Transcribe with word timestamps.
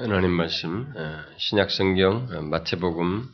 하나님 0.00 0.30
말씀 0.30 0.94
신약 1.38 1.72
성경 1.72 2.28
마태복음 2.50 3.28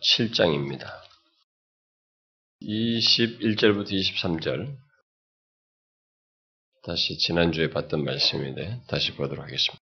7장입니다. 0.00 0.86
21절부터 2.62 3.90
23절 3.90 4.76
다시 6.84 7.18
지난주에 7.18 7.70
봤던 7.70 8.04
말씀인데 8.04 8.82
다시 8.86 9.16
보도록 9.16 9.44
하겠습니다. 9.44 9.82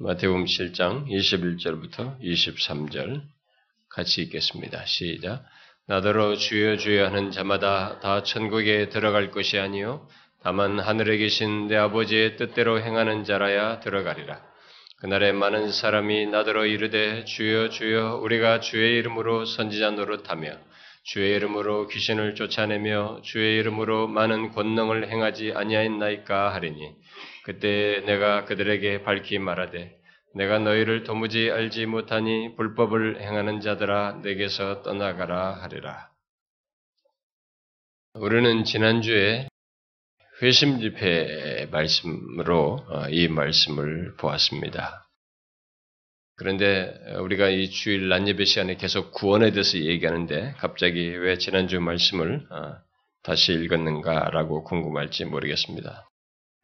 마태복음 0.00 0.46
7장 0.46 1.06
21절부터 1.06 2.20
23절 2.20 3.22
같이 3.88 4.22
읽겠습니다. 4.22 4.84
시작. 4.84 5.44
나더러 5.86 6.34
주여 6.34 6.76
주여 6.76 7.06
하는 7.06 7.30
자마다 7.30 8.00
다 8.00 8.24
천국에 8.24 8.88
들어갈 8.88 9.30
것이 9.30 9.60
아니요 9.60 10.08
다만 10.42 10.78
하늘에 10.78 11.18
계신 11.18 11.66
내 11.66 11.76
아버지의 11.76 12.36
뜻대로 12.36 12.80
행하는 12.80 13.24
자라야 13.24 13.80
들어가리라. 13.80 14.40
그날에 15.00 15.32
많은 15.32 15.72
사람이 15.72 16.26
나더러 16.26 16.66
이르되 16.66 17.24
주여 17.24 17.68
주여 17.70 18.16
우리가 18.22 18.60
주의 18.60 18.98
이름으로 18.98 19.44
선지자 19.44 19.92
노릇하며 19.92 20.58
주의 21.04 21.34
이름으로 21.36 21.88
귀신을 21.88 22.34
쫓아내며 22.34 23.20
주의 23.22 23.58
이름으로 23.58 24.08
많은 24.08 24.52
권능을 24.52 25.10
행하지 25.10 25.52
아니하였나이까 25.54 26.54
하리니 26.54 26.94
그때 27.44 28.02
내가 28.06 28.44
그들에게 28.44 29.02
밝히 29.02 29.38
말하되 29.38 29.96
내가 30.34 30.58
너희를 30.58 31.04
도무지 31.04 31.50
알지 31.50 31.86
못하니 31.86 32.56
불법을 32.56 33.20
행하는 33.20 33.60
자들아 33.60 34.20
내게서 34.22 34.82
떠나가라 34.82 35.54
하리라. 35.62 36.10
우리는 38.14 38.64
지난주에 38.64 39.49
회심 40.42 40.80
집회 40.80 41.66
말씀으로 41.70 42.82
어, 42.88 43.08
이 43.10 43.28
말씀을 43.28 44.14
보았습니다. 44.16 45.06
그런데 46.36 46.94
우리가 47.20 47.50
이 47.50 47.68
주일 47.68 48.08
난예배 48.08 48.46
시간에 48.46 48.76
계속 48.76 49.12
구원에 49.12 49.50
대해서 49.50 49.76
얘기하는데 49.76 50.54
갑자기 50.56 51.08
왜 51.08 51.36
지난주 51.36 51.78
말씀을 51.80 52.46
어, 52.50 52.76
다시 53.22 53.52
읽었는가라고 53.52 54.64
궁금할지 54.64 55.26
모르겠습니다. 55.26 56.08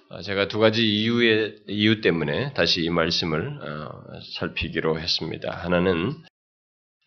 어, 0.09 0.23
제가 0.23 0.49
두 0.49 0.59
가지 0.59 0.83
이유의 0.83 1.65
이유 1.69 2.01
때문에 2.01 2.55
다시 2.55 2.83
이 2.83 2.89
말씀을 2.89 3.59
살피기로 4.39 4.99
했습니다. 4.99 5.51
하나는 5.51 6.15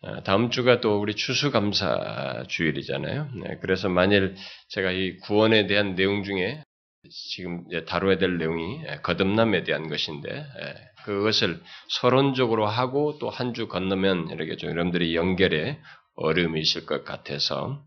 어, 0.02 0.22
다음 0.22 0.50
주가 0.50 0.80
또 0.80 0.98
우리 0.98 1.14
추수감사 1.14 2.44
주일이잖아요. 2.48 3.28
네, 3.42 3.58
그래서 3.60 3.90
만일 3.90 4.34
제가 4.68 4.92
이 4.92 5.18
구원에 5.18 5.66
대한 5.66 5.94
내용 5.94 6.22
중에 6.22 6.62
지금 7.08 7.64
다뤄야 7.86 8.18
될 8.18 8.38
내용이 8.38 8.82
예, 8.86 8.96
거듭남에 9.02 9.64
대한 9.64 9.88
것인데 9.88 10.30
예, 10.30 10.74
그것을 11.04 11.60
서론적으로 11.88 12.66
하고 12.66 13.18
또 13.18 13.30
한 13.30 13.54
주 13.54 13.68
건너면 13.68 14.28
이렇게 14.30 14.56
좀 14.56 14.70
여러분들이 14.70 15.16
연결에 15.16 15.80
어려움이 16.16 16.60
있을 16.60 16.86
것 16.86 17.04
같아서 17.04 17.82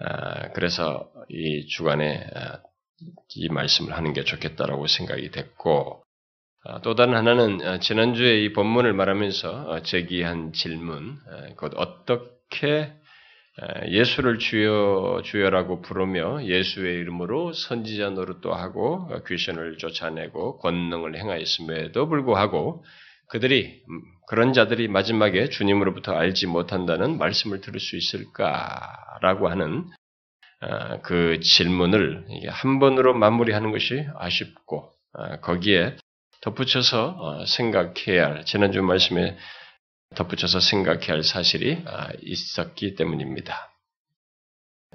아, 0.00 0.52
그래서 0.52 1.10
이 1.28 1.66
주간에 1.68 2.26
아, 2.34 2.60
이 3.36 3.48
말씀을 3.48 3.92
하는 3.96 4.12
게 4.12 4.24
좋겠다라고 4.24 4.86
생각이 4.88 5.30
됐고 5.30 6.02
아, 6.64 6.80
또 6.82 6.94
다른 6.94 7.14
하나는 7.14 7.62
아, 7.66 7.78
지난주에 7.78 8.42
이 8.44 8.52
본문을 8.52 8.92
말하면서 8.94 9.70
어, 9.70 9.82
제기한 9.82 10.52
질문, 10.52 11.18
곧 11.56 11.72
어떻게 11.76 12.92
예수를 13.88 14.38
주여 14.38 15.22
주여라고 15.24 15.80
부르며 15.80 16.44
예수의 16.44 16.96
이름으로 17.00 17.54
선지자 17.54 18.10
노릇도 18.10 18.52
하고 18.52 19.08
어, 19.10 19.22
귀신을 19.26 19.78
쫓아내고 19.78 20.58
권능을 20.58 21.18
행하였음에도 21.18 22.08
불구하고 22.08 22.84
그들이 23.28 23.82
음, 23.88 24.02
그런 24.28 24.52
자들이 24.52 24.88
마지막에 24.88 25.48
주님으로부터 25.48 26.12
알지 26.12 26.46
못한다는 26.46 27.16
말씀을 27.16 27.62
들을 27.62 27.80
수 27.80 27.96
있을까라고 27.96 29.48
하는 29.48 29.86
아, 30.60 31.00
그 31.00 31.40
질문을 31.40 32.26
한 32.48 32.78
번으로 32.78 33.14
마무리하는 33.14 33.72
것이 33.72 34.06
아쉽고 34.16 34.90
거기에 35.42 35.96
덧붙여서 36.42 37.16
어, 37.18 37.46
생각해야 37.46 38.26
할, 38.26 38.44
지난주 38.44 38.82
말씀에 38.82 39.36
덧붙여서 40.14 40.60
생각해야 40.60 41.14
할 41.14 41.22
사실이 41.22 41.82
아, 41.86 42.08
있었기 42.22 42.94
때문입니다. 42.94 43.72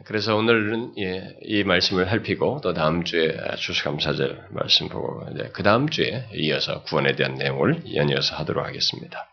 그래서 0.05 0.35
오늘은 0.35 0.97
예, 0.99 1.37
이 1.43 1.63
말씀을 1.63 2.05
살피고 2.05 2.61
또 2.63 2.73
다음 2.73 3.03
주에 3.03 3.37
주수감사절 3.57 4.47
말씀 4.51 4.89
보고 4.89 5.25
그 5.53 5.63
다음 5.63 5.89
주에 5.89 6.27
이어서 6.33 6.83
구원에 6.83 7.15
대한 7.15 7.35
내용을 7.35 7.93
연이어서 7.93 8.35
하도록 8.37 8.65
하겠습니다. 8.65 9.29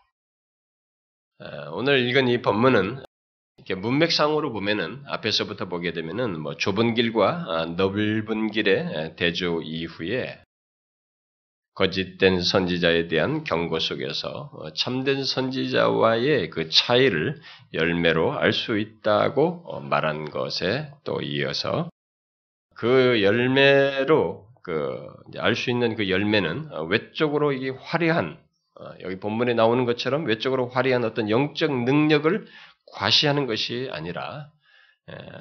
아, 1.39 1.69
오늘 1.71 2.07
읽은 2.07 2.27
이 2.27 2.41
본문은 2.41 3.03
이렇게 3.57 3.75
문맥상으로 3.75 4.51
보면은 4.51 5.01
앞에서부터 5.07 5.69
보게 5.69 5.93
되면은 5.93 6.39
뭐 6.39 6.55
좁은 6.55 6.93
길과 6.93 7.45
아, 7.47 7.65
넓은 7.65 8.51
길의 8.51 9.15
대조 9.15 9.61
이후에 9.61 10.41
거짓된 11.79 12.41
선지자에 12.41 13.07
대한 13.07 13.45
경고 13.45 13.79
속에서 13.79 14.49
어, 14.53 14.73
참된 14.73 15.23
선지자와의 15.23 16.49
그 16.49 16.67
차이를 16.69 17.39
열매로 17.73 18.37
알 18.37 18.51
수 18.51 18.77
있다고 18.77 19.63
어, 19.65 19.79
말한 19.79 20.29
것에 20.29 20.91
또 21.05 21.21
이어서 21.21 21.89
그 22.75 23.23
열매로 23.23 24.45
그 24.61 25.07
알 25.37 25.55
수 25.55 25.69
있는 25.69 25.95
그 25.95 26.09
열매는 26.09 26.73
어, 26.73 26.83
외적으로 26.83 27.53
이게 27.53 27.69
화려한 27.69 28.37
여기 29.01 29.17
본문에 29.19 29.53
나오는 29.53 29.85
것처럼 29.85 30.25
외적으로 30.25 30.67
화려한 30.67 31.05
어떤 31.05 31.29
영적 31.29 31.83
능력을 31.83 32.45
과시하는 32.93 33.45
것이 33.45 33.89
아니라 33.91 34.49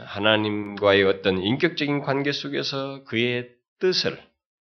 하나님과의 0.07 1.05
어떤 1.05 1.39
인격적인 1.39 2.01
관계 2.01 2.33
속에서 2.33 3.05
그의 3.05 3.51
뜻을 3.79 4.19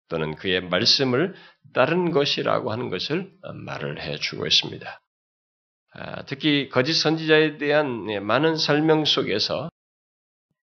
또는 0.09 0.35
그의 0.35 0.61
말씀을 0.63 1.35
따른 1.75 2.11
것이라고 2.11 2.73
하는 2.73 2.89
것을 2.89 3.31
말을 3.43 4.01
해주고 4.01 4.47
있습니다. 4.47 5.01
아, 5.97 6.25
특히 6.25 6.69
거짓 6.71 6.95
선지자에 6.95 7.59
대한 7.59 8.11
예, 8.11 8.19
많은 8.19 8.57
설명 8.57 9.05
속에서 9.05 9.69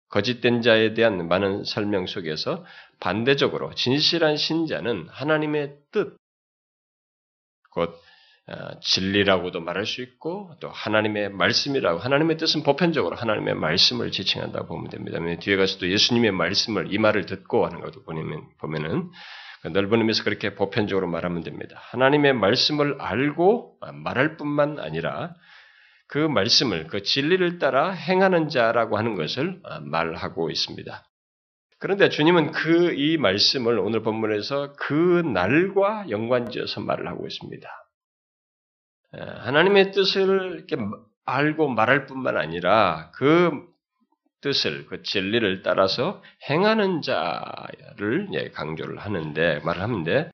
거짓된 0.09 0.64
자에 0.64 0.96
대한 0.96 1.28
많은 1.28 1.66
설명 1.66 2.08
속에서 2.08 2.66
반대적으로 3.00 3.75
진실한 3.75 4.38
신자는 4.38 5.08
하나님의 5.09 5.75
뜻, 5.92 6.18
곧 7.69 7.96
아, 8.48 8.80
진리라고도 8.80 9.59
말할 9.59 9.86
수 9.86 10.02
있고 10.02 10.56
또 10.59 10.69
하나님의 10.69 11.30
말씀이라고 11.30 12.00
하나님의 12.00 12.38
뜻은 12.38 12.64
보편적으로 12.64 13.16
하나님의 13.16 13.53
말씀을 13.53 14.09
지칭한다고 14.09 14.68
보면 14.68 14.90
됩니다. 14.90 15.19
뒤에 15.40 15.56
가서도 15.56 15.88
예수님의 15.88 16.31
말씀을 16.31 16.92
이 16.92 16.98
말을 16.98 17.28
듣고 17.28 17.68
하는 17.68 17.81
것도 17.81 18.03
보면 18.03 18.48
보면은 18.58 19.12
그 19.12 19.12
넓은 19.66 20.00
의미에서 20.00 20.24
그렇게 20.24 20.56
보편적으로 20.56 21.08
말하면 21.08 21.44
됩니다. 21.44 21.78
하나님의 21.92 22.34
말씀을 22.34 22.96
알고 23.00 23.78
말할 23.94 24.38
뿐만 24.38 24.80
아니라 24.80 25.36
그 26.08 26.18
말씀을 26.18 26.88
그 26.88 27.03
진리를 27.03 27.59
따라 27.59 27.92
행하는 27.92 28.50
자라고 28.50 28.98
하는 28.98 29.16
것을 29.16 29.62
말하고 29.81 30.50
있습니다. 30.50 31.03
그런데 31.78 32.09
주님은 32.09 32.52
그 32.52 32.94
이 32.94 33.18
말씀을 33.18 33.80
오늘 33.80 34.02
본문에서 34.02 34.74
그 34.80 35.22
날과 35.22 36.09
연관지어서 36.09 36.81
말을 36.81 37.08
하고 37.08 37.28
있습니다. 37.28 37.69
하나님의 39.12 39.92
뜻을 39.92 40.56
이렇게 40.56 40.78
알고 41.25 41.69
말할 41.69 42.06
뿐만 42.06 42.38
아니라 42.38 43.12
그 43.14 43.52
뜻을 44.42 44.86
그 44.88 45.04
진리를 45.04 45.64
따라서 45.64 46.22
행하는 46.50 47.02
자를 47.02 48.28
예, 48.34 48.50
강조를 48.50 49.00
하는데 49.00 49.60
말을 49.60 49.82
하는데 49.82 50.32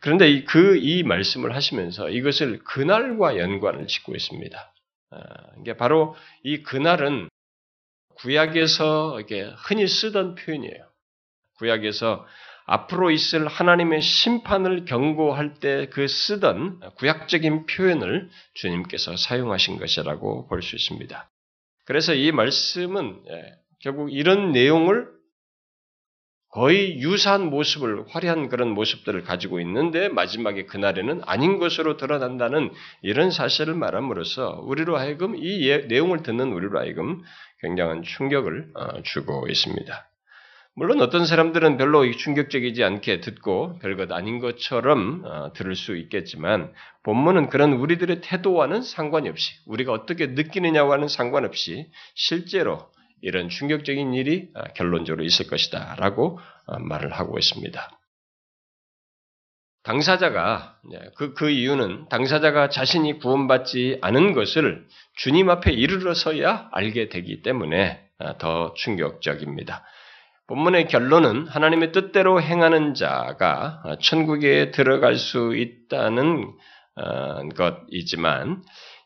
그런데 0.00 0.42
그이 0.44 0.98
이 0.98 1.02
말씀을 1.04 1.54
하시면서 1.54 2.10
이것을 2.10 2.58
그날과 2.64 3.38
연관을 3.38 3.86
짓고 3.86 4.14
있습니다. 4.16 4.74
아, 5.10 5.18
이게 5.60 5.76
바로 5.76 6.16
이 6.42 6.62
그날은 6.62 7.28
구약에서 8.16 9.20
이게 9.20 9.42
흔히 9.58 9.86
쓰던 9.86 10.34
표현이에요. 10.34 10.88
구약에서 11.58 12.26
앞으로 12.64 13.10
있을 13.10 13.46
하나님의 13.48 14.00
심판을 14.00 14.84
경고할 14.84 15.54
때 15.54 15.86
그 15.90 16.08
쓰던 16.08 16.80
구약적인 16.96 17.66
표현을 17.66 18.30
주님께서 18.54 19.16
사용하신 19.16 19.78
것이라고 19.78 20.48
볼 20.48 20.62
수 20.62 20.76
있습니다. 20.76 21.28
그래서 21.92 22.14
이 22.14 22.32
말씀은 22.32 23.20
예, 23.28 23.52
결국 23.82 24.10
이런 24.10 24.50
내용을 24.52 25.10
거의 26.48 26.98
유사한 27.00 27.50
모습을, 27.50 28.06
화려한 28.08 28.48
그런 28.48 28.70
모습들을 28.70 29.24
가지고 29.24 29.60
있는데 29.60 30.08
마지막에 30.08 30.64
그날에는 30.64 31.20
아닌 31.26 31.58
것으로 31.58 31.98
드러난다는 31.98 32.70
이런 33.02 33.30
사실을 33.30 33.74
말함으로써 33.74 34.62
우리로 34.64 34.96
하여금 34.96 35.36
이 35.36 35.68
예, 35.68 35.80
내용을 35.80 36.22
듣는 36.22 36.54
우리로 36.54 36.78
하여금 36.78 37.22
굉장한 37.60 38.04
충격을 38.04 38.70
어, 38.74 39.02
주고 39.02 39.46
있습니다. 39.48 40.11
물론 40.74 41.02
어떤 41.02 41.26
사람들은 41.26 41.76
별로 41.76 42.10
충격적이지 42.10 42.82
않게 42.82 43.20
듣고 43.20 43.78
별것 43.80 44.10
아닌 44.10 44.38
것처럼 44.38 45.22
어, 45.24 45.52
들을 45.52 45.76
수 45.76 45.96
있겠지만 45.96 46.72
본문은 47.02 47.50
그런 47.50 47.74
우리들의 47.74 48.22
태도와는 48.22 48.80
상관이 48.80 49.28
없이 49.28 49.52
우리가 49.66 49.92
어떻게 49.92 50.28
느끼느냐와는 50.28 51.08
상관없이 51.08 51.90
실제로 52.14 52.90
이런 53.20 53.50
충격적인 53.50 54.14
일이 54.14 54.48
어, 54.54 54.62
결론적으로 54.74 55.24
있을 55.24 55.46
것이다 55.46 55.96
라고 55.96 56.40
어, 56.66 56.78
말을 56.78 57.12
하고 57.12 57.38
있습니다. 57.38 57.98
당사자가 59.82 60.78
그, 61.16 61.34
그 61.34 61.50
이유는 61.50 62.08
당사자가 62.08 62.68
자신이 62.70 63.18
구원받지 63.18 63.98
않은 64.00 64.32
것을 64.32 64.86
주님 65.16 65.50
앞에 65.50 65.72
이르러서야 65.72 66.68
알게 66.70 67.08
되기 67.08 67.42
때문에 67.42 68.00
더 68.38 68.74
충격적입니다. 68.74 69.84
본문의 70.52 70.86
결론은 70.88 71.46
하나님의 71.48 71.92
뜻대로 71.92 72.38
행하는 72.38 72.92
자가 72.92 73.96
천국에 74.02 74.70
들어갈 74.70 75.16
수 75.16 75.56
있다는 75.56 76.52
어, 76.94 77.48
것이지만 77.56 78.62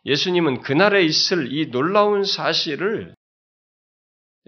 예수님은 0.06 0.62
그날에 0.62 1.04
있을 1.04 1.52
이 1.52 1.70
놀라운 1.70 2.24
사실을 2.24 3.14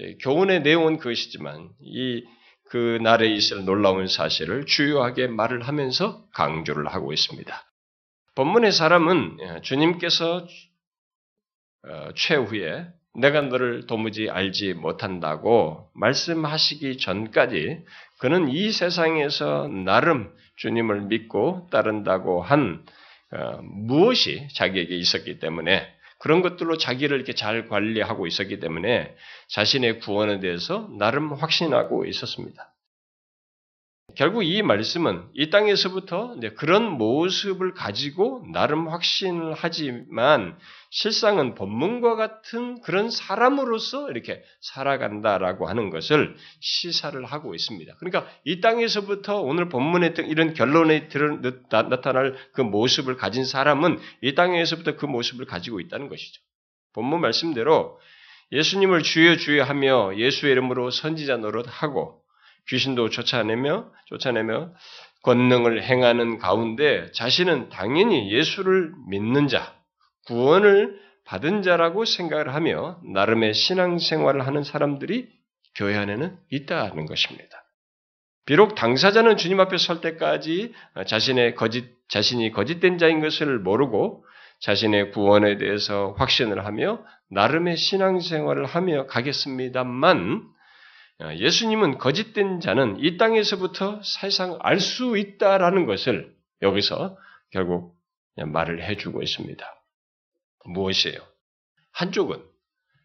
예, 0.01 0.17
교훈의 0.17 0.63
내용은 0.63 0.99
그것이지만 0.99 1.71
이 1.81 2.25
그날에 2.65 3.29
있을 3.29 3.65
놀라운 3.65 4.09
사실을 4.09 4.67
주요하게 4.67 5.29
말을 5.29 5.69
하면서 5.69 6.27
강조를 6.35 6.89
하고 6.89 7.13
있습니다. 7.13 7.65
본문의 8.35 8.73
사람은 8.73 9.37
예, 9.41 9.61
주님께서 9.61 10.49
어, 11.85 12.09
최후에 12.17 12.89
내가 13.19 13.43
너를 13.43 13.87
도무지 13.87 14.31
알지 14.31 14.75
못한다고 14.75 15.89
말씀하시기 15.95 16.99
전까지 16.99 17.85
그는 18.19 18.49
이 18.49 18.71
세상에서 18.71 19.69
나름 19.69 20.33
주님을 20.57 21.03
믿고 21.03 21.69
따른다고 21.71 22.43
한 22.43 22.85
어, 23.31 23.61
무엇이 23.63 24.49
자기에게 24.55 24.97
있었기 24.97 25.39
때문에 25.39 25.87
그런 26.19 26.43
것들로 26.43 26.79
자기를 26.79 27.17
이렇게 27.17 27.35
잘 27.35 27.69
관리하고 27.69 28.27
있었기 28.27 28.59
때문에 28.59 29.15
자신의 29.49 30.01
구원에 30.01 30.41
대해서 30.41 30.89
나름 30.99 31.33
확신하고 31.33 32.07
있었습니다. 32.07 32.73
결국 34.19 34.43
이 34.43 34.63
말씀은 34.63 35.29
이 35.33 35.49
땅에서부터 35.49 36.35
그런 36.57 36.91
모습을 36.99 37.73
가지고 37.73 38.45
나름 38.53 38.89
확신을 38.89 39.55
하지만 39.57 40.59
실상은 40.91 41.55
본문과 41.55 42.17
같은 42.17 42.81
그런 42.81 43.11
사람으로서 43.11 44.11
이렇게 44.11 44.43
살아간다라고 44.61 45.69
하는 45.69 45.91
것을 45.91 46.35
시사를 46.59 47.25
하고 47.27 47.55
있습니다. 47.55 47.95
그러니까 48.01 48.29
이 48.43 48.61
땅에서부터 48.61 49.41
오늘 49.41 49.69
본문에 49.69 50.15
이런 50.27 50.53
결론에 50.53 51.09
나타날 51.71 52.35
그 52.55 52.61
모습을 52.61 53.17
가진 53.17 53.45
사람은 53.45 54.01
이 54.23 54.35
땅에서부터 54.35 54.97
그 54.97 55.07
모습을 55.07 55.47
가지고 55.47 55.79
있다는 55.79 56.09
것이죠. 56.09 56.43
본문 56.93 57.21
말씀대로 57.21 58.01
예수님을 58.51 59.05
주여 59.05 59.37
주여 59.37 59.63
하며 59.63 60.17
예수의 60.17 60.51
이름으로 60.51 60.91
선지자 60.91 61.37
노릇하고 61.37 62.27
귀신도 62.69 63.11
쫓아내며 63.11 63.91
쫓아내며 64.07 64.73
권능을 65.23 65.83
행하는 65.83 66.39
가운데 66.39 67.11
자신은 67.13 67.71
당연히 67.71 68.33
예수를 68.33 68.93
믿는 69.09 69.49
자, 69.49 69.75
구원을 70.27 71.01
받은 71.25 71.63
자라고 71.63 72.05
생각을 72.05 72.55
하며 72.55 73.01
나름의 73.13 73.53
신앙생활을 73.55 74.47
하는 74.47 74.63
사람들이 74.63 75.29
교회 75.75 75.97
안에는 75.97 76.39
있다는 76.51 77.07
것입니다. 77.07 77.65
비록 78.47 78.75
당사자는 78.75 79.37
주님 79.37 79.61
앞에 79.61 79.77
설 79.77 80.01
때까지 80.01 80.73
자신의 81.07 81.55
거짓, 81.55 81.85
자신이 82.09 82.51
거짓된 82.53 82.97
자인 82.97 83.21
것을 83.21 83.59
모르고 83.59 84.25
자신의 84.61 85.11
구원에 85.11 85.59
대해서 85.59 86.15
확신을 86.19 86.65
하며 86.65 87.05
나름의 87.31 87.77
신앙생활을 87.77 88.65
하며 88.65 89.07
가겠습니다만 89.07 90.43
어, 90.43 90.58
예수님은 91.21 91.99
거짓된 91.99 92.61
자는 92.61 92.97
이 93.01 93.17
땅에서부터 93.17 94.01
사실상 94.03 94.59
알 94.61 94.79
수 94.79 95.19
있다라는 95.19 95.87
것을 95.87 96.35
여기서 96.63 97.17
결국 97.51 97.97
말을 98.37 98.83
해주고 98.85 99.23
있습니다. 99.23 99.67
무엇이에요? 100.67 101.19
한쪽은 101.93 102.43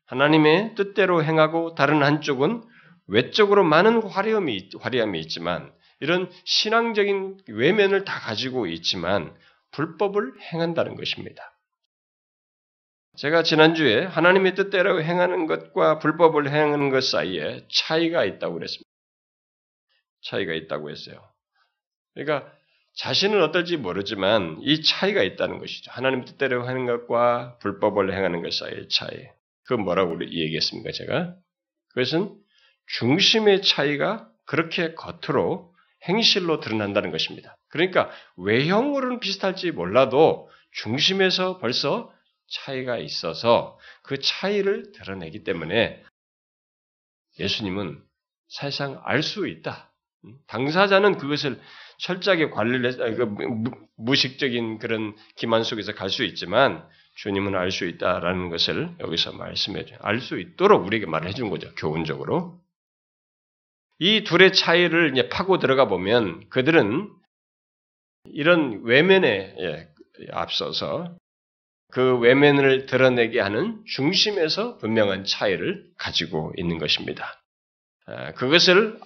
하나님의 0.06 0.76
뜻대로 0.76 1.24
행하고 1.24 1.74
다른 1.76 2.04
한쪽은 2.04 2.64
외적으로 3.08 3.64
많은 3.64 4.04
화려함이, 4.04 4.70
화려함이 4.80 5.20
있지만 5.22 5.74
이런 6.00 6.30
신앙적인 6.46 7.38
외면을 7.48 8.06
다 8.06 8.20
가지고 8.20 8.68
있지만 8.68 9.36
불법을 9.72 10.34
행한다는 10.52 10.96
것입니다. 10.96 11.53
제가 13.16 13.44
지난주에 13.44 14.06
하나님의 14.06 14.56
뜻대로 14.56 15.02
행하는 15.02 15.46
것과 15.46 16.00
불법을 16.00 16.50
행하는 16.50 16.90
것 16.90 17.04
사이에 17.04 17.66
차이가 17.72 18.26
있다고 18.26 18.56
그랬습니다. 18.56 18.90
차이가 20.24 20.54
있다고 20.54 20.90
했어요. 20.90 21.22
그러니까 22.14 22.52
자신은 22.96 23.42
어떨지 23.44 23.78
모르지만 23.78 24.58
이 24.62 24.82
차이가 24.82 25.22
있다는 25.22 25.60
것이죠. 25.60 25.92
하나님 25.92 26.26
뜻대로 26.26 26.66
하는 26.66 26.86
것과 26.86 27.58
불법을 27.60 28.14
행하는 28.14 28.42
것 28.42 28.54
사이의 28.54 28.90
차이. 28.90 29.28
그 29.66 29.74
뭐라고 29.74 30.20
얘기했습니까, 30.22 30.92
제가? 30.92 31.36
그것은 31.90 32.36
중심의 32.98 33.62
차이가 33.62 34.28
그렇게 34.46 34.94
겉으로 34.96 35.74
행실로 36.08 36.60
드러난다는 36.60 37.12
것입니다. 37.12 37.58
그러니까 37.70 38.10
외형으로는 38.38 39.20
비슷할지 39.20 39.72
몰라도 39.72 40.50
중심에서 40.72 41.60
벌써 41.60 42.12
차이가 42.54 42.98
있어서 42.98 43.78
그 44.04 44.20
차이를 44.20 44.92
드러내기 44.94 45.44
때문에 45.44 46.04
예수님은 47.40 48.02
사실상 48.48 49.02
알 49.04 49.24
수 49.24 49.48
있다. 49.48 49.92
당사자는 50.48 51.18
그것을 51.18 51.60
철저하게 51.98 52.50
관리를 52.50 52.86
해서 52.86 53.04
그 53.16 53.36
무식적인 53.98 54.78
그런 54.80 55.16
기만 55.36 55.64
속에서 55.64 55.94
갈 55.94 56.10
수 56.10 56.24
있지만 56.24 56.88
주님은 57.16 57.56
알 57.56 57.72
수 57.72 57.86
있다라는 57.86 58.50
것을 58.50 58.96
여기서 59.00 59.34
말씀해 59.34 59.86
줘요. 59.86 60.00
알 60.02 60.20
수 60.20 60.40
있도록 60.40 60.86
우리에게 60.86 61.06
말해 61.06 61.34
준 61.34 61.50
거죠. 61.50 61.74
교훈적으로. 61.76 62.62
이 64.00 64.24
둘의 64.24 64.54
차이를 64.54 65.12
이제 65.14 65.30
파고 65.30 65.60
들어가 65.60 65.88
보면 65.88 66.50
그들은 66.50 67.10
이런 68.26 68.84
외면에 68.84 69.56
예, 69.60 69.88
앞서서 70.32 71.16
그 71.94 72.18
외면을 72.18 72.88
드러내게 72.88 73.40
하는 73.40 73.80
중심에서 73.86 74.78
분명한 74.80 75.26
차이를 75.26 75.86
가지고 76.00 76.52
있는 76.58 76.80
것입니다. 76.80 77.40
아, 78.08 78.34
그것을 78.34 79.00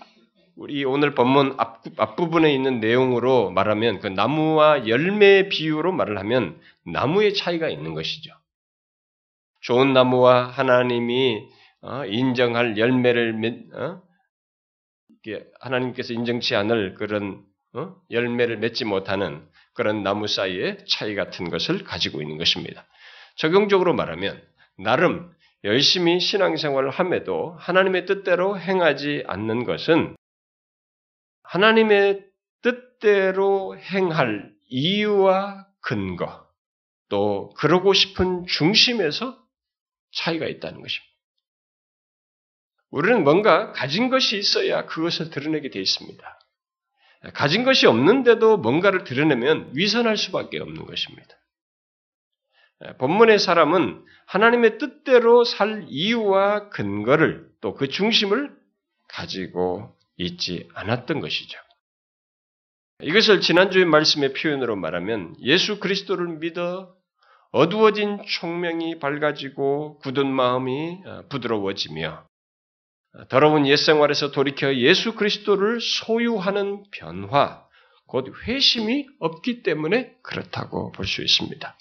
우리 0.56 0.86
오늘 0.86 1.13
본문 1.13 1.56
앞, 1.58 1.84
앞부분에 1.98 2.51
있는 2.53 2.79
내용으로 2.79 3.51
말하면 3.51 4.00
그 4.00 4.08
나무와 4.08 4.88
열매 4.88 5.50
비유로 5.50 5.91
말을 5.91 6.17
하면 6.17 6.62
나무의 6.86 7.34
차이가 7.34 7.67
있는 7.67 7.94
것이죠. 7.94 8.32
좋은 9.60 9.91
나무와 9.91 10.48
하나님이 10.48 11.46
어, 11.82 12.06
인정할 12.06 12.77
열매를 12.77 13.70
어, 13.74 14.01
하나님께서 15.60 16.13
인정치 16.13 16.56
않을 16.56 16.96
그런 16.96 17.44
어, 17.74 17.98
열매를 18.12 18.58
맺지 18.60 18.86
못하는 18.86 19.46
그런 19.78 20.02
나무 20.02 20.28
사이의 20.28 20.86
차이 20.88 21.14
같은 21.14 21.52
것을 21.52 21.84
가지고 21.84 22.24
있는 22.24 22.38
것입니다. 22.40 22.88
적용적으로 23.36 23.94
말하면 23.94 24.44
나름 24.80 25.32
열심히 25.64 26.20
신앙생활을 26.20 26.90
함에도 26.90 27.56
하나님의 27.60 28.08
뜻대로 28.08 28.60
행하지 28.60 29.24
않는 29.28 29.66
것은 29.66 30.16
하나님의 31.44 32.26
뜻대로 32.64 33.78
행할 33.78 34.52
이유와 34.66 35.68
근거, 35.82 36.48
또 37.10 37.54
그러고 37.58 37.94
싶은 37.94 38.48
중심에서 38.48 39.38
차이가 40.12 40.48
있다는 40.48 40.82
것입니다. 40.82 41.14
우리는 42.90 43.24
뭔가 43.24 43.72
가진 43.74 44.10
것이 44.10 44.40
있어야 44.40 44.88
그것을 44.88 45.30
드러내게 45.30 45.70
되어 45.70 45.82
있습니다. 45.84 46.40
가진 47.34 47.64
것이 47.64 47.88
없는데도 47.88 48.58
뭔가를 48.58 49.04
드러내면 49.04 49.72
위선할 49.74 50.18
수밖에 50.18 50.60
없는 50.60 50.86
것입니다. 50.86 51.36
본문의 53.00 53.40
사람은 53.40 54.06
하나님의 54.28 54.78
뜻대로 54.78 55.44
살 55.44 55.86
이유와 55.88 56.70
근거를 56.70 57.50
또 57.62 57.74
그 57.74 57.90
중심을 57.90 58.56
가지고 59.08 59.96
있지 60.18 60.70
않았던 60.74 61.20
것이죠. 61.22 61.60
이것을 63.02 63.42
지난주의 63.42 63.86
말씀의 63.86 64.34
표현으로 64.34 64.76
말하면 64.76 65.36
예수 65.42 65.80
그리스도를 65.80 66.40
믿어 66.40 66.96
어두워진 67.52 68.20
총명이 68.28 69.00
밝아지고 69.00 70.00
굳은 70.00 70.28
마음이 70.28 71.02
부드러워지며 71.30 72.27
더러운 73.30 73.66
옛 73.68 73.76
생활에서 73.78 74.32
돌이켜 74.32 74.76
예수 74.76 75.16
그리스도를 75.16 75.80
소유하는 75.82 76.84
변화, 76.92 77.64
곧 78.08 78.34
회심이 78.48 79.08
없기 79.20 79.64
때문에 79.64 80.14
그렇다고 80.24 80.92
볼 80.92 81.06
수 81.06 81.22
있습니다. 81.22 81.78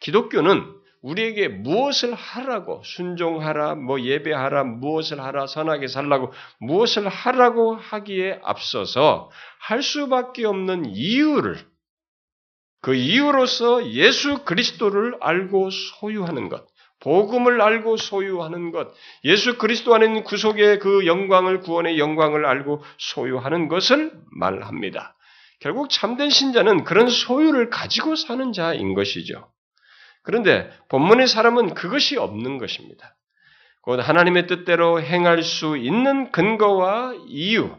기독교는 0.00 0.80
우리에게 1.02 1.48
무엇을 1.48 2.12
하라고 2.14 2.82
순종하라, 2.84 3.74
뭐 3.74 4.00
예배하라, 4.00 4.64
무엇을 4.64 5.20
하라, 5.20 5.46
선하게 5.46 5.88
살라고 5.88 6.32
무엇을 6.60 7.08
하라고 7.08 7.76
하기에 7.76 8.40
앞서서 8.42 9.30
할 9.60 9.82
수밖에 9.82 10.44
없는 10.44 10.86
이유를 10.86 11.58
그 12.82 12.94
이유로서 12.94 13.92
예수 13.92 14.44
그리스도를 14.44 15.16
알고 15.20 15.70
소유하는 15.70 16.48
것, 16.48 16.66
복음을 17.00 17.60
알고 17.60 17.96
소유하는 17.96 18.72
것, 18.72 18.92
예수 19.24 19.58
그리스도 19.58 19.94
안에 19.94 20.06
있는 20.06 20.22
구속의 20.22 20.78
그 20.78 21.06
영광을 21.06 21.60
구원의 21.60 21.98
영광을 21.98 22.44
알고 22.44 22.82
소유하는 22.98 23.68
것을 23.68 24.12
말합니다. 24.30 25.16
결국 25.60 25.90
참된 25.90 26.30
신자는 26.30 26.84
그런 26.84 27.08
소유를 27.08 27.70
가지고 27.70 28.16
사는 28.16 28.52
자인 28.52 28.94
것이죠. 28.94 29.50
그런데 30.22 30.70
본문의 30.88 31.26
사람은 31.26 31.74
그것이 31.74 32.16
없는 32.16 32.58
것입니다. 32.58 33.16
곧 33.82 34.00
하나님의 34.00 34.46
뜻대로 34.46 35.00
행할 35.00 35.42
수 35.42 35.76
있는 35.78 36.30
근거와 36.32 37.14
이유, 37.28 37.74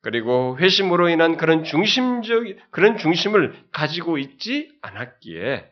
그리고 0.00 0.56
회심으로 0.58 1.10
인한 1.10 1.36
그런 1.36 1.62
중심적, 1.64 2.44
그런 2.70 2.96
중심을 2.96 3.54
가지고 3.70 4.18
있지 4.18 4.70
않았기에 4.82 5.71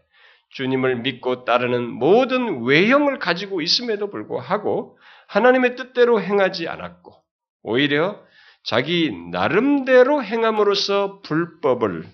주님을 0.50 0.96
믿고 0.96 1.44
따르는 1.44 1.88
모든 1.90 2.62
외형을 2.64 3.18
가지고 3.18 3.60
있음에도 3.60 4.10
불구하고 4.10 4.98
하나님의 5.28 5.76
뜻대로 5.76 6.20
행하지 6.20 6.68
않았고, 6.68 7.14
오히려 7.62 8.20
자기 8.62 9.10
나름대로 9.30 10.22
행함으로써 10.22 11.20
불법을 11.22 12.04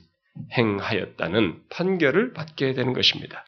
행하였다는 0.57 1.63
판결을 1.71 2.33
받게 2.35 2.75
되는 2.75 2.93
것입니다. 2.93 3.47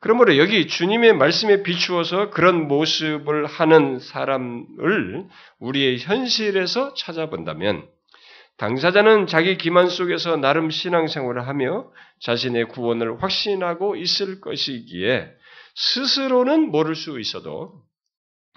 그러므로 0.00 0.36
여기 0.38 0.66
주님의 0.68 1.14
말씀에 1.14 1.62
비추어서 1.62 2.30
그런 2.30 2.68
모습을 2.68 3.46
하는 3.46 3.98
사람을 3.98 5.26
우리의 5.58 5.98
현실에서 5.98 6.94
찾아본다면 6.94 7.86
당사자는 8.58 9.28
자기 9.28 9.56
기만 9.56 9.88
속에서 9.88 10.36
나름 10.36 10.70
신앙생활을 10.70 11.46
하며 11.46 11.90
자신의 12.20 12.68
구원을 12.68 13.22
확신하고 13.22 13.96
있을 13.96 14.40
것이기에 14.40 15.30
스스로는 15.76 16.70
모를 16.70 16.96
수 16.96 17.20
있어도 17.20 17.82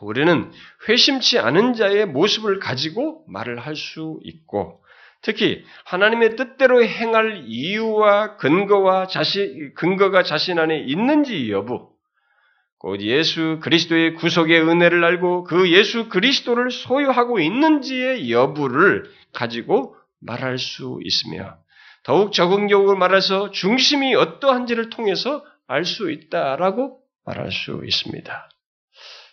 우리는 0.02 0.52
회심치 0.90 1.38
않은 1.38 1.76
자의 1.76 2.08
모습을 2.08 2.60
가지고 2.60 3.24
말을 3.28 3.60
할 3.60 3.76
수 3.76 4.20
있고 4.24 4.82
특히 5.22 5.64
하나님의 5.86 6.36
뜻대로 6.36 6.84
행할 6.84 7.44
이유와 7.46 8.38
근거와 8.38 9.06
자신 9.06 9.72
근거가 9.76 10.24
자신 10.24 10.58
안에 10.58 10.80
있는지 10.80 11.52
여부 11.52 11.92
곧 12.80 13.02
예수 13.02 13.60
그리스도의 13.62 14.16
구속의 14.16 14.68
은혜를 14.68 15.04
알고 15.04 15.44
그 15.44 15.72
예수 15.72 16.10
그리스도를 16.10 16.72
소유하고 16.72 17.40
있는지의 17.40 18.32
여부를 18.32 19.04
가지고 19.42 19.96
말할 20.20 20.60
수 20.60 21.00
있으며 21.04 21.58
더욱 22.04 22.32
적응적으로 22.32 22.96
말해서 22.96 23.50
중심이 23.50 24.14
어떠한지를 24.14 24.90
통해서 24.92 25.44
알 25.68 25.84
수 25.86 26.12
있다라고 26.12 27.00
말할 27.26 27.52
수 27.52 27.82
있습니다. 27.84 28.50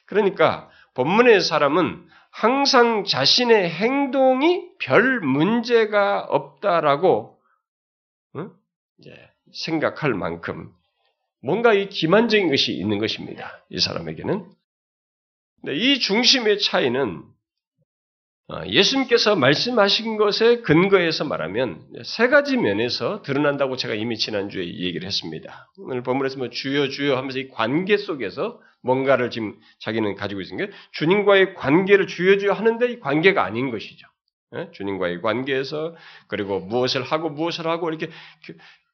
그러니까 0.07 0.71
본문의 0.95 1.41
사람은 1.43 2.09
항상 2.31 3.05
자신의 3.05 3.71
행동이 3.71 4.63
별 4.79 5.21
문제가 5.21 6.21
없다라고 6.21 7.39
응? 8.37 8.51
생각할 9.53 10.15
만큼 10.15 10.73
뭔가 11.43 11.73
이 11.75 11.89
기만적인 11.89 12.49
것이 12.49 12.73
있는 12.73 12.99
것입니다. 12.99 13.63
이 13.69 13.79
사람에게는. 13.79 14.49
이 15.69 15.99
중심의 15.99 16.61
차이는 16.61 17.23
어, 17.23 17.38
예수님께서 18.67 19.37
말씀하신 19.37 20.17
것에 20.17 20.63
근거해서 20.63 21.25
말하면 21.25 21.83
세 22.03 22.29
가지 22.29 22.57
면에서 22.57 23.21
드러난다고 23.23 23.77
제가 23.77 23.95
이미 23.95 24.17
지난주에 24.17 24.65
얘기를 24.65 25.07
했습니다. 25.07 25.71
오늘 25.79 26.03
본문에서 26.03 26.39
뭐 26.39 26.49
주여 26.49 26.89
주여 26.89 27.17
하면서 27.17 27.39
이 27.39 27.49
관계 27.49 27.99
속에서 27.99 28.59
뭔가를 28.83 29.31
지금 29.31 29.55
자기는 29.81 30.15
가지고 30.15 30.41
있는 30.41 30.67
게 30.67 30.73
주님과의 30.93 31.55
관계를 31.55 32.07
주여 32.07 32.39
주여 32.39 32.53
하는데 32.53 32.91
이 32.91 33.01
관계가 33.01 33.45
아닌 33.45 33.71
것이죠. 33.71 34.07
예? 34.57 34.71
주님과의 34.73 35.21
관계에서 35.21 35.95
그리고 36.27 36.61
무엇을 36.61 37.03
하고 37.03 37.29
무엇을 37.29 37.67
하고 37.67 37.91
이렇게 37.91 38.09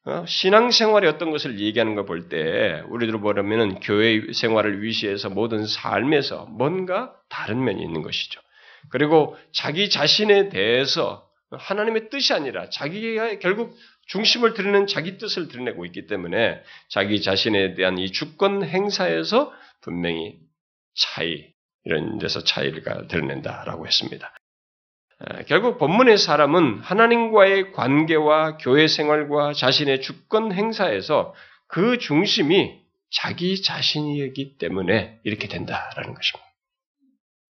어? 0.06 0.25
신앙생활의 0.26 1.08
어떤 1.08 1.30
것을 1.30 1.61
얘기하는 1.61 1.94
걸 1.94 2.04
볼 2.06 2.28
때 2.28 2.82
우리들 2.88 3.20
보려면은 3.20 3.78
교회 3.80 4.20
생활을 4.32 4.82
위시해서 4.82 5.30
모든 5.30 5.64
삶에서 5.64 6.46
뭔가 6.46 7.14
다른 7.28 7.62
면이 7.64 7.80
있는 7.82 8.02
것이죠. 8.02 8.40
그리고 8.90 9.36
자기 9.52 9.90
자신에 9.90 10.48
대해서 10.48 11.28
하나님의 11.50 12.10
뜻이 12.10 12.32
아니라 12.32 12.68
자기가 12.68 13.38
결국 13.38 13.76
중심을 14.06 14.54
드리는 14.54 14.86
자기 14.86 15.18
뜻을 15.18 15.48
드러내고 15.48 15.84
있기 15.86 16.06
때문에 16.06 16.62
자기 16.88 17.22
자신에 17.22 17.74
대한 17.74 17.98
이 17.98 18.10
주권 18.10 18.64
행사에서 18.64 19.52
분명히 19.80 20.38
차이, 20.94 21.52
이런 21.84 22.18
데서 22.18 22.42
차이가 22.42 23.06
드러낸다라고 23.06 23.86
했습니다. 23.86 24.34
결국 25.46 25.78
본문의 25.78 26.18
사람은 26.18 26.80
하나님과의 26.80 27.72
관계와 27.72 28.58
교회 28.58 28.86
생활과 28.88 29.52
자신의 29.52 30.02
주권 30.02 30.52
행사에서 30.52 31.34
그 31.66 31.98
중심이 31.98 32.80
자기 33.10 33.62
자신이기 33.62 34.58
때문에 34.58 35.20
이렇게 35.24 35.48
된다라는 35.48 36.14
것입니다. 36.14 36.43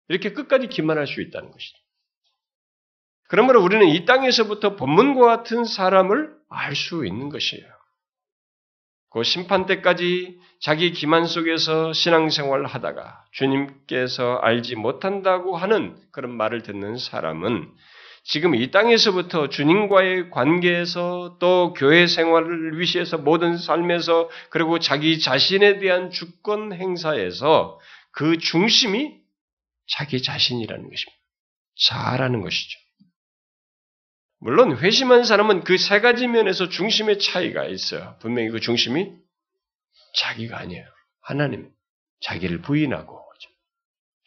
이렇게 0.09 0.33
끝까지 0.33 0.67
기만할 0.67 1.07
수 1.07 1.21
있다는 1.21 1.51
것이죠. 1.51 1.77
그러므로 3.29 3.63
우리는 3.63 3.87
이 3.87 4.05
땅에서부터 4.05 4.75
본문과 4.75 5.25
같은 5.25 5.63
사람을 5.63 6.33
알 6.49 6.75
수 6.75 7.05
있는 7.05 7.29
것이에요. 7.29 7.65
그 9.11 9.23
심판 9.23 9.65
때까지 9.65 10.39
자기 10.61 10.91
기만 10.91 11.25
속에서 11.25 11.93
신앙생활을 11.93 12.65
하다가 12.67 13.23
주님께서 13.31 14.37
알지 14.37 14.75
못한다고 14.75 15.57
하는 15.57 15.95
그런 16.11 16.31
말을 16.35 16.63
듣는 16.63 16.97
사람은 16.97 17.71
지금 18.23 18.53
이 18.53 18.69
땅에서부터 18.69 19.49
주님과의 19.49 20.29
관계에서 20.29 21.37
또 21.39 21.73
교회 21.73 22.05
생활을 22.05 22.79
위시해서 22.79 23.17
모든 23.17 23.57
삶에서 23.57 24.29
그리고 24.49 24.77
자기 24.77 25.19
자신에 25.19 25.79
대한 25.79 26.11
주권 26.11 26.73
행사에서 26.73 27.79
그 28.11 28.37
중심이 28.37 29.18
자기 29.89 30.21
자신이라는 30.21 30.83
것입니다. 30.83 31.19
자라는 31.87 32.41
것이죠. 32.41 32.79
물론 34.39 34.77
회심한 34.77 35.23
사람은 35.25 35.63
그 35.63 35.77
세 35.77 35.99
가지 35.99 36.27
면에서 36.27 36.69
중심의 36.69 37.19
차이가 37.19 37.65
있어요. 37.65 38.17
분명히 38.21 38.49
그 38.49 38.59
중심이 38.59 39.11
자기가 40.15 40.57
아니에요. 40.57 40.85
하나님, 41.21 41.71
자기를 42.21 42.61
부인하고 42.61 43.19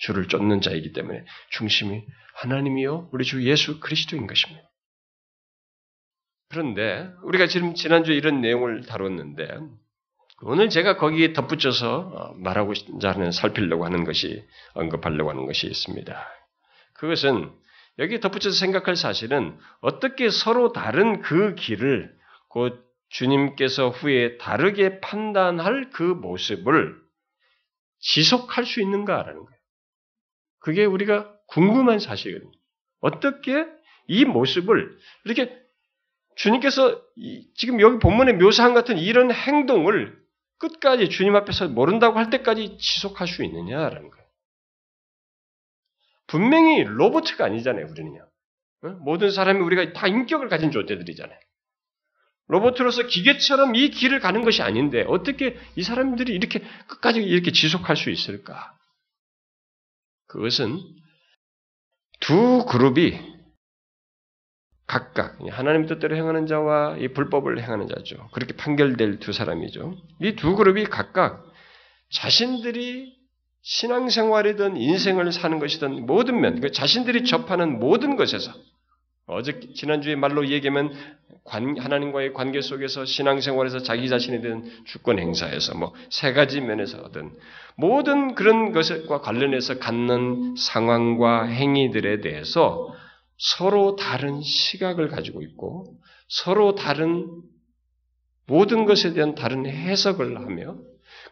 주를 0.02 0.26
쫓는 0.26 0.60
자이기 0.60 0.92
때문에 0.92 1.24
중심이 1.50 2.04
하나님이요, 2.34 3.10
우리 3.12 3.24
주 3.24 3.48
예수 3.48 3.78
그리스도인 3.78 4.26
것입니다. 4.26 4.68
그런데 6.48 7.08
우리가 7.22 7.46
지금 7.46 7.74
지난주에 7.74 8.16
이런 8.16 8.40
내용을 8.40 8.84
다뤘는데 8.84 9.46
오늘 10.44 10.70
제가 10.70 10.96
거기에 10.96 11.32
덧붙여서 11.32 11.98
어, 11.98 12.34
말하고 12.34 12.74
싶는 12.74 13.30
살피려고 13.30 13.84
하는 13.84 14.04
것이 14.04 14.44
언급하려고 14.74 15.30
하는 15.30 15.46
것이 15.46 15.66
있습니다. 15.68 16.28
그것은 16.94 17.52
여기 17.98 18.20
덧붙여서 18.20 18.58
생각할 18.58 18.96
사실은 18.96 19.56
어떻게 19.80 20.30
서로 20.30 20.72
다른 20.72 21.20
그 21.20 21.54
길을 21.54 22.12
곧 22.48 22.84
주님께서 23.08 23.90
후에 23.90 24.38
다르게 24.38 25.00
판단할 25.00 25.90
그 25.90 26.02
모습을 26.02 26.96
지속할 28.00 28.64
수 28.64 28.80
있는가라는 28.80 29.44
거예요. 29.44 29.58
그게 30.58 30.84
우리가 30.84 31.32
궁금한 31.46 31.98
사실이거든요. 31.98 32.50
어떻게 33.00 33.66
이 34.08 34.24
모습을 34.24 34.96
이렇게 35.24 35.56
주님께서 36.36 37.00
지금 37.54 37.80
여기 37.80 37.98
본문에 37.98 38.32
묘사한 38.34 38.74
같은 38.74 38.98
이런 38.98 39.30
행동을 39.30 40.21
끝까지 40.62 41.08
주님 41.08 41.34
앞에서 41.34 41.68
모른다고 41.68 42.18
할 42.18 42.30
때까지 42.30 42.78
지속할 42.78 43.26
수 43.26 43.44
있느냐라는 43.44 44.10
거예요. 44.10 44.26
분명히 46.28 46.84
로봇가 46.84 47.44
아니잖아요, 47.44 47.86
우리는요. 47.90 48.28
모든 49.00 49.30
사람이 49.30 49.60
우리가 49.60 49.92
다 49.92 50.06
인격을 50.06 50.48
가진 50.48 50.70
존재들이잖아요. 50.70 51.38
로봇으로서 52.46 53.06
기계처럼 53.06 53.74
이 53.74 53.90
길을 53.90 54.20
가는 54.20 54.42
것이 54.42 54.62
아닌데 54.62 55.04
어떻게 55.08 55.58
이 55.74 55.82
사람들이 55.82 56.32
이렇게 56.32 56.60
끝까지 56.86 57.20
이렇게 57.22 57.50
지속할 57.50 57.96
수 57.96 58.10
있을까? 58.10 58.76
그것은 60.26 60.78
두 62.20 62.64
그룹이 62.66 63.31
각각 64.86 65.38
하나님 65.50 65.86
뜻대로 65.86 66.16
행하는 66.16 66.46
자와 66.46 66.96
이 66.98 67.08
불법을 67.08 67.62
행하는 67.62 67.88
자죠. 67.88 68.28
그렇게 68.32 68.54
판결될 68.54 69.18
두 69.20 69.32
사람이죠. 69.32 69.94
이 70.20 70.36
두 70.36 70.56
그룹이 70.56 70.84
각각 70.84 71.44
자신들이 72.10 73.14
신앙생활이든 73.62 74.76
인생을 74.76 75.30
사는 75.32 75.58
것이든 75.58 76.04
모든 76.06 76.40
면, 76.40 76.60
그 76.60 76.72
자신들이 76.72 77.24
접하는 77.24 77.78
모든 77.78 78.16
것에서 78.16 78.52
어제 79.26 79.60
지난주에 79.74 80.16
말로 80.16 80.48
얘기하면 80.48 80.92
관, 81.44 81.78
하나님과의 81.78 82.34
관계 82.34 82.60
속에서 82.60 83.04
신앙생활에서 83.04 83.78
자기 83.80 84.08
자신에 84.08 84.40
대한 84.40 84.64
주권 84.84 85.18
행사에서 85.18 85.76
뭐 85.78 85.92
세 86.10 86.32
가지 86.32 86.60
면에서든 86.60 87.30
모든 87.76 88.34
그런 88.34 88.72
것과 88.72 89.20
관련해서 89.20 89.78
갖는 89.78 90.56
상황과 90.58 91.44
행위들에 91.44 92.20
대해서 92.20 92.94
서로 93.44 93.96
다른 93.96 94.40
시각을 94.40 95.08
가지고 95.08 95.42
있고 95.42 95.98
서로 96.28 96.76
다른 96.76 97.42
모든 98.46 98.84
것에 98.84 99.14
대한 99.14 99.34
다른 99.34 99.66
해석을 99.66 100.36
하며 100.36 100.76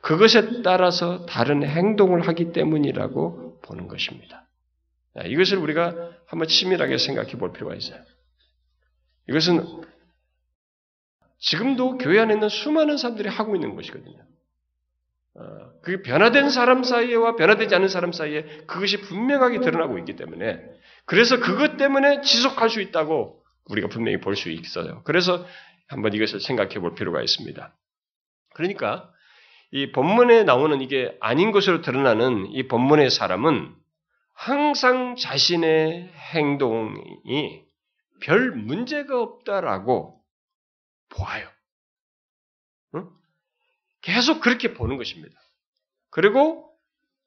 그것에 0.01 0.63
따라서 0.63 1.25
다른 1.27 1.63
행동을 1.63 2.27
하기 2.27 2.51
때문이라고 2.51 3.61
보는 3.61 3.87
것입니다. 3.87 4.49
이것을 5.25 5.59
우리가 5.59 6.11
한번 6.27 6.49
치밀하게 6.49 6.99
생각해 6.99 7.33
볼 7.35 7.53
필요가 7.53 7.77
있어요. 7.77 8.03
이것은 9.29 9.65
지금도 11.39 11.99
교회 11.99 12.19
안에 12.19 12.35
있는 12.35 12.49
수많은 12.49 12.97
사람들이 12.97 13.29
하고 13.29 13.55
있는 13.55 13.77
것이거든요. 13.77 14.19
그 15.83 16.03
변화된 16.03 16.51
사람 16.51 16.83
사이에와 16.83 17.37
변화되지 17.37 17.73
않은 17.73 17.87
사람 17.87 18.11
사이에 18.11 18.43
그것이 18.67 19.01
분명하게 19.01 19.61
드러나고 19.61 19.97
있기 19.99 20.17
때문에 20.17 20.80
그래서 21.11 21.41
그것 21.41 21.77
때문에 21.77 22.21
지속할 22.21 22.71
수 22.71 22.81
있다고 22.81 23.43
우리가 23.65 23.89
분명히 23.89 24.21
볼 24.21 24.37
수 24.37 24.49
있어요. 24.49 25.03
그래서 25.03 25.45
한번 25.89 26.15
이것을 26.15 26.39
생각해 26.39 26.75
볼 26.79 26.95
필요가 26.95 27.21
있습니다. 27.21 27.77
그러니까 28.55 29.13
이 29.73 29.91
본문에 29.91 30.45
나오는 30.45 30.81
이게 30.81 31.17
아닌 31.21 31.51
것으로 31.51 31.81
드러나는 31.81 32.47
이 32.53 32.69
본문의 32.69 33.11
사람은 33.11 33.75
항상 34.35 35.17
자신의 35.17 36.13
행동이 36.33 37.65
별 38.23 38.53
문제가 38.53 39.21
없다라고 39.21 40.23
보아요. 41.09 41.49
응? 42.95 43.11
계속 44.01 44.41
그렇게 44.41 44.75
보는 44.75 44.97
것입니다. 44.97 45.37
그리고 46.11 46.73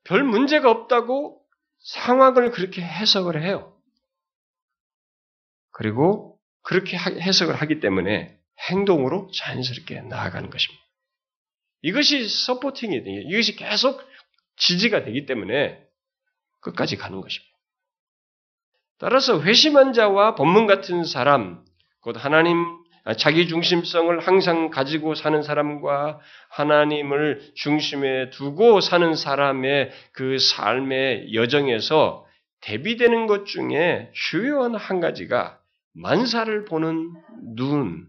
별 0.05 0.23
문제가 0.23 0.71
없다고 0.71 1.41
상황을 1.79 2.51
그렇게 2.51 2.81
해석을 2.81 3.43
해요. 3.43 3.72
그리고 5.73 6.39
그렇게 6.61 6.97
해석을 6.97 7.55
하기 7.55 7.81
때문에 7.81 8.37
행동으로 8.69 9.29
자연스럽게 9.35 10.01
나아가는 10.01 10.49
것입니다. 10.49 10.83
이것이 11.81 12.29
서포팅이 12.29 13.03
되게 13.03 13.21
이것이 13.27 13.57
계속 13.57 14.01
지지가 14.55 15.03
되기 15.03 15.25
때문에 15.25 15.83
끝까지 16.61 16.95
가는 16.95 17.19
것입니다. 17.19 17.53
따라서 18.99 19.41
회심한 19.41 19.91
자와 19.91 20.35
본문 20.35 20.65
같은 20.65 21.03
사람, 21.03 21.65
곧 21.99 22.15
하나님 22.23 22.63
자기 23.17 23.49
중심성을 23.49 24.17
항상 24.21 24.69
가지고 24.69 25.13
사는 25.13 25.41
사람과 25.41 26.21
하나님을 26.49 27.51
중심에 27.55 28.29
두고 28.29 28.79
사는 28.79 29.13
사람의 29.13 29.91
그 30.13 30.37
삶의 30.39 31.33
여정에서 31.33 32.25
대비되는 32.61 33.27
것 33.27 33.45
중에 33.45 34.09
주요한 34.13 34.75
한 34.75 35.01
가지가 35.01 35.59
만사를 35.93 36.65
보는 36.65 37.13
눈, 37.55 38.07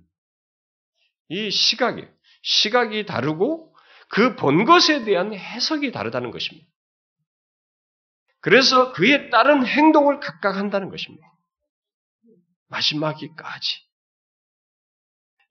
이 1.28 1.50
시각이에요. 1.50 2.08
시각이 2.42 3.06
다르고 3.06 3.74
그 4.08 4.36
본 4.36 4.64
것에 4.64 5.04
대한 5.04 5.34
해석이 5.34 5.90
다르다는 5.92 6.30
것입니다. 6.30 6.68
그래서 8.40 8.92
그에 8.92 9.30
따른 9.30 9.66
행동을 9.66 10.20
각각 10.20 10.56
한다는 10.56 10.90
것입니다. 10.90 11.26
마지막이까지. 12.68 13.80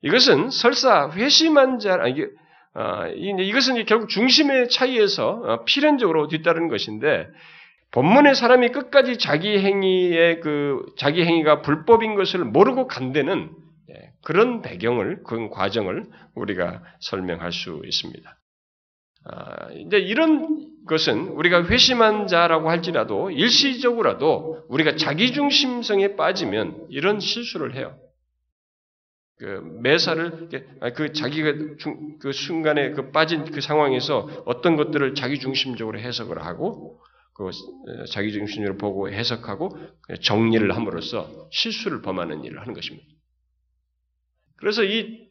이것은 0.04 0.50
설사 0.50 1.10
회심한 1.12 1.80
자, 1.80 2.06
이게, 2.08 2.28
어, 2.76 3.08
이것은 3.08 3.84
결국 3.86 4.10
중심의 4.10 4.70
차이에서 4.70 5.30
어, 5.30 5.64
필연적으로 5.66 6.28
뒤따르는 6.28 6.68
것인데, 6.68 7.28
본문의 7.94 8.34
사람이 8.34 8.70
끝까지 8.70 9.18
자기 9.18 9.60
행위의 9.60 10.42
그, 10.42 10.84
자기 10.98 11.24
행위가 11.24 11.62
불법인 11.62 12.16
것을 12.16 12.44
모르고 12.44 12.88
간대는 12.88 13.52
예, 13.92 14.12
그런 14.24 14.64
배경을, 14.64 15.22
그런 15.24 15.52
과정을 15.52 16.06
우리가 16.34 16.84
설명할 17.02 17.52
수 17.52 17.82
있습니다. 17.86 18.40
아, 19.26 19.72
이제 19.74 19.98
이런 20.00 20.72
것은 20.88 21.28
우리가 21.30 21.66
회심한 21.66 22.26
자라고 22.26 22.70
할지라도 22.70 23.30
일시적으로라도 23.30 24.66
우리가 24.70 24.96
자기중심성에 24.96 26.16
빠지면 26.16 26.88
이런 26.90 27.20
실수를 27.20 27.76
해요. 27.76 27.96
그 29.38 29.62
매사를 29.82 30.50
아, 30.82 30.90
그 30.94 31.14
자기가 31.14 31.76
중, 31.78 32.18
그 32.20 32.32
순간에 32.32 32.92
그 32.92 33.12
빠진 33.12 33.46
그 33.46 33.62
상황에서 33.62 34.30
어떤 34.46 34.78
것들을 34.78 35.14
자기 35.14 35.40
중심적으로 35.40 36.00
해석을 36.00 36.44
하고 36.44 37.00
그 37.34 37.48
어, 37.48 37.52
자기 38.12 38.32
중심으로 38.32 38.78
보고 38.78 39.10
해석하고 39.10 39.78
정리를 40.22 40.76
함으로써 40.76 41.48
실수를 41.52 42.02
범하는 42.02 42.44
일을 42.44 42.62
하는 42.62 42.74
것입니다. 42.74 43.08
그래서 44.58 44.84
이 44.84 45.28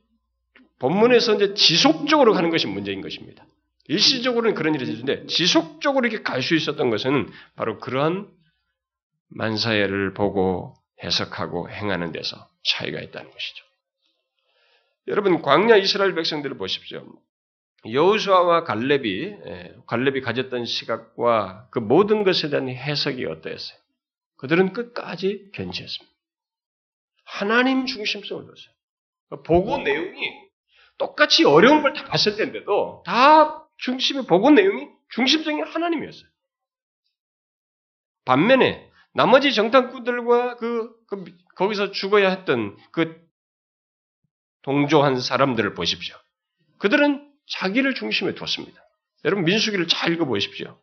본문에서 0.79 1.37
이제 1.37 1.55
지속적으로 1.55 2.33
가는 2.35 2.51
것이 2.51 2.67
문제인 2.67 3.01
것입니다. 3.01 3.47
일시적으로는 3.87 4.55
그런 4.55 4.75
일이 4.75 4.89
있는데 4.91 5.27
지속적으로 5.27 6.07
이렇게 6.07 6.23
갈 6.23 6.43
수 6.43 6.55
있었던 6.55 6.91
것은 6.91 7.31
바로 7.57 7.79
그러한 7.79 8.29
만사예를 9.29 10.13
보고 10.15 10.75
해석하고 11.03 11.71
행하는 11.71 12.13
데서 12.13 12.49
차이가 12.65 13.01
있다는 13.01 13.31
것이죠. 13.31 13.65
여러분 15.09 15.43
광야 15.43 15.77
이스라엘 15.77 16.15
백성들을 16.15 16.57
보십시오. 16.59 17.05
여호수아와 17.85 18.65
갈렙이 18.65 19.09
예, 19.47 19.75
갈렙이 19.87 20.21
가졌던 20.21 20.65
시각과 20.67 21.69
그 21.71 21.79
모든 21.81 22.23
것에 22.25 22.49
대한 22.49 22.69
해석이 22.69 23.25
어떠했어요? 23.27 23.79
그들은 24.37 24.73
끝까지 24.73 25.51
견지했습니다. 25.53 26.13
하나님 27.25 27.87
중심성을 27.87 28.45
뒀어요. 28.45 29.43
보고 29.45 29.79
내용이 29.79 30.31
똑같이 30.99 31.45
어려운 31.45 31.83
걸 31.83 31.95
다 31.95 32.05
봤을 32.05 32.37
텐데도 32.37 33.03
다 33.07 33.67
중심의 33.79 34.27
보고 34.27 34.51
내용이 34.51 34.89
중심성이 35.11 35.63
하나님이었어요. 35.63 36.29
반면에 38.25 38.89
나머지 39.15 39.53
정탐꾼들과 39.53 40.57
그, 40.57 40.95
그 41.09 41.25
거기서 41.57 41.91
죽어야 41.91 42.31
했던 42.31 42.77
그 42.93 43.21
동조한 44.63 45.21
사람들을 45.21 45.75
보십시오. 45.75 46.17
그들은 46.79 47.32
자기를 47.47 47.95
중심에 47.95 48.35
뒀습니다. 48.35 48.81
여러분 49.25 49.45
민수기를 49.45 49.89
잘 49.89 50.13
읽어보십시오. 50.13 50.79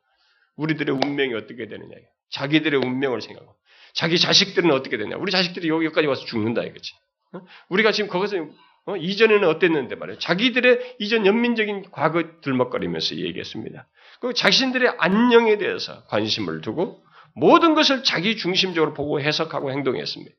우리들의 0.56 0.96
운명이 1.04 1.34
어떻게 1.34 1.68
되느냐. 1.68 1.96
자기들의 2.32 2.80
운명을 2.80 3.22
생각하고 3.22 3.56
자기 3.94 4.20
자식들은 4.20 4.72
어떻게 4.72 4.98
되냐. 4.98 5.18
우리 5.18 5.32
자식들이 5.32 5.70
여기까지 5.70 6.08
와서 6.08 6.26
죽는다 6.26 6.64
이거지. 6.64 6.94
어? 7.34 7.42
우리가 7.70 7.92
지금 7.92 8.10
거기서 8.10 8.38
어? 8.86 8.96
이전에는 8.96 9.48
어땠는데 9.48 9.96
말이에요. 9.96 10.20
자기들의 10.20 10.98
이전 11.00 11.26
연민적인 11.26 11.92
과거 11.92 12.24
들먹거리면서 12.42 13.16
얘기했습니다. 13.16 13.88
그 14.22 14.34
자신들의 14.34 14.96
안녕에 14.98 15.58
대해서 15.58 16.06
관심을 16.06 16.62
두고 16.62 17.04
모든 17.36 17.74
것을 17.76 18.04
자기 18.04 18.36
중심적으로 18.36 18.94
보고 18.94 19.22
해석하고 19.22 19.72
행동했습니다. 19.72 20.36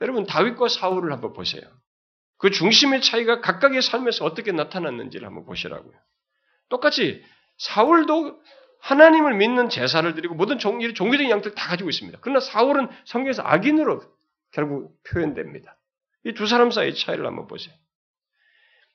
여러분 0.00 0.26
다윗과 0.26 0.68
사울을 0.68 1.12
한번 1.12 1.32
보세요. 1.32 1.62
그 2.44 2.50
중심의 2.50 3.00
차이가 3.00 3.40
각각의 3.40 3.80
삶에서 3.80 4.26
어떻게 4.26 4.52
나타났는지를 4.52 5.26
한번 5.26 5.46
보시라고요. 5.46 5.94
똑같이 6.68 7.24
사울도 7.56 8.38
하나님을 8.80 9.32
믿는 9.36 9.70
제사를 9.70 10.14
드리고 10.14 10.34
모든 10.34 10.58
종, 10.58 10.78
종교적인 10.78 11.30
양들 11.30 11.54
다 11.54 11.68
가지고 11.68 11.88
있습니다. 11.88 12.18
그러나 12.20 12.40
사울은 12.40 12.88
성경에서 13.06 13.42
악인으로 13.46 14.02
결국 14.52 14.92
표현됩니다. 15.04 15.78
이 16.24 16.32
두 16.34 16.46
사람 16.46 16.70
사이의 16.70 16.94
차이를 16.94 17.24
한번 17.24 17.46
보세요. 17.46 17.74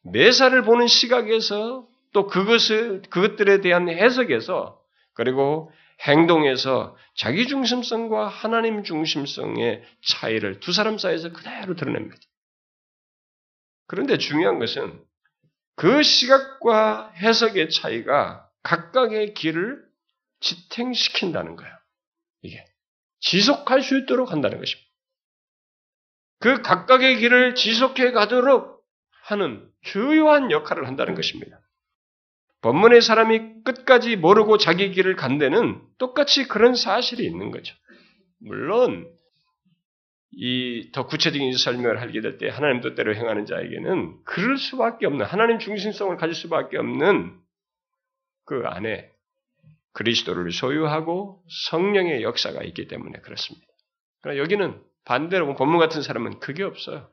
매사를 0.04 0.62
보는 0.62 0.86
시각에서 0.86 1.88
또 2.14 2.28
그것을, 2.28 3.02
그것들에 3.10 3.62
대한 3.62 3.90
해석에서 3.90 4.80
그리고 5.14 5.72
행동에서 6.08 6.96
자기 7.16 7.48
중심성과 7.48 8.28
하나님 8.28 8.84
중심성의 8.84 9.82
차이를 10.06 10.60
두 10.60 10.72
사람 10.72 11.00
사이에서 11.00 11.32
그대로 11.32 11.76
드러냅니다. 11.76 12.16
그런데 13.90 14.20
중요한 14.20 14.60
것은 14.60 15.04
그 15.76 16.04
시각과 16.04 17.12
해석의 17.16 17.72
차이가 17.72 18.48
각각의 18.62 19.34
길을 19.34 19.84
지탱시킨다는 20.42 21.56
거예요. 21.56 21.74
이게 22.44 22.64
지속할 23.20 23.82
수 23.82 23.98
있도록 23.98 24.32
한다는 24.32 24.60
것입니다. 24.60 24.88
그 26.40 26.62
각각의 26.62 27.18
길을 27.18 27.56
지속해 27.56 28.12
가도록 28.12 28.86
하는 29.24 29.68
주요한 29.82 30.52
역할을 30.52 30.86
한다는 30.88 31.16
것입니다. 31.16 31.60
법문의 32.62 33.02
사람이 33.02 33.64
끝까지 33.64 34.18
모르고 34.18 34.60
자기 34.60 34.92
길을 34.92 35.16
간 35.16 35.40
데는 35.40 35.82
똑같이 35.98 36.48
그런 36.48 36.76
사실이 36.76 37.26
있는 37.26 37.50
거죠. 37.50 37.74
물론 38.40 39.12
이 40.32 40.92
더 40.92 41.06
구체적인 41.08 41.58
설명을 41.58 42.02
하게 42.02 42.22
될 42.22 42.38
때 42.38 42.50
하나님 42.50 42.82
뜻대로 42.82 43.16
행하는 43.16 43.46
자에게는 43.46 44.24
그럴 44.26 44.58
수밖에 44.58 45.06
없는 45.08 45.26
하나님 45.26 45.60
중심성을 45.60 46.16
가질 46.18 46.36
수밖에 46.36 46.78
없는 46.78 47.40
그 48.46 48.64
안에 48.66 49.10
그리스도를 49.94 50.52
소유하고 50.52 51.44
성령의 51.70 52.24
역사가 52.24 52.64
있기 52.64 52.88
때문에 52.88 53.20
그렇습니다. 53.20 53.68
그러나 54.22 54.40
여기는 54.40 54.82
반대로 55.06 55.54
본문 55.56 55.80
같은 55.80 56.02
사람은 56.02 56.40
그게 56.40 56.64
없어요. 56.64 57.10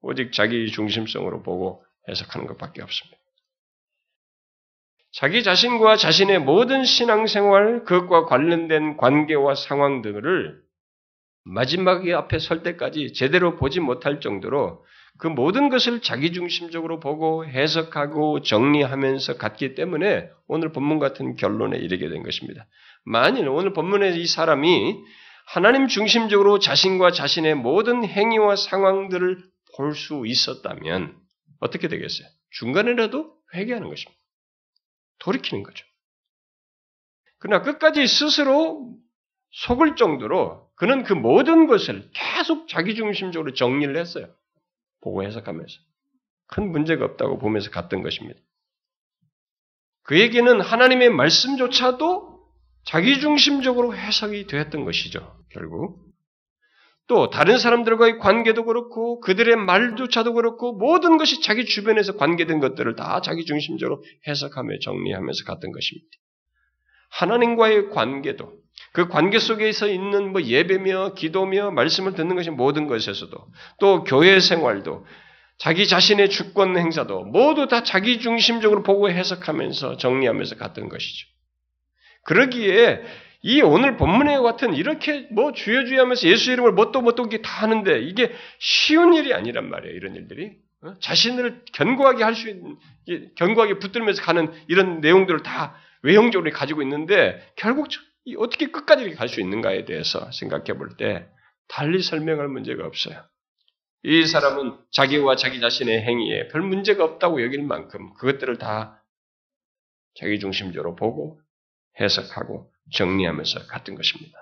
오직 0.00 0.32
자기 0.32 0.70
중심성으로 0.70 1.42
보고 1.42 1.84
해석하는 2.08 2.46
것밖에 2.46 2.82
없습니다. 2.82 3.18
자기 5.12 5.42
자신과 5.42 5.96
자신의 5.96 6.40
모든 6.40 6.84
신앙생활, 6.84 7.84
그것과 7.84 8.26
관련된 8.26 8.96
관계와 8.96 9.54
상황 9.54 10.02
등을 10.02 10.62
마지막에 11.44 12.12
앞에 12.12 12.38
설 12.38 12.62
때까지 12.62 13.12
제대로 13.14 13.56
보지 13.56 13.80
못할 13.80 14.20
정도로 14.20 14.84
그 15.18 15.26
모든 15.26 15.68
것을 15.68 16.00
자기중심적으로 16.00 17.00
보고 17.00 17.44
해석하고 17.44 18.42
정리하면서 18.42 19.36
갔기 19.36 19.74
때문에 19.74 20.30
오늘 20.46 20.72
본문 20.72 20.98
같은 20.98 21.34
결론에 21.36 21.76
이르게 21.78 22.08
된 22.08 22.22
것입니다. 22.22 22.66
만일 23.04 23.48
오늘 23.48 23.72
본문의 23.72 24.20
이 24.20 24.26
사람이 24.26 24.96
하나님 25.46 25.88
중심적으로 25.88 26.58
자신과 26.58 27.10
자신의 27.10 27.54
모든 27.54 28.04
행위와 28.04 28.56
상황들을 28.56 29.42
볼 29.76 29.94
수 29.94 30.24
있었다면 30.26 31.16
어떻게 31.60 31.88
되겠어요? 31.88 32.28
중간에라도 32.50 33.32
회개하는 33.54 33.88
것입니다. 33.88 34.20
돌이키는 35.20 35.62
거죠. 35.62 35.86
그러나 37.38 37.62
끝까지 37.62 38.06
스스로 38.06 38.96
속을 39.50 39.96
정도로 39.96 40.67
그는 40.78 41.02
그 41.02 41.12
모든 41.12 41.66
것을 41.66 42.08
계속 42.12 42.68
자기중심적으로 42.68 43.52
정리를 43.52 43.96
했어요. 43.96 44.28
보고 45.00 45.24
해석하면서. 45.24 45.74
큰 46.46 46.70
문제가 46.70 47.04
없다고 47.04 47.38
보면서 47.38 47.70
갔던 47.70 48.02
것입니다. 48.02 48.40
그에게는 50.04 50.60
하나님의 50.60 51.10
말씀조차도 51.10 52.38
자기중심적으로 52.84 53.94
해석이 53.94 54.46
되었던 54.46 54.84
것이죠. 54.84 55.36
결국. 55.50 56.08
또 57.08 57.28
다른 57.28 57.58
사람들과의 57.58 58.18
관계도 58.18 58.64
그렇고 58.64 59.18
그들의 59.20 59.56
말조차도 59.56 60.34
그렇고 60.34 60.74
모든 60.74 61.16
것이 61.16 61.42
자기 61.42 61.64
주변에서 61.64 62.16
관계된 62.16 62.60
것들을 62.60 62.94
다 62.96 63.20
자기 63.20 63.44
중심적으로 63.44 64.02
해석하며 64.26 64.78
정리하면서 64.82 65.44
갔던 65.44 65.72
것입니다. 65.72 66.08
하나님과의 67.10 67.90
관계도 67.90 68.52
그 68.92 69.08
관계 69.08 69.38
속에서 69.38 69.88
있는 69.88 70.32
뭐 70.32 70.42
예배며 70.42 71.14
기도며 71.14 71.70
말씀을 71.70 72.14
듣는 72.14 72.36
것이 72.36 72.50
모든 72.50 72.86
것에서도 72.86 73.36
또 73.80 74.04
교회 74.04 74.40
생활도 74.40 75.06
자기 75.58 75.86
자신의 75.86 76.30
주권 76.30 76.76
행사도 76.76 77.24
모두 77.24 77.66
다 77.66 77.82
자기 77.82 78.20
중심적으로 78.20 78.82
보고 78.82 79.10
해석하면서 79.10 79.96
정리하면서 79.96 80.56
갔던 80.56 80.88
것이죠. 80.88 81.26
그러기에 82.24 83.02
이 83.42 83.60
오늘 83.62 83.96
본문에 83.96 84.38
같은 84.38 84.74
이렇게 84.74 85.28
뭐 85.30 85.52
주여 85.52 85.84
주여 85.84 86.00
하면서 86.00 86.26
예수 86.28 86.52
이름을 86.52 86.72
뭣도 86.72 87.02
뭣도 87.02 87.28
다 87.42 87.62
하는데 87.62 88.00
이게 88.00 88.32
쉬운 88.58 89.14
일이 89.14 89.32
아니란 89.32 89.68
말이에요. 89.68 89.94
이런 89.94 90.14
일들이. 90.14 90.52
어? 90.82 90.94
자신을 91.00 91.62
견고하게 91.72 92.22
할 92.22 92.34
수 92.34 92.48
있는, 92.48 92.76
견고하게 93.36 93.80
붙들면서 93.80 94.22
가는 94.22 94.52
이런 94.68 95.00
내용들을 95.00 95.42
다 95.42 95.76
외형적으로 96.02 96.50
가지고 96.52 96.82
있는데 96.82 97.40
결국 97.56 97.88
어떻게 98.36 98.66
끝까지 98.70 99.14
갈 99.14 99.28
수 99.28 99.40
있는가에 99.40 99.84
대해서 99.84 100.30
생각해 100.32 100.76
볼 100.78 100.96
때 100.96 101.28
달리 101.68 102.02
설명할 102.02 102.48
문제가 102.48 102.86
없어요. 102.86 103.24
이 104.04 104.26
사람은 104.26 104.78
자기와 104.92 105.36
자기 105.36 105.60
자신의 105.60 106.02
행위에 106.02 106.48
별 106.48 106.62
문제가 106.62 107.04
없다고 107.04 107.42
여길 107.42 107.62
만큼 107.62 108.14
그것들을 108.14 108.58
다 108.58 109.04
자기 110.14 110.38
중심적으로 110.38 110.94
보고 110.94 111.40
해석하고 112.00 112.72
정리하면서 112.92 113.66
갔던 113.66 113.96
것입니다. 113.96 114.38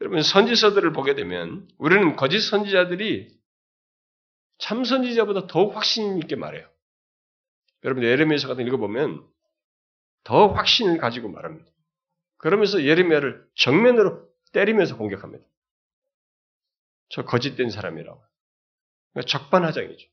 여러분 0.00 0.22
선지서들을 0.22 0.92
보게 0.92 1.14
되면 1.14 1.66
우리는 1.78 2.16
거짓 2.16 2.40
선지자들이 2.40 3.36
참 4.58 4.84
선지자보다 4.84 5.46
더 5.46 5.68
확신 5.68 6.18
있게 6.18 6.36
말해요. 6.36 6.68
여러분 7.84 8.04
예레미야서 8.04 8.48
같은 8.48 8.66
읽어보면 8.66 9.24
더 10.24 10.48
확신을 10.48 10.98
가지고 10.98 11.28
말합니다. 11.30 11.70
그러면서 12.38 12.82
예레미야를 12.82 13.46
정면으로 13.54 14.26
때리면서 14.52 14.96
공격합니다. 14.96 15.44
저 17.10 17.24
거짓된 17.24 17.70
사람이라고. 17.70 18.22
그러니까 19.12 19.28
적반하장이죠. 19.28 20.08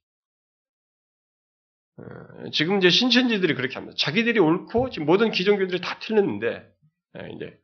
어, 1.98 2.50
지금 2.52 2.78
이제 2.78 2.90
신천지들이 2.90 3.56
그렇게 3.56 3.76
합니다. 3.76 3.96
자기들이 3.98 4.40
옳고 4.40 4.90
지금 4.90 5.06
모든 5.06 5.32
기존교들이 5.32 5.82
다 5.82 5.98
틀렸는데 6.00 6.70
예, 7.18 7.30
이제 7.36 7.58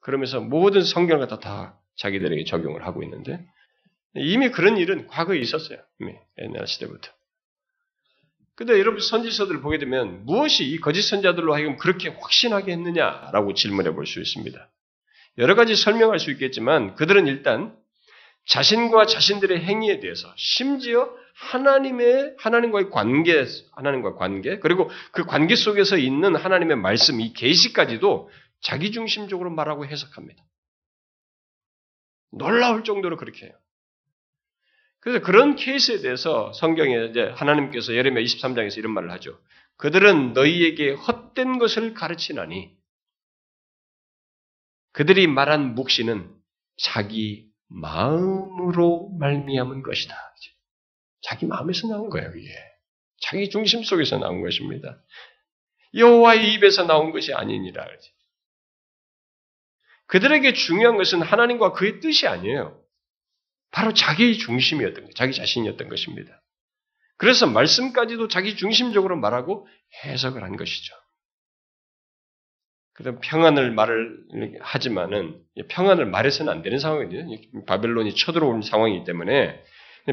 그러면서 0.00 0.40
모든 0.40 0.82
성경을 0.82 1.26
갖다 1.26 1.38
다 1.40 1.80
자기들에게 1.96 2.44
적용을 2.44 2.84
하고 2.84 3.02
있는데 3.02 3.46
이미 4.14 4.50
그런 4.50 4.76
일은 4.76 5.06
과거에 5.06 5.38
있었어요. 5.38 5.78
이미 6.00 6.14
옛날 6.38 6.66
시대부터. 6.66 7.10
근데 8.60 8.78
여러분 8.78 9.00
선지서들을 9.00 9.62
보게 9.62 9.78
되면 9.78 10.26
무엇이 10.26 10.66
이 10.66 10.76
거짓 10.80 11.00
선자들로 11.00 11.54
하여금 11.54 11.78
그렇게 11.78 12.10
확신하게 12.10 12.72
했느냐라고 12.72 13.54
질문해 13.54 13.94
볼 13.94 14.04
수 14.04 14.20
있습니다. 14.20 14.70
여러 15.38 15.54
가지 15.54 15.74
설명할 15.74 16.18
수 16.18 16.30
있겠지만 16.32 16.94
그들은 16.94 17.26
일단 17.26 17.74
자신과 18.44 19.06
자신들의 19.06 19.64
행위에 19.64 20.00
대해서 20.00 20.30
심지어 20.36 21.10
하나님의 21.36 22.34
하나님과의 22.36 22.90
관계, 22.90 23.46
하나님과 23.72 24.16
관계 24.16 24.58
그리고 24.58 24.90
그 25.12 25.24
관계 25.24 25.56
속에서 25.56 25.96
있는 25.96 26.36
하나님의 26.36 26.76
말씀 26.76 27.18
이 27.18 27.32
계시까지도 27.32 28.28
자기 28.60 28.92
중심적으로 28.92 29.48
말하고 29.48 29.86
해석합니다. 29.86 30.44
놀라울 32.32 32.84
정도로 32.84 33.16
그렇게 33.16 33.46
해요. 33.46 33.54
그래서 35.00 35.24
그런 35.24 35.56
케이스에 35.56 36.00
대해서 36.00 36.52
성경에 36.52 37.06
이제 37.06 37.22
하나님께서 37.34 37.94
예레미야 37.94 38.22
23장에서 38.24 38.78
이런 38.78 38.92
말을 38.92 39.10
하죠. 39.12 39.40
그들은 39.76 40.34
너희에게 40.34 40.92
헛된 40.92 41.58
것을 41.58 41.94
가르치나니 41.94 42.76
그들이 44.92 45.26
말한 45.26 45.74
묵시는 45.74 46.34
자기 46.76 47.48
마음으로 47.68 49.10
말미암은 49.18 49.82
것이다. 49.82 50.14
자기 51.22 51.46
마음에서 51.46 51.88
나온 51.88 52.10
거예요, 52.10 52.30
이게. 52.34 52.50
자기 53.20 53.50
중심 53.50 53.82
속에서 53.82 54.18
나온 54.18 54.42
것입니다. 54.42 55.02
여호와의 55.94 56.54
입에서 56.54 56.84
나온 56.84 57.12
것이 57.12 57.32
아니니라. 57.32 57.86
그들에게 60.06 60.52
중요한 60.54 60.96
것은 60.96 61.22
하나님과 61.22 61.72
그의 61.72 62.00
뜻이 62.00 62.26
아니에요. 62.26 62.79
바로 63.70 63.94
자기 63.94 64.36
중심이었던 64.38 65.04
것, 65.04 65.14
자기 65.14 65.32
자신이었던 65.32 65.88
것입니다. 65.88 66.42
그래서 67.16 67.46
말씀까지도 67.46 68.28
자기 68.28 68.56
중심적으로 68.56 69.16
말하고 69.16 69.66
해석을 70.04 70.42
한 70.42 70.56
것이죠. 70.56 70.94
그다음 72.94 73.18
평안을 73.20 73.70
말을 73.72 74.24
하지만은 74.60 75.40
평안을 75.68 76.06
말해서는 76.06 76.52
안 76.52 76.62
되는 76.62 76.78
상황이거든요. 76.78 77.64
바벨론이 77.66 78.14
쳐들어온 78.14 78.62
상황이기 78.62 79.04
때문에 79.04 79.62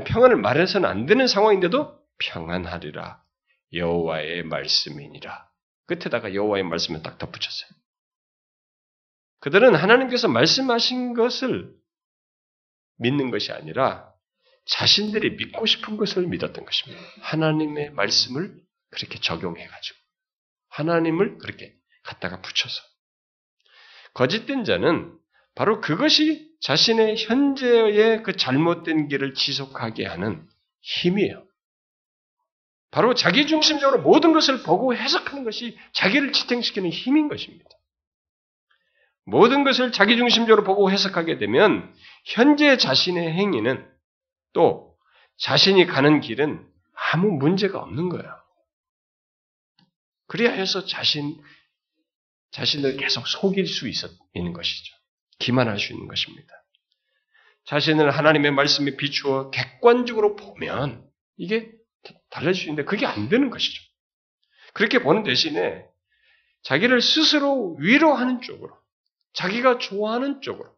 평안을 0.05 0.37
말해서는 0.37 0.87
안 0.87 1.05
되는 1.05 1.27
상황인데도 1.27 1.97
평안하리라 2.19 3.21
여호와의 3.73 4.43
말씀이니라. 4.43 5.49
끝에다가 5.87 6.33
여호와의 6.33 6.63
말씀을 6.63 7.01
딱 7.03 7.17
덧붙였어요. 7.17 7.69
그들은 9.39 9.75
하나님께서 9.75 10.27
말씀하신 10.27 11.13
것을 11.13 11.73
믿는 12.97 13.31
것이 13.31 13.51
아니라 13.51 14.11
자신들이 14.65 15.37
믿고 15.37 15.65
싶은 15.65 15.97
것을 15.97 16.27
믿었던 16.27 16.65
것입니다. 16.65 17.01
하나님의 17.21 17.91
말씀을 17.91 18.55
그렇게 18.89 19.19
적용해가지고 19.19 19.97
하나님을 20.69 21.37
그렇게 21.37 21.73
갖다가 22.03 22.41
붙여서 22.41 22.81
거짓된 24.13 24.63
자는 24.63 25.17
바로 25.55 25.81
그것이 25.81 26.47
자신의 26.61 27.17
현재의 27.17 28.23
그 28.23 28.35
잘못된 28.35 29.07
길을 29.07 29.33
지속하게 29.33 30.05
하는 30.05 30.47
힘이에요. 30.81 31.45
바로 32.91 33.13
자기 33.13 33.47
중심적으로 33.47 34.01
모든 34.01 34.33
것을 34.33 34.63
보고 34.63 34.95
해석하는 34.95 35.43
것이 35.43 35.77
자기를 35.93 36.31
지탱시키는 36.31 36.89
힘인 36.89 37.27
것입니다. 37.27 37.69
모든 39.25 39.63
것을 39.65 39.91
자기 39.91 40.15
중심적으로 40.15 40.63
보고 40.63 40.89
해석하게 40.89 41.37
되면 41.37 41.93
현재 42.27 42.75
자신의 42.75 43.31
행위는 43.31 43.89
또 44.51 44.97
자신이 45.37 45.85
가는 45.85 46.19
길은 46.19 46.67
아무 47.13 47.31
문제가 47.31 47.79
없는 47.79 48.09
거예요. 48.09 48.37
그래야 50.27 50.51
해서 50.51 50.85
자신, 50.85 51.41
자신을 52.51 52.97
계속 52.97 53.27
속일 53.27 53.65
수 53.65 53.87
있는 54.33 54.51
것이죠. 54.51 54.93
기만할 55.39 55.79
수 55.79 55.93
있는 55.93 56.07
것입니다. 56.09 56.53
자신을 57.63 58.11
하나님의 58.11 58.51
말씀에 58.51 58.97
비추어 58.97 59.49
객관적으로 59.51 60.35
보면 60.35 61.09
이게 61.37 61.71
달라질 62.29 62.55
수 62.55 62.63
있는데 62.63 62.83
그게 62.83 63.05
안 63.05 63.29
되는 63.29 63.49
것이죠. 63.49 63.81
그렇게 64.73 64.99
보는 64.99 65.23
대신에 65.23 65.85
자기를 66.63 67.01
스스로 67.01 67.75
위로하는 67.79 68.41
쪽으로, 68.41 68.77
자기가 69.31 69.77
좋아하는 69.77 70.41
쪽으로, 70.41 70.76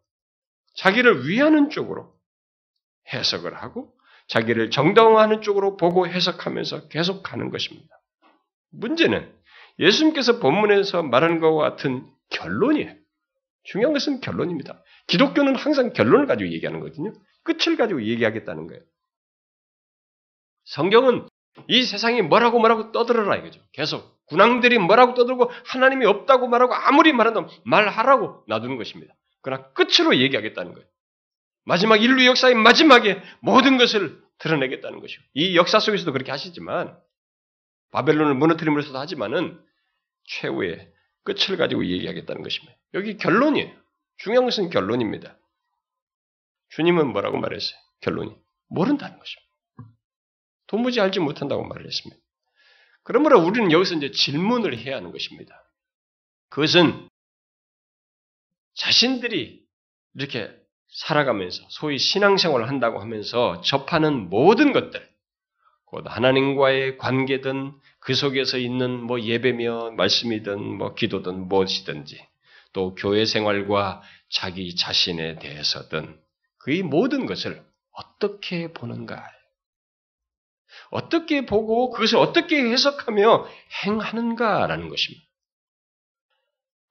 자기를 0.80 1.28
위하는 1.28 1.70
쪽으로 1.70 2.13
해석을 3.12 3.54
하고 3.54 3.94
자기를 4.28 4.70
정당화하는 4.70 5.42
쪽으로 5.42 5.76
보고 5.76 6.08
해석하면서 6.08 6.88
계속 6.88 7.22
가는 7.22 7.50
것입니다. 7.50 8.00
문제는 8.72 9.30
예수님께서 9.80 10.39
본문에서 10.39 11.04
말하는 11.04 11.42
것과 11.42 11.72
같은 11.72 12.08
결론이에요. 12.30 12.96
중요한 13.63 13.94
것은 13.94 14.22
결론입니다. 14.22 14.82
기독교는 15.08 15.56
항상 15.56 15.92
결론을 15.92 16.28
가지고 16.28 16.52
얘기하는 16.52 16.80
거거든요. 16.80 17.13
끝을 17.44 17.76
가지고 17.76 18.04
얘기하겠다는 18.04 18.68
거예요. 18.68 18.82
성경은 20.65 21.28
이 21.68 21.84
세상이 21.84 22.22
뭐라고 22.22 22.60
뭐라고 22.60 22.92
떠들어라 22.94 23.36
이거죠. 23.38 23.60
계속 23.74 24.18
군왕들이 24.28 24.78
뭐라고 24.78 25.13
떠들고 25.13 25.52
하나님이 25.65 26.06
없다고 26.06 26.48
말하고 26.48 26.74
아무리 26.74 27.12
말하든 27.12 27.48
말하라고 27.65 28.46
놔두는 28.48 28.78
것입니다. 28.78 29.13
그러나 29.41 29.71
끝으로 29.73 30.17
얘기하겠다는 30.17 30.73
거예요. 30.73 30.88
마지막 31.65 32.02
인류 32.02 32.25
역사의 32.25 32.56
마지막에 32.56 33.21
모든 33.41 33.78
것을 33.78 34.21
드러내겠다는 34.39 34.99
것이고 34.99 35.23
이 35.34 35.56
역사 35.56 35.80
속에서도 35.80 36.12
그렇게 36.12 36.32
하시지만 36.32 36.97
바벨론을 37.91 38.36
무너뜨림으로서도 38.36 38.97
하지만은 38.97 39.62
최후의 40.25 40.91
끝을 41.23 41.58
가지고 41.58 41.86
얘기하겠다는 41.86 42.43
것입니다. 42.43 42.78
여기 42.93 43.17
결론이에요. 43.17 43.71
중요한 44.17 44.45
것은 44.45 44.69
결론입니다. 44.69 45.38
주님은 46.69 47.08
뭐라고 47.08 47.38
말했어요? 47.38 47.80
결론이 48.02 48.36
모른다는 48.67 49.17
것입니다. 49.17 49.49
도무지 50.67 51.02
알지 51.02 51.19
못한다고 51.19 51.65
말을 51.65 51.86
했습니다. 51.86 52.21
그러므로 53.04 53.39
우리는 53.41 53.71
여기서 53.71 53.95
이제 53.95 54.12
질문을 54.12 54.78
해야 54.78 54.97
하는 54.97 55.12
것입니다. 55.12 55.56
그것은 56.49 57.09
자신들이 58.80 59.62
이렇게 60.15 60.50
살아가면서 60.88 61.63
소위 61.70 62.00
신앙생활을 62.00 62.68
한다고 62.68 63.00
하면서 63.00 63.62
접하는 63.62 64.30
모든 64.30 64.72
것들, 64.72 65.08
곧 65.86 66.06
하나님과의 66.08 66.98
관계든 66.98 67.74
그 68.00 68.15
속에서 68.15 68.58
있는 68.58 69.04
뭐 69.04 69.20
예배며 69.20 69.92
말씀이든 69.92 70.78
뭐 70.78 70.96
기도든 70.96 71.48
무엇이든지 71.48 72.26
또 72.74 72.96
교회 72.96 73.26
생활과 73.26 74.02
자기 74.30 74.76
자신에 74.76 75.39
대해서든 75.39 76.20
그 76.58 76.70
모든 76.70 77.26
것을 77.26 77.63
어떻게 77.92 78.72
보는가? 78.72 79.28
어떻게 80.92 81.46
보고 81.46 81.89
그것을 81.89 82.18
어떻게 82.18 82.62
해석하며 82.62 83.48
행하는가라는 83.86 84.89
것입니다. 84.89 85.26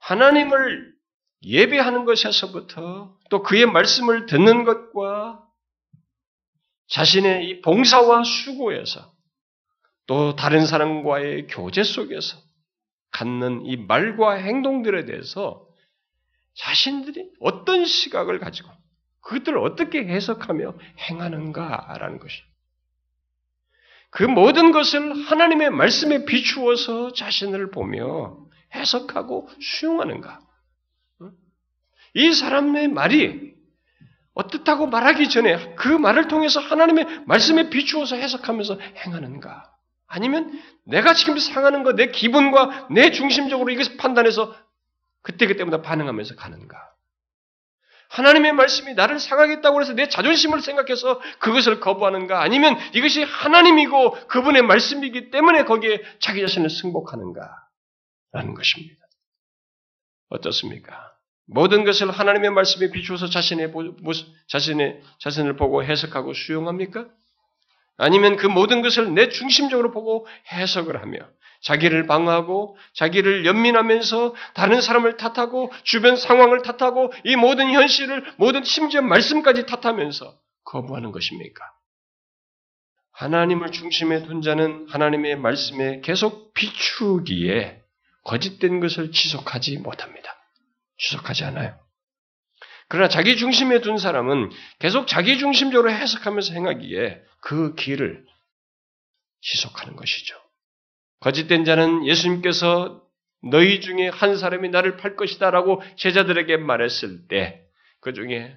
하나님을 0.00 0.97
예배하는 1.42 2.04
것에서부터 2.04 3.16
또 3.30 3.42
그의 3.42 3.66
말씀을 3.66 4.26
듣는 4.26 4.64
것과 4.64 5.44
자신의 6.88 7.48
이 7.48 7.60
봉사와 7.60 8.24
수고에서 8.24 9.12
또 10.06 10.34
다른 10.36 10.66
사람과의 10.66 11.46
교제 11.48 11.82
속에서 11.82 12.38
갖는 13.10 13.66
이 13.66 13.76
말과 13.76 14.32
행동들에 14.32 15.04
대해서 15.04 15.66
자신들이 16.54 17.30
어떤 17.40 17.84
시각을 17.84 18.38
가지고 18.38 18.70
그것들을 19.20 19.58
어떻게 19.58 20.00
해석하며 20.06 20.74
행하는가라는 20.98 22.18
것이. 22.18 22.42
그 24.10 24.22
모든 24.22 24.72
것을 24.72 25.14
하나님의 25.26 25.70
말씀에 25.70 26.24
비추어서 26.24 27.12
자신을 27.12 27.70
보며 27.70 28.38
해석하고 28.74 29.50
수용하는가. 29.60 30.47
이 32.14 32.32
사람의 32.32 32.88
말이 32.88 33.54
어떻다고 34.34 34.86
말하기 34.86 35.28
전에 35.28 35.74
그 35.74 35.88
말을 35.88 36.28
통해서 36.28 36.60
하나님의 36.60 37.22
말씀에 37.26 37.70
비추어서 37.70 38.16
해석하면서 38.16 38.78
행하는가? 39.04 39.72
아니면 40.06 40.58
내가 40.84 41.12
지금 41.12 41.38
상하는 41.38 41.82
거, 41.82 41.92
내 41.94 42.06
기분과 42.06 42.88
내 42.90 43.10
중심적으로 43.10 43.70
이것을 43.70 43.96
판단해서 43.96 44.54
그때그때마다 45.22 45.82
반응하면서 45.82 46.36
가는가? 46.36 46.78
하나님의 48.10 48.52
말씀이 48.52 48.94
나를 48.94 49.18
상하겠다고 49.18 49.80
해서 49.82 49.92
내 49.92 50.08
자존심을 50.08 50.60
생각해서 50.62 51.20
그것을 51.40 51.80
거부하는가? 51.80 52.40
아니면 52.40 52.76
이것이 52.94 53.22
하나님이고 53.22 54.28
그분의 54.28 54.62
말씀이기 54.62 55.30
때문에 55.30 55.64
거기에 55.64 56.00
자기 56.20 56.40
자신을 56.40 56.70
승복하는가? 56.70 57.50
라는 58.32 58.54
것입니다. 58.54 59.04
어떻습니까? 60.30 61.17
모든 61.48 61.84
것을 61.84 62.10
하나님의 62.10 62.50
말씀에 62.50 62.90
비추어서 62.90 63.28
자신의 63.28 63.72
자신의 64.48 65.00
자신을 65.18 65.56
보고 65.56 65.82
해석하고 65.82 66.34
수용합니까? 66.34 67.06
아니면 67.96 68.36
그 68.36 68.46
모든 68.46 68.82
것을 68.82 69.14
내 69.14 69.28
중심적으로 69.28 69.90
보고 69.90 70.26
해석을 70.52 71.00
하며 71.02 71.18
자기를 71.62 72.06
방어하고 72.06 72.76
자기를 72.94 73.44
연민하면서 73.44 74.34
다른 74.54 74.80
사람을 74.80 75.16
탓하고 75.16 75.72
주변 75.82 76.16
상황을 76.16 76.62
탓하고 76.62 77.12
이 77.24 77.34
모든 77.34 77.72
현실을 77.72 78.24
모든 78.36 78.62
심지어 78.62 79.02
말씀까지 79.02 79.66
탓하면서 79.66 80.38
거부하는 80.64 81.10
것입니까? 81.10 81.64
하나님을 83.12 83.72
중심에 83.72 84.22
둔 84.22 84.42
자는 84.42 84.86
하나님의 84.90 85.36
말씀에 85.36 86.02
계속 86.02 86.54
비추기에 86.54 87.82
거짓된 88.22 88.78
것을 88.78 89.10
지속하지 89.10 89.78
못합니다. 89.78 90.37
지속하지 90.98 91.44
않아요. 91.44 91.78
그러나 92.88 93.08
자기 93.08 93.36
중심에 93.36 93.80
둔 93.80 93.98
사람은 93.98 94.50
계속 94.78 95.06
자기 95.06 95.38
중심적으로 95.38 95.90
해석하면서 95.90 96.54
행하기에 96.54 97.22
그 97.40 97.74
길을 97.74 98.24
지속하는 99.40 99.96
것이죠. 99.96 100.36
거짓된 101.20 101.64
자는 101.64 102.06
예수님께서 102.06 103.02
너희 103.42 103.80
중에 103.80 104.08
한 104.08 104.36
사람이 104.36 104.68
나를 104.70 104.96
팔 104.96 105.16
것이다 105.16 105.50
라고 105.50 105.82
제자들에게 105.96 106.56
말했을 106.56 107.28
때 107.28 107.68
그 108.00 108.12
중에 108.12 108.56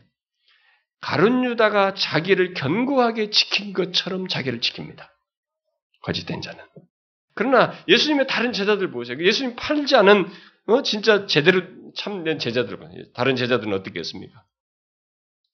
가룟 1.01 1.43
유다가 1.45 1.95
자기를 1.95 2.53
견고하게 2.53 3.31
지킨 3.31 3.73
것처럼 3.73 4.27
자기를 4.27 4.59
지킵니다. 4.59 5.09
거짓된 6.03 6.41
자는. 6.41 6.63
그러나 7.33 7.73
예수님의 7.87 8.27
다른 8.27 8.53
제자들 8.53 8.91
보세요. 8.91 9.17
예수님 9.19 9.55
팔지 9.55 9.95
않은 9.95 10.29
어, 10.67 10.83
진짜 10.83 11.25
제대로 11.25 11.63
참된 11.95 12.39
제자들, 12.39 12.77
다른 13.13 13.35
제자들은 13.35 13.73
어떻게 13.73 13.99
했습니까? 13.99 14.43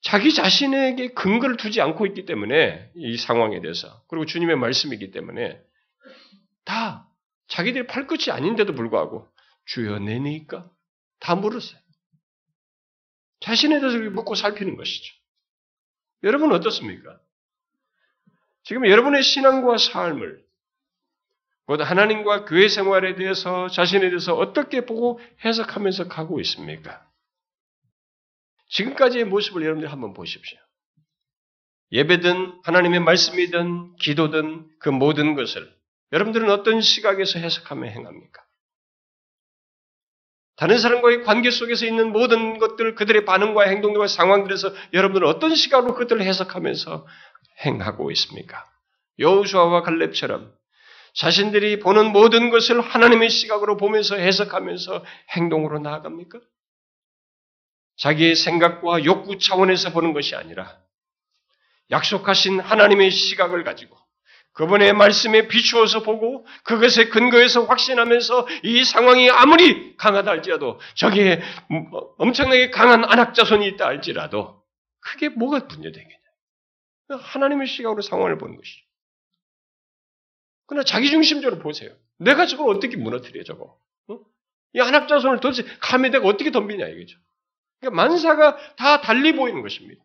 자기 0.02 0.34
자신에게 0.34 1.10
근거를 1.10 1.58
두지 1.58 1.82
않고 1.82 2.06
있기 2.08 2.26
때문에 2.26 2.92
이 2.96 3.18
상황에 3.18 3.62
대해서 3.62 4.04
그리고 4.08 4.26
주님의 4.26 4.56
말씀이기 4.58 5.12
때문에 5.12 5.60
다 6.66 7.10
자기들이 7.48 7.88
팔 7.88 8.08
것이 8.08 8.32
아닌데도 8.32 8.74
불구하고 8.74 9.28
주여 9.66 10.00
내니까 10.00 10.70
다 11.20 11.36
물었어요. 11.36 11.80
자신에 13.40 13.80
대해서 13.80 13.98
묻고 13.98 14.36
살피는 14.36 14.78
것이죠. 14.78 15.14
여러분 16.24 16.52
어떻습니까? 16.52 17.20
지금 18.64 18.88
여러분의 18.88 19.24
신앙과 19.24 19.78
삶을 19.78 20.44
곧 21.68 21.82
하나님과 21.82 22.46
교회 22.46 22.70
생활에 22.70 23.16
대해서 23.16 23.68
자신에 23.68 24.10
대해서 24.10 24.34
어떻게 24.34 24.86
보고 24.86 25.20
해석하면서 25.44 26.08
가고 26.08 26.40
있습니까? 26.40 27.06
지금까지의 28.70 29.26
모습을 29.26 29.64
여러분들이 29.64 29.90
한번 29.90 30.14
보십시오. 30.14 30.58
예배든 31.92 32.62
하나님의 32.64 33.02
말씀이든 33.02 33.98
기도든 33.98 34.70
그 34.80 34.90
모든 34.90 35.36
것을 35.36 35.70
여러분들은 36.14 36.50
어떤 36.50 36.80
시각에서 36.80 37.40
해석하며 37.40 37.86
행합니까? 37.90 38.44
다른 40.56 40.80
사람과의 40.80 41.24
관계 41.24 41.52
속에서 41.52 41.86
있는 41.86 42.14
모든 42.14 42.60
것들, 42.60 42.96
그들의 42.96 43.26
반응과 43.26 43.64
행동과 43.64 44.08
상황들에서 44.08 44.74
여러분들은 44.94 45.28
어떤 45.28 45.54
시각으로 45.54 45.96
그들을 45.96 46.22
해석하면서 46.22 47.06
행하고 47.66 48.10
있습니까? 48.12 48.66
여우수아와 49.20 49.82
갈렙처럼 49.82 50.58
자신들이 51.18 51.80
보는 51.80 52.12
모든 52.12 52.52
것을 52.52 52.80
하나님의 52.80 53.32
시각으로 53.32 53.76
보면서 53.76 54.16
해석하면서 54.16 55.04
행동으로 55.36 55.80
나아갑니까? 55.80 56.40
자기의 57.98 58.36
생각과 58.36 59.04
욕구 59.04 59.40
차원에서 59.40 59.92
보는 59.94 60.14
것이 60.14 60.36
아니라 60.36 60.80
약속하신 61.90 62.60
하나님의 62.60 63.10
시각을 63.10 63.64
가지고 63.64 63.98
그분의 64.54 64.94
말씀에 64.94 65.48
비추어서 65.48 66.04
보고 66.04 66.46
그것에 66.64 67.10
근거해서 67.10 67.64
확신하면서 67.66 68.48
이 68.64 68.84
상황이 68.84 69.32
아무리 69.32 69.98
강하다 69.98 70.30
할지라도 70.30 70.80
저기에 70.94 71.42
엄청나게 72.20 72.70
강한 72.70 73.04
안학자손이 73.04 73.68
있다 73.70 73.88
할지라도 73.88 74.62
그게 75.00 75.30
뭐가 75.30 75.62
문제되겠냐. 75.62 76.16
하나님의 77.10 77.66
시각으로 77.68 78.04
상황을 78.04 78.38
보는 78.38 78.56
것이죠. 78.56 78.87
그러나 80.68 80.84
자기중심적으로 80.84 81.62
보세요. 81.62 81.96
내가 82.18 82.46
저걸 82.46 82.76
어떻게 82.76 82.98
무너뜨려, 82.98 83.44
저거. 83.44 83.80
어? 84.10 84.20
이 84.74 84.80
한학자손을 84.80 85.40
도대체 85.40 85.64
감히 85.80 86.10
내가 86.10 86.28
어떻게 86.28 86.52
덤비냐, 86.52 86.86
이거죠. 86.88 87.18
그러니까 87.80 87.96
만사가 87.96 88.76
다 88.76 89.02
달리 89.02 89.36
보이는 89.36 89.62
것입니다. 89.62 90.04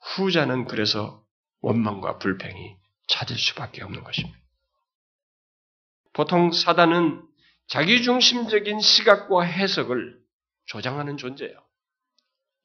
후자는 0.00 0.66
그래서 0.66 1.24
원망과 1.60 2.18
불평이 2.18 2.76
찾을 3.06 3.36
수밖에 3.36 3.82
없는 3.82 4.02
것입니다. 4.04 4.38
보통 6.12 6.52
사단은 6.52 7.22
자기중심적인 7.66 8.80
시각과 8.80 9.42
해석을 9.42 10.22
조장하는 10.66 11.16
존재예요. 11.16 11.58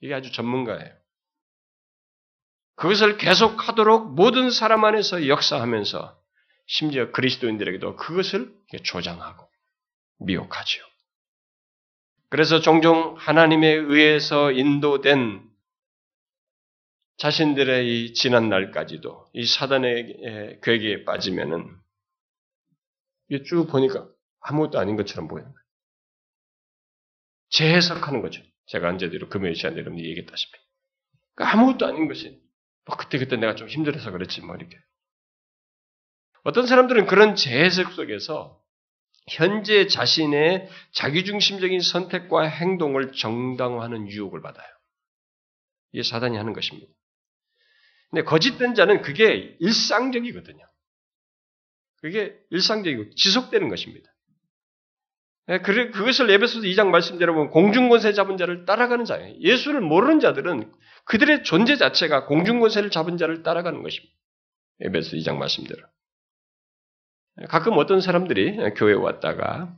이게 0.01 0.13
아주 0.13 0.31
전문가예요. 0.31 0.98
그것을 2.79 3.17
계속하도록 3.17 4.15
모든 4.15 4.49
사람 4.49 4.85
안에서 4.85 5.27
역사하면서 5.27 6.17
심지어 6.65 7.11
그리스도인들에게도 7.11 7.97
그것을 7.97 8.55
조장하고 8.85 9.49
미혹하지요. 10.19 10.83
그래서 12.29 12.61
종종 12.61 13.15
하나님에 13.17 13.67
의해서 13.67 14.53
인도된 14.53 15.45
자신들의 17.17 18.05
이 18.05 18.13
지난 18.13 18.47
날까지도 18.47 19.27
이 19.33 19.45
사단의 19.45 20.59
괴기에 20.63 21.03
빠지면은 21.03 21.75
쭉 23.45 23.67
보니까 23.67 24.07
아무것도 24.39 24.79
아닌 24.79 24.95
것처럼 24.95 25.27
보이는 25.27 25.49
거예요. 25.51 25.65
재해석하는 27.49 28.21
거죠. 28.21 28.41
제가 28.67 28.87
언제도 28.87 29.27
금요일 29.27 29.55
시간에 29.55 29.75
여러분이 29.75 30.01
얘기했다시피. 30.01 30.57
그러니까 31.35 31.57
아무것도 31.57 31.85
아닌 31.85 32.07
것이 32.07 32.29
뭐 32.29 32.48
그때 32.97 33.17
그때 33.17 33.35
내가 33.35 33.55
좀 33.55 33.67
힘들어서 33.67 34.11
그랬지 34.11 34.41
뭐 34.41 34.55
이렇게. 34.55 34.77
어떤 36.43 36.65
사람들은 36.65 37.05
그런 37.05 37.35
재해석 37.35 37.93
속에서 37.93 38.61
현재 39.27 39.87
자신의 39.87 40.69
자기중심적인 40.93 41.81
선택과 41.81 42.43
행동을 42.43 43.11
정당화하는 43.11 44.07
유혹을 44.07 44.41
받아요. 44.41 44.67
이게 45.91 46.03
사단이 46.03 46.37
하는 46.37 46.53
것입니다. 46.53 46.91
근데 48.09 48.23
거짓된 48.23 48.73
자는 48.73 49.01
그게 49.01 49.55
일상적이거든요. 49.59 50.65
그게 52.01 52.35
일상적이고 52.49 53.11
지속되는 53.15 53.69
것입니다. 53.69 54.09
예, 55.49 55.59
그것을 55.59 56.29
에베소서 56.29 56.65
2장 56.67 56.87
말씀대로 56.89 57.33
보면 57.33 57.49
공중권세 57.49 58.13
잡은 58.13 58.37
자를 58.37 58.65
따라가는 58.65 59.05
자예요. 59.05 59.35
예수를 59.39 59.81
모르는 59.81 60.19
자들은 60.19 60.71
그들의 61.09 61.43
존재 61.43 61.75
자체가 61.75 62.25
공중권세를 62.25 62.91
잡은 62.91 63.17
자를 63.17 63.41
따라가는 63.41 63.81
것입니다. 63.81 64.13
에베소 64.81 65.17
2장 65.17 65.37
말씀대로. 65.37 65.81
가끔 67.47 67.77
어떤 67.77 67.99
사람들이 67.99 68.57
교회에 68.75 68.93
왔다가 68.93 69.75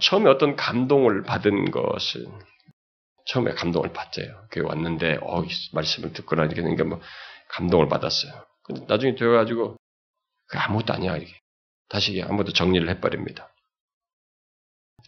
처음에 0.00 0.28
어떤 0.28 0.56
감동을 0.56 1.22
받은 1.22 1.70
것을 1.70 2.26
처음에 3.26 3.52
감동을 3.52 3.92
받죠요. 3.92 4.48
교회 4.50 4.64
왔는데 4.66 5.20
어 5.22 5.44
말씀을 5.72 6.12
듣고 6.12 6.34
나니까 6.34 6.60
그러니까 6.60 6.84
뭐 6.84 7.00
감동을 7.50 7.88
받았어요. 7.88 8.32
근데 8.64 8.84
나중에 8.88 9.14
되어가지고 9.14 9.76
그 10.48 10.58
아무것도 10.58 10.92
아니야 10.92 11.16
이게 11.18 11.32
다시 11.88 12.20
아무도 12.20 12.52
정리를 12.52 12.88
해버립니다. 12.88 13.48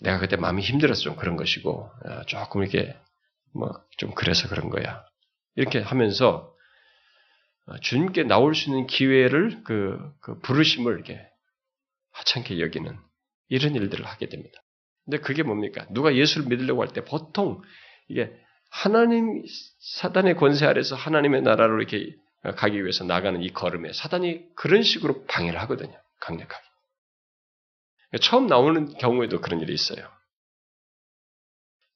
내가 0.00 0.20
그때 0.20 0.36
마음이 0.36 0.62
힘들어서 0.62 1.00
좀 1.00 1.16
그런 1.16 1.34
것이고 1.34 1.90
아, 2.04 2.22
조금 2.26 2.62
이렇게 2.62 2.96
뭐좀 3.54 4.14
그래서 4.14 4.48
그런 4.48 4.70
거야. 4.70 5.04
이렇게 5.56 5.80
하면서 5.80 6.52
어, 7.66 7.78
주님께 7.78 8.24
나올 8.24 8.54
수 8.54 8.70
있는 8.70 8.86
기회를 8.86 9.62
그, 9.64 9.98
그 10.20 10.38
부르심을 10.40 10.94
이렇게 10.94 11.20
하찮게 12.12 12.60
여기는 12.60 12.98
이런 13.48 13.74
일들을 13.74 14.04
하게 14.04 14.28
됩니다. 14.28 14.60
근데 15.04 15.18
그게 15.18 15.42
뭡니까? 15.42 15.86
누가 15.90 16.14
예수를 16.14 16.48
믿으려고 16.48 16.82
할 16.82 16.88
때 16.92 17.04
보통 17.04 17.60
이게 18.08 18.32
하나님 18.70 19.42
사단의 19.98 20.36
권세 20.36 20.66
아래서 20.66 20.96
하나님의 20.96 21.42
나라로 21.42 21.78
이렇게 21.78 22.14
가기 22.56 22.80
위해서 22.82 23.04
나가는 23.04 23.40
이 23.42 23.52
걸음에 23.52 23.92
사단이 23.92 24.54
그런 24.56 24.82
식으로 24.82 25.24
방해를 25.26 25.60
하거든요. 25.62 25.94
강력하게. 26.20 26.64
처음 28.20 28.46
나오는 28.46 28.92
경우에도 28.98 29.40
그런 29.40 29.60
일이 29.60 29.72
있어요. 29.72 30.06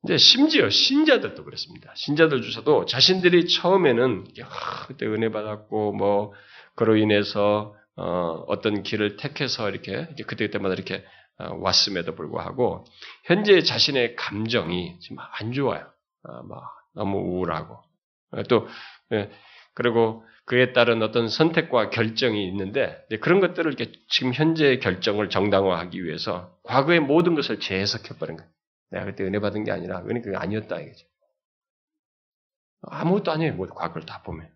근데 0.07 0.19
심지어 0.19 0.71
신자들도 0.71 1.45
그렇습니다. 1.45 1.92
신자들 1.97 2.40
주셔도 2.40 2.87
자신들이 2.87 3.49
처음에는 3.49 4.25
아, 4.45 4.87
그때 4.87 5.05
은혜 5.05 5.31
받았고 5.31 5.92
뭐 5.95 6.33
그로 6.77 6.97
인해서 6.97 7.75
어, 7.97 8.61
떤 8.62 8.85
길을 8.85 9.16
택해서 9.16 9.69
이렇게 9.69 10.07
그때 10.29 10.47
그때마다 10.47 10.75
이렇게 10.75 11.05
어, 11.38 11.57
왔음에도 11.57 12.14
불구하고 12.14 12.85
현재 13.25 13.62
자신의 13.62 14.14
감정이 14.14 15.01
지금 15.01 15.16
안 15.19 15.53
좋아요. 15.53 15.85
어, 16.23 16.42
막 16.45 16.62
너무 16.95 17.19
우울하고 17.19 17.77
또 18.49 18.69
예, 19.12 19.29
그리고 19.75 20.25
그에 20.45 20.73
따른 20.73 21.03
어떤 21.03 21.29
선택과 21.29 21.90
결정이 21.90 22.47
있는데 22.47 23.05
그런 23.21 23.40
것들을 23.40 23.73
이렇게 23.73 23.90
지금 24.09 24.33
현재의 24.33 24.79
결정을 24.79 25.31
정당화하기 25.31 26.05
위해서 26.05 26.57
과거의 26.62 27.01
모든 27.01 27.35
것을 27.35 27.59
재해석해 27.59 28.19
버린 28.21 28.37
거예요. 28.37 28.56
내가 28.90 29.07
그때 29.07 29.25
은혜 29.25 29.38
받은 29.40 29.64
게 29.64 29.72
아니라 29.72 30.01
은혜 30.05 30.20
그게 30.20 30.37
아니었다 30.37 30.81
이거죠. 30.81 31.07
아무것도 32.83 33.33
아니에요. 33.33 33.55
뭐 33.55 33.66
과거를 33.68 34.07
다 34.07 34.22
보면 34.22 34.51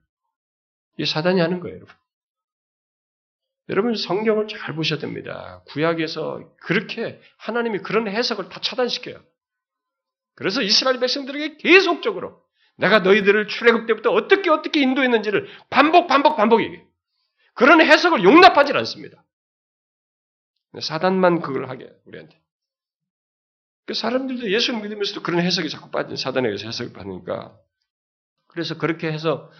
이 0.98 1.06
사단이 1.06 1.40
하는 1.40 1.60
거예요, 1.60 1.76
여러분. 1.76 1.94
여러분 3.68 3.94
성경을 3.94 4.48
잘 4.48 4.74
보셔야 4.74 4.98
됩니다. 4.98 5.62
구약에서 5.68 6.54
그렇게 6.60 7.20
하나님이 7.38 7.78
그런 7.78 8.08
해석을 8.08 8.48
다 8.48 8.60
차단시켜요. 8.60 9.22
그래서 10.34 10.60
이스라엘 10.62 10.98
백성들에게 10.98 11.58
계속적으로 11.58 12.42
내가 12.76 13.00
너희들을 13.00 13.46
출애굽 13.46 13.86
때부터 13.86 14.10
어떻게 14.10 14.50
어떻게 14.50 14.80
인도했는지를 14.80 15.46
반복 15.68 16.08
반복 16.08 16.36
반복 16.36 16.62
얘기해. 16.62 16.84
그런 17.54 17.80
해석을 17.80 18.24
용납하지 18.24 18.72
않습니다. 18.72 19.22
사단만 20.80 21.40
그걸 21.40 21.68
하게 21.68 21.92
우리한테. 22.06 22.39
그 23.90 23.94
사람들도 23.94 24.52
예수를 24.52 24.82
믿으면서도 24.82 25.20
그런 25.24 25.40
해석이 25.40 25.68
자꾸 25.68 25.90
빠진 25.90 26.14
사단에게서 26.14 26.64
해석을 26.64 26.92
받으니까 26.92 27.58
그래서 28.46 28.78
그렇게 28.78 29.10
해서 29.10 29.50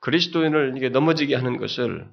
그리스도인을 0.00 0.78
이게 0.78 0.88
넘어지게 0.88 1.34
하는 1.34 1.58
것을 1.58 2.08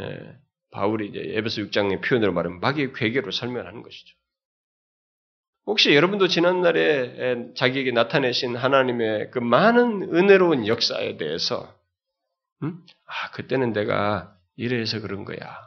예, 0.00 0.36
바울이 0.70 1.08
이제 1.08 1.20
에베소 1.36 1.64
6장의 1.64 2.02
표현으로 2.02 2.32
말하면 2.32 2.60
마귀의 2.60 2.94
괴계로 2.94 3.30
설명하는 3.30 3.82
것이죠. 3.82 4.16
혹시 5.66 5.94
여러분도 5.94 6.28
지난날에 6.28 7.52
자기에게 7.56 7.90
나타내신 7.90 8.56
하나님의 8.56 9.32
그 9.32 9.38
많은 9.38 10.14
은혜로운 10.14 10.66
역사에 10.66 11.18
대해서, 11.18 11.78
음? 12.62 12.82
아, 13.04 13.30
그때는 13.32 13.74
내가 13.74 14.34
이래서 14.56 14.98
그런 15.02 15.26
거야. 15.26 15.58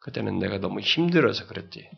그때는 0.00 0.38
내가 0.38 0.58
너무 0.58 0.80
힘들어서 0.80 1.46
그랬지. 1.46 1.88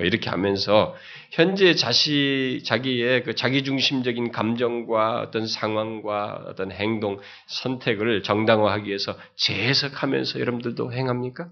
뭐 0.00 0.06
이렇게 0.06 0.30
하면서 0.30 0.96
현재 1.30 1.74
자시 1.74 2.62
자기의 2.64 3.22
그 3.22 3.34
자기 3.34 3.62
중심적인 3.62 4.32
감정과 4.32 5.20
어떤 5.20 5.46
상황과 5.46 6.44
어떤 6.46 6.72
행동 6.72 7.20
선택을 7.48 8.22
정당화하기 8.22 8.88
위해서 8.88 9.14
재해석하면서 9.36 10.40
여러분들도 10.40 10.90
행합니까? 10.94 11.50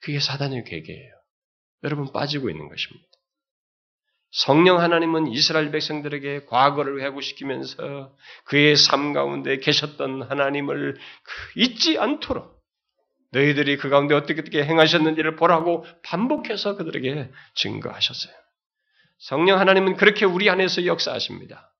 그게 0.00 0.18
사단의 0.18 0.64
계계예요. 0.64 1.12
여러분 1.84 2.12
빠지고 2.12 2.50
있는 2.50 2.68
것입니다. 2.68 3.06
성령 4.32 4.80
하나님은 4.80 5.28
이스라엘 5.28 5.70
백성들에게 5.70 6.46
과거를 6.46 7.02
회고시키면서 7.02 8.16
그의 8.46 8.74
삶 8.76 9.12
가운데 9.12 9.58
계셨던 9.58 10.22
하나님을 10.22 10.94
그 10.94 11.60
잊지 11.60 11.98
않도록 11.98 12.57
너희들이 13.32 13.76
그 13.76 13.88
가운데 13.88 14.14
어떻게 14.14 14.40
어떻게 14.40 14.64
행하셨는지를 14.64 15.36
보라고 15.36 15.84
반복해서 16.02 16.76
그들에게 16.76 17.30
증거하셨어요. 17.54 18.34
성령 19.18 19.58
하나님은 19.58 19.96
그렇게 19.96 20.24
우리 20.24 20.48
안에서 20.48 20.86
역사하십니다. 20.86 21.72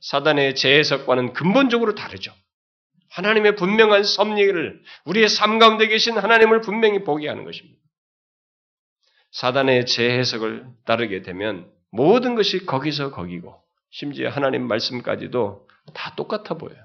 사단의 0.00 0.54
재해석과는 0.54 1.32
근본적으로 1.32 1.94
다르죠. 1.94 2.32
하나님의 3.10 3.56
분명한 3.56 4.02
섭리를 4.02 4.82
우리의 5.04 5.28
삶 5.28 5.58
가운데 5.58 5.86
계신 5.86 6.18
하나님을 6.18 6.60
분명히 6.60 7.04
보게 7.04 7.28
하는 7.28 7.44
것입니다. 7.44 7.80
사단의 9.32 9.86
재해석을 9.86 10.66
따르게 10.84 11.22
되면 11.22 11.70
모든 11.90 12.34
것이 12.34 12.66
거기서 12.66 13.10
거기고 13.10 13.62
심지어 13.90 14.28
하나님 14.28 14.66
말씀까지도 14.66 15.68
다 15.94 16.14
똑같아 16.16 16.58
보여요. 16.58 16.82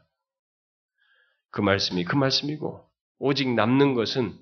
그 1.49 1.61
말씀이 1.61 2.03
그 2.05 2.15
말씀이고 2.15 2.90
오직 3.21 3.53
남는 3.53 3.93
것은 3.93 4.35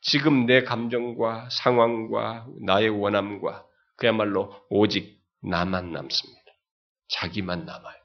지금 0.00 0.46
내 0.46 0.64
감정과 0.64 1.50
상황과 1.50 2.46
나의 2.64 2.88
원함과 2.88 3.66
그야말로 3.96 4.52
오직 4.70 5.20
나만 5.42 5.92
남습니다. 5.92 6.42
자기만 7.08 7.66
남아요. 7.66 7.96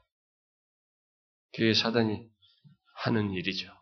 그게 1.52 1.72
사단이 1.72 2.28
하는 2.96 3.30
일이죠. 3.30 3.72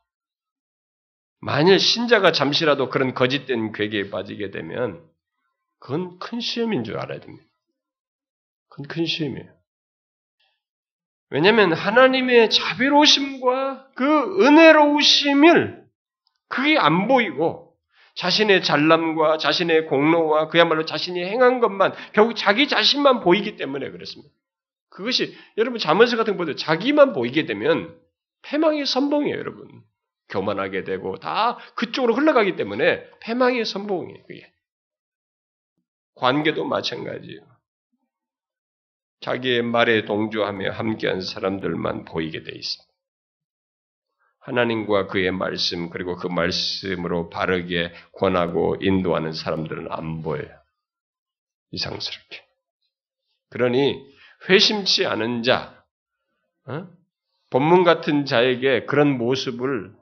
만일 1.41 1.81
신자가 1.81 2.31
잠시라도 2.31 2.91
그런 2.91 3.13
거짓된 3.13 3.73
괴계에 3.73 4.11
빠지게 4.11 4.53
되면 4.53 5.05
그건 5.81 6.19
큰 6.21 6.41
시험인 6.41 6.85
줄 6.85 6.97
알아야 6.99 7.19
됩니다. 7.19 7.45
그건 8.69 8.87
큰 8.87 9.05
시험이에요. 9.05 9.53
왜냐하면 11.31 11.73
하나님의 11.73 12.51
자비로우심과 12.51 13.95
그 13.95 14.47
은혜로우심을 14.47 15.86
그게 16.49 16.79
안 16.79 17.09
보이고 17.09 17.75
자신의 18.15 18.63
잘남과 18.63 19.39
자신의 19.39 19.87
공로와 19.87 20.49
그야말로 20.49 20.85
자신이 20.85 21.23
행한 21.23 21.61
것만 21.61 21.93
결국 22.13 22.35
자기 22.35 22.67
자신만 22.67 23.21
보이기 23.21 23.57
때문에 23.57 23.91
그렇습니다. 23.91 24.33
그것이 24.89 25.37
여러분 25.59 25.79
자문서 25.79 26.17
같은 26.17 26.35
거 26.35 26.39
보도 26.39 26.57
자기만 26.57 27.13
보이게 27.13 27.45
되면 27.45 27.99
패망의 28.43 28.87
선봉이에요, 28.87 29.37
여러분. 29.37 29.83
교만하게 30.29 30.85
되고 30.85 31.17
다 31.19 31.59
그쪽으로 31.77 32.15
흘러가기 32.15 32.57
때문에 32.57 33.05
패망의 33.21 33.65
선봉이에요, 33.65 34.23
그게. 34.27 34.51
관계도 36.15 36.65
마찬가지예요. 36.65 37.41
자기의 39.21 39.63
말에 39.63 40.05
동조하며 40.05 40.73
함께한 40.73 41.21
사람들만 41.21 42.07
보이게 42.07 42.43
돼 42.43 42.53
있습니다. 42.53 42.96
하나님과 44.47 45.09
그의 45.09 45.33
말씀 45.33 45.91
그리고 45.91 46.15
그 46.15 46.29
말씀으로 46.29 47.31
바르게 47.31 47.93
권하고 48.13 48.77
인도하는 48.81 49.33
사람들은 49.33 49.89
안 49.91 50.23
보여요. 50.23 50.49
이상스럽게. 51.73 52.45
그러니 53.51 54.07
회심치 54.49 55.05
않은 55.05 55.43
자, 55.43 55.85
어? 56.67 56.87
본문 57.51 57.83
같은 57.83 58.25
자에게 58.25 58.87
그런 58.87 59.19
모습을 59.19 59.93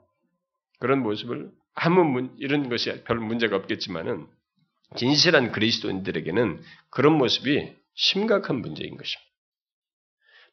그런 0.79 1.01
모습을 1.01 1.51
아무 1.73 2.03
문, 2.03 2.35
이런 2.37 2.69
것이 2.69 3.03
별 3.03 3.17
문제가 3.17 3.55
없겠지만은 3.55 4.27
진실한 4.95 5.51
그리스도인들에게는 5.51 6.61
그런 6.91 7.17
모습이 7.17 7.75
심각한 7.95 8.57
문제인 8.57 8.95
것입니다. 8.95 9.34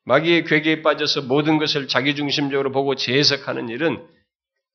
마귀의 0.05 0.45
괴계에 0.45 0.83
빠져서 0.83 1.23
모든 1.23 1.59
것을 1.59 1.89
자기중심적으로 1.89 2.73
보고 2.73 2.95
재해석하는 2.95 3.69
일은 3.69 4.05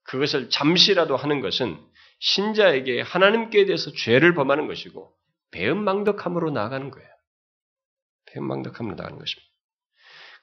그것을 0.03 0.49
잠시라도 0.49 1.17
하는 1.17 1.41
것은 1.41 1.77
신자에게 2.19 3.01
하나님께 3.01 3.65
대해서 3.65 3.91
죄를 3.91 4.33
범하는 4.33 4.67
것이고 4.67 5.11
배은망덕함으로 5.51 6.51
나아가는 6.51 6.89
거예요. 6.89 7.09
배은망덕함으로 8.31 8.95
나가는 8.95 9.17
것입니다. 9.17 9.47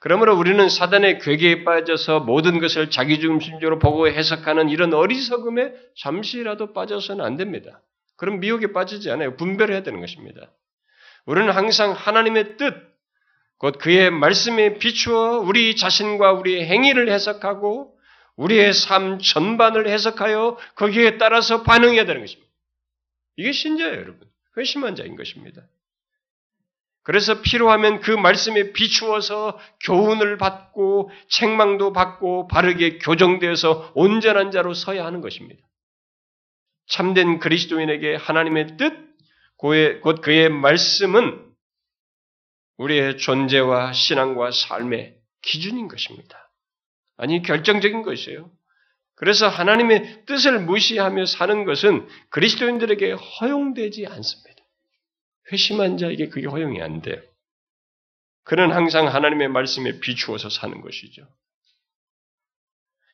그러므로 0.01 0.37
우리는 0.37 0.69
사단의 0.69 1.21
괴계에 1.21 1.65
빠져서 1.65 2.21
모든 2.21 2.59
것을 2.61 2.91
자기중심적으로 2.91 3.79
보고 3.79 4.07
해석하는 4.07 4.69
이런 4.69 4.93
어리석음에 4.93 5.73
잠시라도 5.97 6.75
빠져서는 6.75 7.25
안 7.25 7.37
됩니다. 7.37 7.81
그럼 8.17 8.41
미혹에 8.41 8.73
빠지지 8.73 9.11
않아요. 9.11 9.37
분별해야 9.37 9.83
되는 9.83 10.01
것입니다. 10.01 10.53
우리는 11.25 11.51
항상 11.51 11.93
하나님의 11.93 12.59
뜻, 12.59 12.94
곧 13.59 13.79
그의 13.79 14.11
말씀에 14.11 14.79
비추어 14.79 15.39
우리 15.39 15.77
자신과 15.77 16.33
우리의 16.33 16.67
행위를 16.67 17.11
해석하고 17.11 17.97
우리의 18.37 18.73
삶 18.73 19.19
전반을 19.19 19.89
해석하여 19.89 20.59
거기에 20.75 21.19
따라서 21.19 21.63
반응해야 21.63 22.05
되는 22.05 22.21
것입니다. 22.21 22.51
이게 23.37 23.53
신자예요, 23.53 23.95
여러분. 23.95 24.29
회심한 24.57 24.97
자인 24.97 25.17
것입니다. 25.17 25.63
그래서 27.03 27.43
필요하면 27.43 28.01
그 28.01 28.11
말씀에 28.11 28.73
비추어서 28.73 29.59
교훈을 29.85 30.39
받고 30.39 31.11
책망도 31.29 31.93
받고 31.93 32.49
바르게 32.49 32.99
교정되어서 32.99 33.93
온전한 33.95 34.51
자로 34.51 34.73
서야 34.73 35.05
하는 35.05 35.21
것입니다. 35.21 35.63
참된 36.87 37.41
그리스도인에게 37.41 38.17
하나님의 38.17 38.77
뜻, 38.79 38.95
곧 39.57 40.21
그의 40.23 40.49
말씀은 40.49 41.54
우리의 42.77 43.19
존재와 43.19 43.93
신앙과 43.93 44.51
삶의 44.51 45.17
기준인 45.43 45.89
것입니다. 45.89 46.51
아니, 47.17 47.43
결정적인 47.43 48.03
것이에요. 48.03 48.51
그래서 49.17 49.49
하나님의 49.49 50.25
뜻을 50.27 50.61
무시하며 50.61 51.27
사는 51.27 51.65
것은 51.65 52.09
그리스도인들에게 52.31 53.13
허용되지 53.13 54.07
않습니다. 54.07 54.63
회심한 55.53 55.99
자에게 55.99 56.29
그게 56.29 56.47
허용이 56.47 56.83
안 56.83 57.01
돼요. 57.01 57.21
그는 58.43 58.73
항상 58.73 59.07
하나님의 59.07 59.49
말씀에 59.49 60.01
비추어서 60.01 60.51
사는 60.51 60.81
것이죠. 60.81 61.27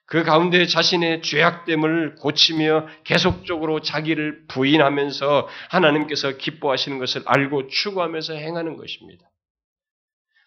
그 0.07 0.25
가운데 0.25 0.67
자신의 0.67 1.23
죄악됨을 1.23 2.17
고치며 2.17 2.89
계속적으로 3.05 3.81
자기를 3.81 4.47
부인하면서 4.49 5.49
하나님께서 5.69 6.37
기뻐하시는 6.37 6.99
것을 6.99 7.23
알고 7.27 7.69
추구하면서 7.69 8.35
행하는 8.35 8.77
것입니다. 8.77 9.30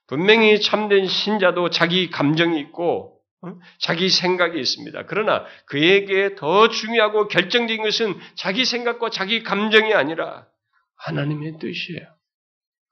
분명히 0.08 0.60
참된 0.62 1.08
신자도 1.08 1.70
자기 1.70 2.10
감정이 2.10 2.60
있고 2.60 3.20
어? 3.42 3.56
자기 3.80 4.10
생각이 4.10 4.60
있습니다. 4.60 5.06
그러나 5.08 5.46
그에게 5.66 6.36
더 6.36 6.70
중요하고 6.70 7.28
결정적인 7.28 7.84
것은 7.84 8.16
자기 8.36 8.66
생각과 8.66 9.10
자기 9.10 9.44
감정이 9.44 9.94
아니라 9.94 10.48
하나님의 10.96 11.60
뜻이에요. 11.60 12.08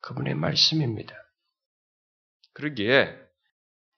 그분의 0.01 0.35
말씀입니다. 0.35 1.15
그러기에 2.53 3.15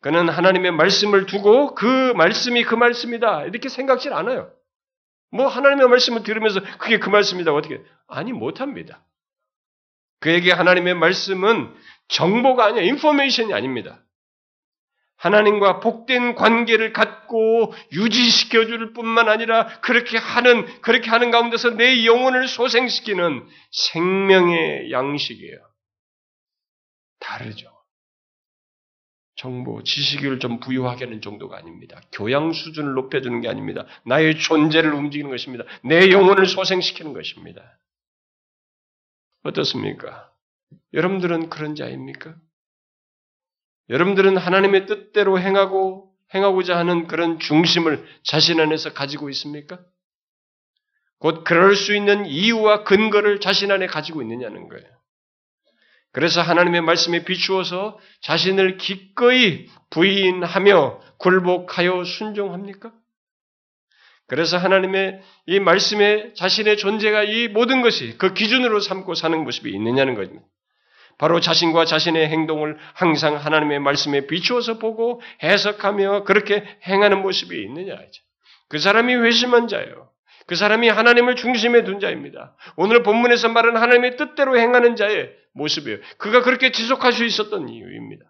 그는 0.01 0.27
하나님의 0.29 0.71
말씀을 0.71 1.25
두고 1.25 1.75
그 1.75 2.13
말씀이 2.13 2.63
그 2.63 2.75
말씀이다. 2.75 3.45
이렇게 3.45 3.69
생각질 3.69 4.13
않아요. 4.13 4.51
뭐 5.31 5.47
하나님의 5.47 5.87
말씀을 5.87 6.23
들으면서 6.23 6.59
그게 6.77 6.99
그 6.99 7.09
말씀이다. 7.09 7.53
어떻게? 7.53 7.81
아니, 8.07 8.33
못합니다. 8.33 9.03
그에게 10.19 10.51
하나님의 10.51 10.93
말씀은 10.95 11.73
정보가 12.07 12.65
아니야. 12.65 12.83
인포메이션이 12.83 13.53
아닙니다. 13.53 14.03
하나님과 15.17 15.79
복된 15.79 16.35
관계를 16.35 16.91
갖고 16.91 17.73
유지시켜 17.93 18.65
줄 18.65 18.93
뿐만 18.93 19.29
아니라 19.29 19.79
그렇게 19.79 20.17
하는 20.17 20.65
그렇게 20.81 21.09
하는 21.09 21.31
가운데서 21.31 21.71
내 21.71 22.05
영혼을 22.05 22.47
소생시키는 22.47 23.47
생명의 23.71 24.91
양식이에요. 24.91 25.57
다르죠. 27.19 27.71
정보, 29.35 29.81
지식을 29.81 30.39
좀 30.39 30.59
부여하게 30.59 31.05
하는 31.05 31.21
정도가 31.21 31.57
아닙니다. 31.57 32.01
교양 32.11 32.51
수준을 32.51 32.93
높여주는 32.93 33.39
게 33.41 33.47
아닙니다. 33.47 33.85
나의 34.05 34.39
존재를 34.39 34.93
움직이는 34.93 35.31
것입니다. 35.31 35.63
내 35.83 36.11
영혼을 36.11 36.45
소생시키는 36.45 37.13
것입니다. 37.13 37.79
어떻습니까? 39.43 40.32
여러분들은 40.93 41.49
그런 41.49 41.75
자입니까? 41.75 42.35
여러분들은 43.89 44.37
하나님의 44.37 44.85
뜻대로 44.85 45.39
행하고 45.39 46.13
행하고자 46.33 46.77
하는 46.77 47.07
그런 47.07 47.39
중심을 47.39 48.05
자신 48.23 48.59
안에서 48.59 48.93
가지고 48.93 49.29
있습니까? 49.29 49.79
곧 51.19 51.43
그럴 51.43 51.75
수 51.75 51.95
있는 51.95 52.25
이유와 52.25 52.83
근거를 52.83 53.39
자신 53.39 53.71
안에 53.71 53.87
가지고 53.87 54.21
있느냐는 54.21 54.67
거예요. 54.67 54.85
그래서 56.11 56.41
하나님의 56.41 56.81
말씀에 56.81 57.23
비추어서 57.23 57.97
자신을 58.21 58.77
기꺼이 58.77 59.67
부인하며 59.89 61.01
굴복하여 61.17 62.03
순종합니까? 62.03 62.93
그래서 64.27 64.57
하나님의 64.57 65.21
이 65.47 65.59
말씀에 65.59 66.33
자신의 66.33 66.77
존재가 66.77 67.23
이 67.23 67.47
모든 67.47 67.81
것이 67.81 68.17
그 68.17 68.33
기준으로 68.33 68.79
삼고 68.79 69.15
사는 69.15 69.43
모습이 69.43 69.71
있느냐는 69.71 70.15
겁니다. 70.15 70.45
바로 71.17 71.39
자신과 71.39 71.85
자신의 71.85 72.27
행동을 72.27 72.77
항상 72.93 73.35
하나님의 73.35 73.79
말씀에 73.79 74.27
비추어서 74.27 74.79
보고 74.79 75.21
해석하며 75.41 76.23
그렇게 76.23 76.63
행하는 76.87 77.21
모습이 77.21 77.61
있느냐. 77.63 77.97
그 78.69 78.79
사람이 78.79 79.15
회심한 79.15 79.67
자예요. 79.67 80.09
그 80.45 80.55
사람이 80.55 80.89
하나님을 80.89 81.35
중심에 81.35 81.83
둔 81.83 81.99
자입니다. 81.99 82.55
오늘 82.75 83.03
본문에서 83.03 83.49
말하는 83.49 83.79
하나님의 83.79 84.17
뜻대로 84.17 84.57
행하는 84.57 84.95
자의 84.95 85.31
모습이에요. 85.53 85.99
그가 86.17 86.41
그렇게 86.41 86.71
지속할 86.71 87.13
수 87.13 87.23
있었던 87.23 87.69
이유입니다. 87.69 88.25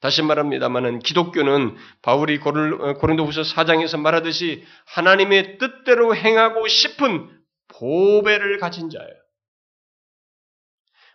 다시 0.00 0.22
말합니다만은 0.22 1.00
기독교는 1.00 1.76
바울이 2.02 2.40
어, 2.42 2.94
고린도후서 2.94 3.42
4장에서 3.42 4.00
말하듯이 4.00 4.64
하나님의 4.86 5.58
뜻대로 5.58 6.16
행하고 6.16 6.66
싶은 6.68 7.30
보배를 7.68 8.58
가진 8.58 8.88
자예요. 8.88 9.19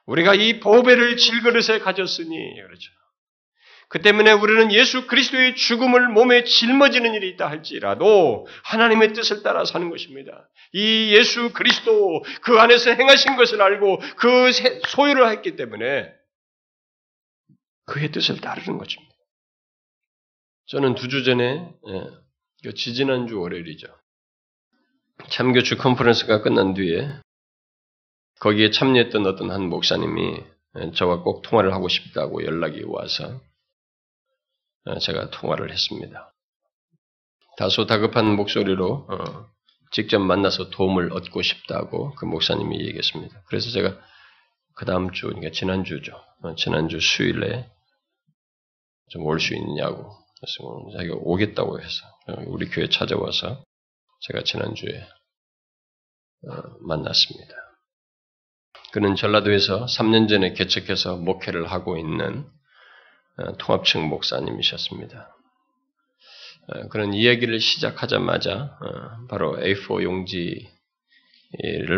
우리가 0.05 0.35
이 0.35 0.59
보배를 0.59 1.17
질그릇에 1.17 1.79
가졌으니 1.79 2.55
그렇죠. 2.61 2.91
그 3.87 4.01
때문에 4.01 4.31
우리는 4.31 4.71
예수 4.71 5.05
그리스도의 5.07 5.55
죽음을 5.55 6.09
몸에 6.09 6.43
짊어지는 6.43 7.13
일이 7.13 7.29
있다 7.29 7.47
할지라도 7.47 8.47
하나님의 8.63 9.13
뜻을 9.13 9.43
따라 9.43 9.63
사는 9.63 9.89
것입니다. 9.89 10.49
이 10.73 11.13
예수 11.13 11.53
그리스도 11.53 12.23
그 12.41 12.59
안에서 12.59 12.91
행하신 12.91 13.35
것을 13.35 13.61
알고 13.61 13.99
그 14.17 14.51
소유를 14.89 15.29
했기 15.31 15.55
때문에 15.55 16.11
그의 17.85 18.11
뜻을 18.11 18.41
따르는 18.41 18.77
것입니다. 18.79 19.13
저는 20.67 20.95
두 20.95 21.07
주 21.07 21.23
전에 21.23 21.69
예, 21.87 22.71
지지난주 22.71 23.39
월요일이죠. 23.39 23.87
참교주 25.29 25.77
컨퍼런스가 25.77 26.41
끝난 26.41 26.73
뒤에 26.73 27.07
거기에 28.39 28.71
참여했던 28.71 29.25
어떤 29.25 29.51
한 29.51 29.69
목사님이 29.69 30.43
예, 30.77 30.91
저와 30.91 31.21
꼭 31.23 31.41
통화를 31.41 31.73
하고 31.73 31.87
싶다고 31.87 32.43
연락이 32.45 32.83
와서 32.83 33.39
어, 34.85 34.99
제가 34.99 35.29
통화를 35.31 35.71
했습니다. 35.71 36.33
다소 37.57 37.85
다급한 37.85 38.35
목소리로 38.35 39.07
어, 39.09 39.49
직접 39.91 40.19
만나서 40.19 40.69
도움을 40.71 41.13
얻고 41.13 41.41
싶다고 41.41 42.13
그 42.15 42.25
목사님이 42.25 42.79
얘기했습니다. 42.87 43.43
그래서 43.47 43.71
제가 43.71 43.97
그 44.75 44.85
다음 44.85 45.11
주, 45.11 45.27
그러니까 45.27 45.51
지난주죠. 45.51 46.13
어, 46.43 46.55
지난주 46.55 46.99
수요일에 46.99 47.69
좀 49.09 49.23
올 49.23 49.39
수 49.39 49.53
있냐고. 49.55 50.11
그래서 50.39 50.97
자기가 50.97 51.15
오겠다고 51.19 51.79
해서 51.79 52.05
우리 52.47 52.67
교회 52.69 52.89
찾아와서 52.89 53.63
제가 54.21 54.43
지난주에 54.43 55.07
만났습니다. 56.81 57.64
그는 58.95 59.15
전라도에서 59.15 59.87
3년 59.87 60.29
전에 60.29 60.53
개척해서 60.53 61.17
목회를 61.17 61.69
하고 61.69 61.97
있는 61.97 62.45
어, 63.37 63.57
통합층 63.57 64.07
목사님이셨습니다. 64.07 65.35
어, 66.69 66.87
그런 66.87 67.13
이야기를 67.13 67.59
시작하자마자 67.59 68.53
어, 68.53 69.27
바로 69.27 69.57
A4 69.57 70.01
용지를 70.01 70.69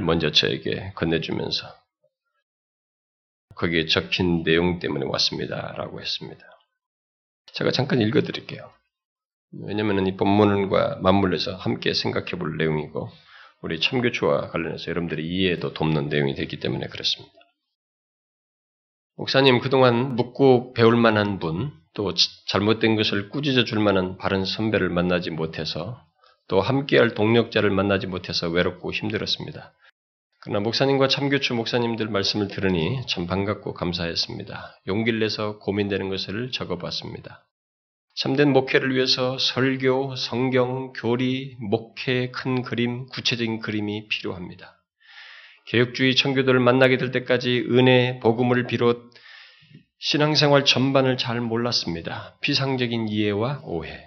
먼저 0.02 0.32
저에게 0.32 0.92
건네주면서 0.96 1.68
거기에 3.54 3.86
적힌 3.86 4.42
내용 4.42 4.80
때문에 4.80 5.06
왔습니다라고 5.06 6.02
했습니다. 6.02 6.44
제가 7.54 7.70
잠깐 7.70 8.02
읽어드릴게요. 8.02 8.74
왜냐하면 9.66 10.08
이 10.08 10.18
본문과 10.18 10.98
맞물려서 11.04 11.58
함께 11.58 11.94
생각해 11.94 12.32
볼 12.32 12.58
내용이고 12.58 13.12
우리 13.62 13.80
참교추와 13.80 14.50
관련해서 14.50 14.90
여러분들이 14.90 15.28
이해도 15.28 15.74
돕는 15.74 16.10
내용이 16.10 16.36
되기 16.36 16.60
때문에 16.60 16.88
그렇습니다. 16.88 17.34
목사님 19.16 19.60
그동안 19.60 20.16
묻고 20.16 20.74
배울 20.74 20.96
만한 20.96 21.40
분, 21.40 21.72
또 21.94 22.14
잘못된 22.50 22.96
것을 22.96 23.30
꾸짖어 23.30 23.64
줄 23.64 23.80
만한 23.80 24.18
바른 24.18 24.46
선배를 24.46 24.90
만나지 24.90 25.32
못해서 25.32 26.00
또 26.48 26.62
함께할 26.62 27.16
동력자를 27.16 27.72
만나지 27.72 28.06
못해서 28.06 28.48
외롭고 28.48 28.94
힘들었습니다. 28.94 29.74
그러나 30.40 30.60
목사님과 30.60 31.08
참교추 31.08 31.56
목사님들 31.56 32.08
말씀을 32.08 32.48
들으니 32.48 33.02
참 33.08 33.26
반갑고 33.26 33.74
감사했습니다. 33.74 34.82
용기를 34.88 35.20
내서 35.20 35.58
고민되는 35.58 36.10
것을 36.10 36.52
적어봤습니다. 36.52 37.44
참된 38.18 38.52
목회를 38.52 38.96
위해서 38.96 39.38
설교, 39.38 40.16
성경, 40.16 40.92
교리, 40.94 41.56
목회, 41.60 42.32
큰 42.32 42.64
그림, 42.64 43.06
구체적인 43.06 43.60
그림이 43.60 44.08
필요합니다. 44.08 44.76
개혁주의 45.68 46.16
청교도를 46.16 46.60
만나게 46.60 46.98
될 46.98 47.12
때까지 47.12 47.68
은혜, 47.70 48.20
복음을 48.20 48.66
비롯 48.66 49.12
신앙생활 50.00 50.66
전반을 50.66 51.18
잘 51.18 51.42
몰랐습니다. 51.42 52.36
피상적인 52.42 53.08
이해와 53.08 53.62
오해, 53.66 54.04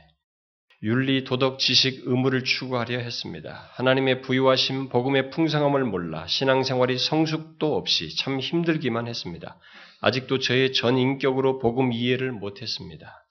윤리, 0.82 1.22
도덕, 1.22 1.60
지식, 1.60 2.02
의무를 2.04 2.42
추구하려 2.42 2.98
했습니다. 2.98 3.70
하나님의 3.74 4.22
부유하심, 4.22 4.88
복음의 4.88 5.30
풍성함을 5.30 5.84
몰라 5.84 6.26
신앙생활이 6.26 6.98
성숙도 6.98 7.76
없이 7.76 8.16
참 8.16 8.40
힘들기만 8.40 9.06
했습니다. 9.06 9.56
아직도 10.00 10.40
저의 10.40 10.72
전 10.72 10.98
인격으로 10.98 11.60
복음 11.60 11.92
이해를 11.92 12.32
못했습니다. 12.32 13.24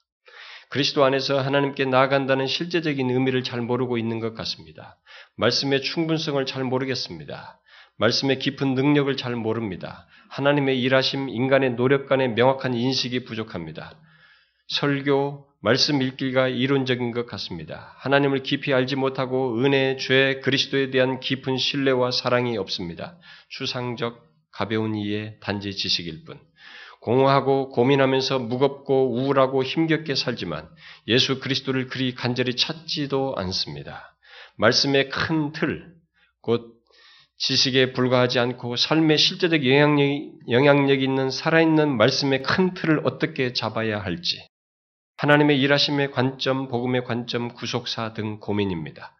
그리스도 0.70 1.04
안에서 1.04 1.40
하나님께 1.40 1.84
나아간다는 1.84 2.46
실제적인 2.46 3.10
의미를 3.10 3.42
잘 3.42 3.60
모르고 3.60 3.98
있는 3.98 4.20
것 4.20 4.34
같습니다. 4.34 4.96
말씀의 5.36 5.82
충분성을 5.82 6.44
잘 6.46 6.62
모르겠습니다. 6.62 7.60
말씀의 7.98 8.38
깊은 8.38 8.74
능력을 8.74 9.14
잘 9.16 9.34
모릅니다. 9.34 10.06
하나님의 10.30 10.80
일하심, 10.80 11.28
인간의 11.28 11.74
노력 11.74 12.08
간의 12.08 12.30
명확한 12.34 12.74
인식이 12.74 13.24
부족합니다. 13.24 13.98
설교, 14.68 15.44
말씀 15.60 16.00
읽기가 16.00 16.46
이론적인 16.46 17.10
것 17.10 17.26
같습니다. 17.26 17.92
하나님을 17.98 18.44
깊이 18.44 18.72
알지 18.72 18.94
못하고 18.94 19.58
은혜, 19.64 19.96
죄, 19.96 20.40
그리스도에 20.42 20.90
대한 20.90 21.18
깊은 21.18 21.58
신뢰와 21.58 22.12
사랑이 22.12 22.56
없습니다. 22.56 23.18
추상적, 23.48 24.24
가벼운 24.52 24.94
이해, 24.94 25.36
단지 25.40 25.74
지식일 25.74 26.24
뿐. 26.24 26.38
공허하고 27.00 27.70
고민하면서 27.70 28.40
무겁고 28.40 29.12
우울하고 29.14 29.62
힘겹게 29.62 30.14
살지만 30.14 30.68
예수 31.08 31.40
그리스도를 31.40 31.88
그리 31.88 32.14
간절히 32.14 32.56
찾지도 32.56 33.34
않습니다. 33.36 34.16
말씀의 34.56 35.08
큰 35.08 35.52
틀, 35.52 35.94
곧 36.42 36.74
지식에 37.38 37.94
불과하지 37.94 38.38
않고 38.38 38.76
삶의 38.76 39.16
실제적 39.16 39.66
영향력이, 39.66 40.32
영향력 40.50 41.02
있는 41.02 41.30
살아있는 41.30 41.96
말씀의 41.96 42.42
큰 42.42 42.74
틀을 42.74 43.00
어떻게 43.04 43.54
잡아야 43.54 43.98
할지, 43.98 44.46
하나님의 45.16 45.58
일하심의 45.60 46.10
관점, 46.10 46.68
복음의 46.68 47.04
관점, 47.04 47.54
구속사 47.54 48.12
등 48.12 48.40
고민입니다. 48.40 49.16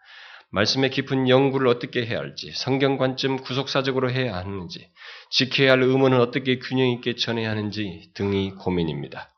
말씀의 0.52 0.90
깊은 0.90 1.28
연구를 1.28 1.68
어떻게 1.68 2.04
해야 2.04 2.18
할지, 2.18 2.52
성경 2.54 2.98
관점 2.98 3.36
구속사적으로 3.38 4.10
해야 4.10 4.34
하는지, 4.36 4.90
지켜야 5.30 5.72
할 5.72 5.82
의무는 5.82 6.20
어떻게 6.20 6.58
균형 6.58 6.88
있게 6.88 7.14
전해야 7.14 7.50
하는지 7.50 8.10
등이 8.14 8.52
고민입니다. 8.52 9.30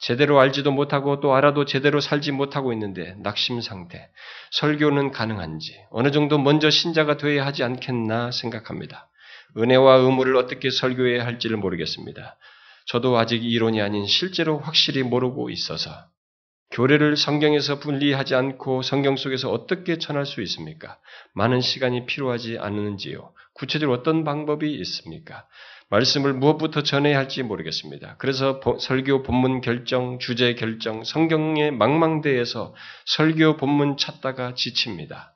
제대로 0.00 0.38
알지도 0.38 0.70
못하고 0.70 1.20
또 1.20 1.34
알아도 1.34 1.64
제대로 1.64 2.00
살지 2.00 2.32
못하고 2.32 2.72
있는데 2.72 3.14
낙심 3.18 3.60
상태. 3.60 4.08
설교는 4.52 5.10
가능한지 5.10 5.76
어느 5.90 6.12
정도 6.12 6.38
먼저 6.38 6.70
신자가 6.70 7.16
되어야 7.16 7.44
하지 7.44 7.64
않겠나 7.64 8.30
생각합니다. 8.30 9.08
은혜와 9.56 9.96
의무를 9.96 10.36
어떻게 10.36 10.70
설교해야 10.70 11.24
할지를 11.24 11.56
모르겠습니다. 11.56 12.36
저도 12.86 13.18
아직 13.18 13.44
이론이 13.44 13.82
아닌 13.82 14.06
실제로 14.06 14.58
확실히 14.58 15.02
모르고 15.02 15.50
있어서 15.50 15.90
교례를 16.70 17.16
성경에서 17.16 17.80
분리하지 17.80 18.34
않고 18.34 18.82
성경 18.82 19.16
속에서 19.16 19.50
어떻게 19.50 19.98
전할 19.98 20.26
수 20.26 20.42
있습니까? 20.42 20.98
많은 21.34 21.60
시간이 21.60 22.06
필요하지 22.06 22.58
않는지요? 22.58 23.32
구체적으로 23.54 23.98
어떤 23.98 24.24
방법이 24.24 24.72
있습니까? 24.80 25.46
말씀을 25.90 26.34
무엇부터 26.34 26.82
전해야 26.82 27.16
할지 27.16 27.42
모르겠습니다. 27.42 28.16
그래서 28.18 28.60
설교 28.78 29.22
본문 29.22 29.62
결정, 29.62 30.18
주제 30.18 30.54
결정, 30.54 31.02
성경의 31.02 31.70
망망대에서 31.72 32.74
설교 33.06 33.56
본문 33.56 33.96
찾다가 33.96 34.54
지칩니다. 34.54 35.34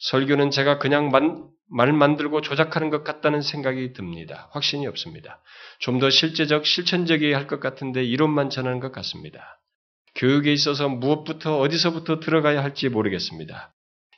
설교는 0.00 0.50
제가 0.50 0.78
그냥 0.78 1.10
만, 1.10 1.48
말 1.70 1.92
만들고 1.92 2.40
조작하는 2.40 2.90
것 2.90 3.04
같다는 3.04 3.40
생각이 3.42 3.92
듭니다. 3.92 4.48
확신이 4.52 4.86
없습니다. 4.88 5.40
좀 5.78 6.00
더 6.00 6.10
실제적, 6.10 6.66
실천적이어야 6.66 7.36
할것 7.36 7.60
같은데 7.60 8.04
이론만 8.04 8.50
전하는 8.50 8.80
것 8.80 8.90
같습니다. 8.92 9.57
교육에 10.18 10.52
있어서 10.52 10.88
무엇부터 10.88 11.58
어디서부터 11.58 12.20
들어가야 12.20 12.62
할지 12.62 12.88
모르겠습니다. 12.88 13.72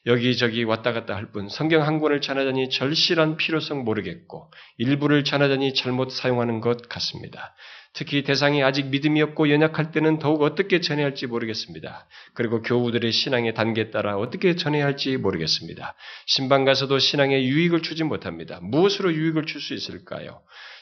여기저기 0.07 0.65
왔다 0.65 0.93
갔다 0.95 1.15
할 1.15 1.31
뿐 1.31 1.51
성경 1.51 1.87
한 1.87 2.01
권을 2.01 2.23
전하자니 2.23 2.71
절실한 2.71 3.37
필요성 3.37 3.85
모르겠고 3.85 4.51
일부를 4.79 5.25
전하자니 5.25 5.75
잘못 5.75 6.11
사용하는 6.11 6.63
것 6.63 6.89
같습니다. 6.89 7.55
특히 7.93 8.23
대상이 8.23 8.63
아직 8.63 8.87
믿음이 8.87 9.21
없고 9.21 9.51
연약할 9.51 9.91
때는 9.91 10.19
더욱 10.21 10.43
어떻게 10.43 10.81
전해야 10.81 11.07
할지 11.07 11.27
모르겠습니다. 11.27 12.09
그리고 12.35 12.63
교우들의 12.63 13.13
신앙의 13.13 13.53
단계에 13.53 13.91
따라 13.91 14.17
어떻게 14.17 14.55
전해야 14.57 14.87
할지 14.87 15.19
모르겠습니다. 15.19 15.95
신방 16.27 16.65
가서도 16.65 16.99
신앙에 16.99 17.43
유익을 17.43 17.83
주지 17.83 18.05
못합니다. 18.05 18.61
무엇으로 18.63 19.13
유익을 19.13 19.45
줄 19.45 19.61
수 19.61 19.75
있을까요? 19.75 20.41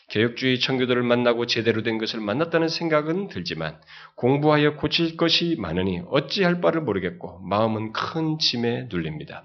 개혁주의 0.08 0.58
청교도를 0.58 1.02
만나고 1.02 1.46
제대로 1.46 1.82
된 1.82 1.98
것을 1.98 2.20
만났다는 2.20 2.68
생각은 2.68 3.28
들지만 3.28 3.78
공부하여 4.16 4.76
고칠 4.76 5.16
것이 5.16 5.56
많으니 5.58 6.00
어찌할 6.08 6.60
바를 6.60 6.80
모르겠고 6.80 7.40
마음은 7.40 7.92
큰 7.92 8.38
짐에 8.38 8.88
눌립니다. 8.90 9.44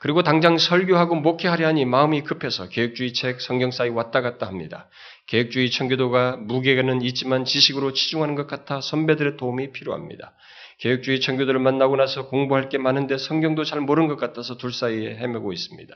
그리고 0.00 0.22
당장 0.22 0.58
설교하고 0.58 1.16
목회하려 1.16 1.66
하니 1.66 1.84
마음이 1.84 2.22
급해서 2.22 2.68
개혁주의 2.68 3.12
책, 3.12 3.40
성경 3.40 3.72
사이 3.72 3.88
왔다 3.88 4.20
갔다 4.20 4.46
합니다. 4.46 4.88
개혁주의 5.26 5.70
청교도가 5.70 6.36
무게가는 6.36 7.02
있지만 7.02 7.44
지식으로 7.44 7.92
치중하는 7.92 8.34
것 8.36 8.46
같아 8.46 8.80
선배들의 8.80 9.36
도움이 9.36 9.72
필요합니다. 9.72 10.34
개혁주의 10.78 11.20
청교도를 11.20 11.58
만나고 11.60 11.96
나서 11.96 12.28
공부할 12.28 12.68
게 12.68 12.78
많은데 12.78 13.18
성경도 13.18 13.64
잘 13.64 13.80
모르는 13.80 14.08
것 14.08 14.16
같아서 14.16 14.56
둘 14.56 14.72
사이에 14.72 15.16
헤매고 15.16 15.52
있습니다. 15.52 15.94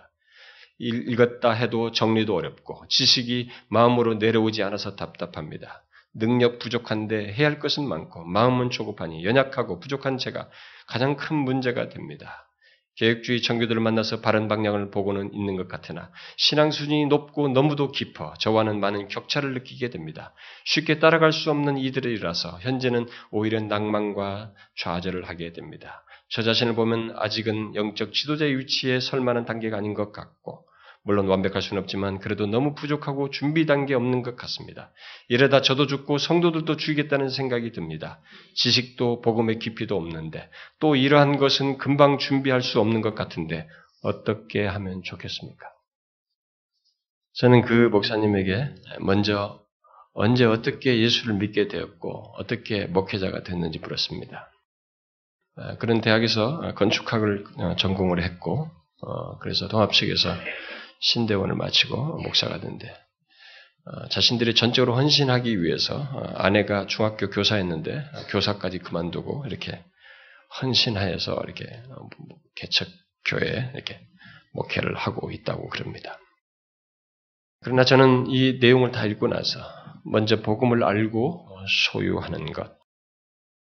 읽었다 0.82 1.52
해도 1.52 1.92
정리도 1.92 2.34
어렵고 2.34 2.84
지식이 2.88 3.48
마음으로 3.68 4.14
내려오지 4.14 4.62
않아서 4.64 4.96
답답합니다. 4.96 5.84
능력 6.14 6.58
부족한데 6.58 7.32
해야 7.32 7.46
할 7.46 7.58
것은 7.58 7.88
많고 7.88 8.24
마음은 8.24 8.70
조급하니 8.70 9.24
연약하고 9.24 9.80
부족한 9.80 10.18
제가 10.18 10.48
가장 10.86 11.16
큰 11.16 11.36
문제가 11.36 11.88
됩니다. 11.88 12.48
계획주의 12.96 13.40
청교들을 13.40 13.80
만나서 13.80 14.20
바른 14.20 14.48
방향을 14.48 14.90
보고는 14.90 15.32
있는 15.32 15.56
것 15.56 15.66
같으나 15.66 16.10
신앙 16.36 16.70
수준이 16.70 17.06
높고 17.06 17.48
너무도 17.48 17.90
깊어 17.90 18.34
저와는 18.38 18.80
많은 18.80 19.08
격차를 19.08 19.54
느끼게 19.54 19.88
됩니다. 19.88 20.34
쉽게 20.66 20.98
따라갈 20.98 21.32
수 21.32 21.50
없는 21.50 21.78
이들이라서 21.78 22.58
현재는 22.60 23.06
오히려 23.30 23.60
낭만과 23.60 24.52
좌절을 24.76 25.26
하게 25.26 25.54
됩니다. 25.54 26.04
저 26.28 26.42
자신을 26.42 26.74
보면 26.74 27.14
아직은 27.16 27.74
영적 27.74 28.12
지도자의 28.12 28.58
위치에 28.58 29.00
설 29.00 29.20
만한 29.20 29.46
단계가 29.46 29.78
아닌 29.78 29.94
것 29.94 30.12
같고 30.12 30.66
물론 31.04 31.26
완벽할 31.28 31.62
수는 31.62 31.82
없지만 31.82 32.18
그래도 32.20 32.46
너무 32.46 32.74
부족하고 32.74 33.30
준비 33.30 33.66
단계 33.66 33.94
없는 33.94 34.22
것 34.22 34.36
같습니다. 34.36 34.92
이러다 35.28 35.60
저도 35.60 35.86
죽고 35.86 36.18
성도들도 36.18 36.76
죽이겠다는 36.76 37.28
생각이 37.28 37.72
듭니다. 37.72 38.20
지식도 38.54 39.20
복음의 39.20 39.58
깊이도 39.58 39.96
없는데 39.96 40.48
또 40.78 40.94
이러한 40.94 41.38
것은 41.38 41.78
금방 41.78 42.18
준비할 42.18 42.62
수 42.62 42.80
없는 42.80 43.00
것 43.00 43.14
같은데 43.14 43.68
어떻게 44.02 44.64
하면 44.64 45.02
좋겠습니까? 45.02 45.66
저는 47.34 47.62
그 47.62 47.88
목사님에게 47.88 48.74
먼저 49.00 49.60
언제 50.14 50.44
어떻게 50.44 51.00
예수를 51.00 51.34
믿게 51.34 51.68
되었고 51.68 52.34
어떻게 52.36 52.86
목회자가 52.86 53.42
됐는지 53.42 53.78
물었습니다. 53.78 54.50
아, 55.56 55.76
그런 55.78 56.00
대학에서 56.00 56.74
건축학을 56.74 57.44
전공을 57.78 58.22
했고 58.22 58.70
어, 59.00 59.38
그래서 59.38 59.68
동합식에서 59.68 60.34
신대원을 61.02 61.56
마치고 61.56 62.22
목사가 62.22 62.60
된대. 62.60 62.88
어, 63.84 64.08
자신들이 64.08 64.54
전적으로 64.54 64.94
헌신하기 64.96 65.62
위해서 65.62 65.96
어, 65.96 66.32
아내가 66.36 66.86
중학교 66.86 67.28
교사였는데 67.30 67.96
어, 67.96 68.26
교사까지 68.30 68.78
그만두고 68.78 69.44
이렇게 69.46 69.82
헌신하여서 70.60 71.40
이렇게 71.44 71.66
개척 72.54 72.86
교회 73.26 73.70
이렇게 73.74 74.00
목회를 74.52 74.94
하고 74.94 75.30
있다고 75.32 75.68
그럽니다. 75.68 76.18
그러나 77.64 77.84
저는 77.84 78.28
이 78.28 78.58
내용을 78.60 78.92
다 78.92 79.04
읽고 79.04 79.26
나서 79.28 79.58
먼저 80.04 80.42
복음을 80.42 80.84
알고 80.84 81.48
소유하는 81.92 82.52
것, 82.52 82.76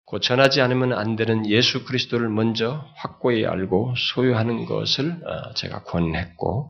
곧 0.06 0.22
전하지 0.22 0.62
않으면 0.62 0.94
안 0.94 1.16
되는 1.16 1.46
예수 1.50 1.86
그리스도를 1.86 2.30
먼저 2.30 2.86
확고히 2.96 3.46
알고 3.46 3.94
소유하는 4.14 4.66
것을 4.66 5.22
제가 5.56 5.84
권했고 5.84 6.70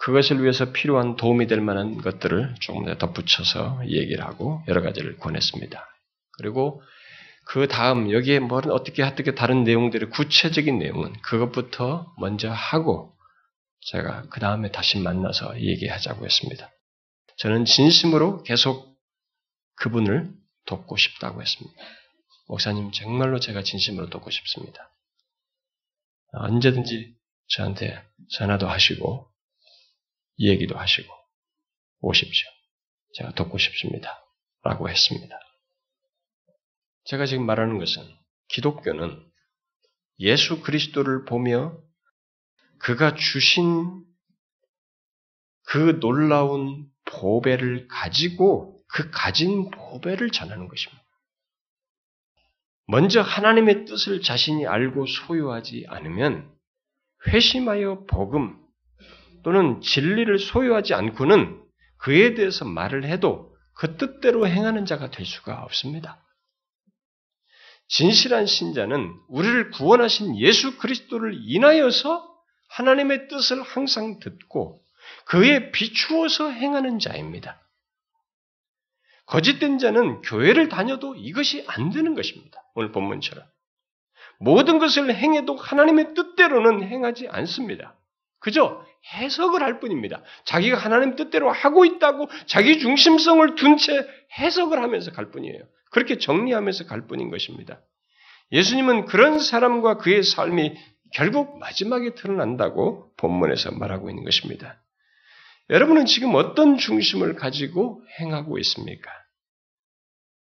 그것을 0.00 0.42
위해서 0.42 0.72
필요한 0.72 1.16
도움이 1.16 1.46
될 1.46 1.60
만한 1.60 1.98
것들을 1.98 2.54
조금 2.60 2.86
더 2.86 2.96
덧붙여서 2.96 3.82
얘기를 3.86 4.24
하고 4.24 4.62
여러 4.66 4.80
가지를 4.80 5.18
권했습니다. 5.18 5.86
그리고 6.38 6.82
그 7.46 7.68
다음 7.68 8.10
여기에 8.10 8.38
뭐 8.40 8.62
어떻게 8.70 9.02
어떻게 9.02 9.34
다른 9.34 9.62
내용들의 9.64 10.10
구체적인 10.10 10.78
내용은 10.78 11.12
그것부터 11.20 12.14
먼저 12.18 12.50
하고 12.50 13.14
제가 13.82 14.22
그 14.30 14.40
다음에 14.40 14.70
다시 14.70 14.98
만나서 14.98 15.60
얘기하자고 15.60 16.24
했습니다. 16.24 16.70
저는 17.36 17.66
진심으로 17.66 18.42
계속 18.42 18.96
그분을 19.76 20.32
돕고 20.66 20.96
싶다고 20.96 21.42
했습니다. 21.42 21.76
목사님 22.48 22.92
정말로 22.92 23.38
제가 23.38 23.62
진심으로 23.62 24.08
돕고 24.08 24.30
싶습니다. 24.30 24.90
언제든지 26.32 27.14
저한테 27.48 28.02
전화도 28.30 28.66
하시고 28.68 29.29
얘기도 30.40 30.76
하시고 30.76 31.12
오십시오. 32.00 32.48
제가 33.14 33.32
돕고 33.34 33.58
싶습니다. 33.58 34.24
라고 34.62 34.88
했습니다. 34.88 35.38
제가 37.04 37.26
지금 37.26 37.44
말하는 37.46 37.78
것은 37.78 38.02
기독교는 38.48 39.30
예수 40.20 40.62
그리스도를 40.62 41.24
보며 41.24 41.78
그가 42.78 43.14
주신 43.14 44.04
그 45.64 45.98
놀라운 46.00 46.86
보배를 47.06 47.88
가지고 47.88 48.82
그 48.88 49.10
가진 49.10 49.70
보배를 49.70 50.30
전하는 50.30 50.68
것입니다. 50.68 51.02
먼저 52.86 53.20
하나님의 53.20 53.84
뜻을 53.84 54.20
자신이 54.20 54.66
알고 54.66 55.06
소유하지 55.06 55.86
않으면 55.88 56.52
회심하여 57.28 58.04
복음, 58.06 58.58
또는 59.42 59.80
진리를 59.80 60.38
소유하지 60.38 60.94
않고는 60.94 61.62
그에 61.98 62.34
대해서 62.34 62.64
말을 62.64 63.04
해도 63.04 63.54
그 63.74 63.96
뜻대로 63.96 64.46
행하는 64.46 64.84
자가 64.86 65.10
될 65.10 65.24
수가 65.24 65.62
없습니다. 65.62 66.22
진실한 67.88 68.46
신자는 68.46 69.12
우리를 69.28 69.70
구원하신 69.70 70.38
예수 70.38 70.78
그리스도를 70.78 71.34
인하여서 71.42 72.30
하나님의 72.68 73.28
뜻을 73.28 73.62
항상 73.62 74.20
듣고 74.20 74.80
그에 75.24 75.72
비추어서 75.72 76.50
행하는 76.50 76.98
자입니다. 76.98 77.60
거짓된 79.26 79.78
자는 79.78 80.22
교회를 80.22 80.68
다녀도 80.68 81.14
이것이 81.14 81.64
안 81.68 81.90
되는 81.90 82.14
것입니다. 82.14 82.62
오늘 82.74 82.92
본문처럼. 82.92 83.44
모든 84.38 84.78
것을 84.78 85.14
행해도 85.14 85.56
하나님의 85.56 86.14
뜻대로는 86.14 86.82
행하지 86.82 87.28
않습니다. 87.28 87.96
그저 88.40 88.84
해석을 89.12 89.62
할 89.62 89.80
뿐입니다. 89.80 90.22
자기가 90.44 90.76
하나님 90.76 91.16
뜻대로 91.16 91.50
하고 91.50 91.84
있다고 91.84 92.28
자기 92.46 92.78
중심성을 92.78 93.54
둔 93.54 93.76
채 93.76 94.06
해석을 94.38 94.82
하면서 94.82 95.12
갈 95.12 95.30
뿐이에요. 95.30 95.62
그렇게 95.90 96.18
정리하면서 96.18 96.86
갈 96.86 97.06
뿐인 97.06 97.30
것입니다. 97.30 97.80
예수님은 98.52 99.06
그런 99.06 99.38
사람과 99.38 99.96
그의 99.98 100.22
삶이 100.22 100.76
결국 101.12 101.58
마지막에 101.58 102.14
드러난다고 102.14 103.12
본문에서 103.16 103.72
말하고 103.72 104.10
있는 104.10 104.24
것입니다. 104.24 104.82
여러분은 105.70 106.06
지금 106.06 106.34
어떤 106.34 106.78
중심을 106.78 107.36
가지고 107.36 108.02
행하고 108.18 108.58
있습니까? 108.58 109.10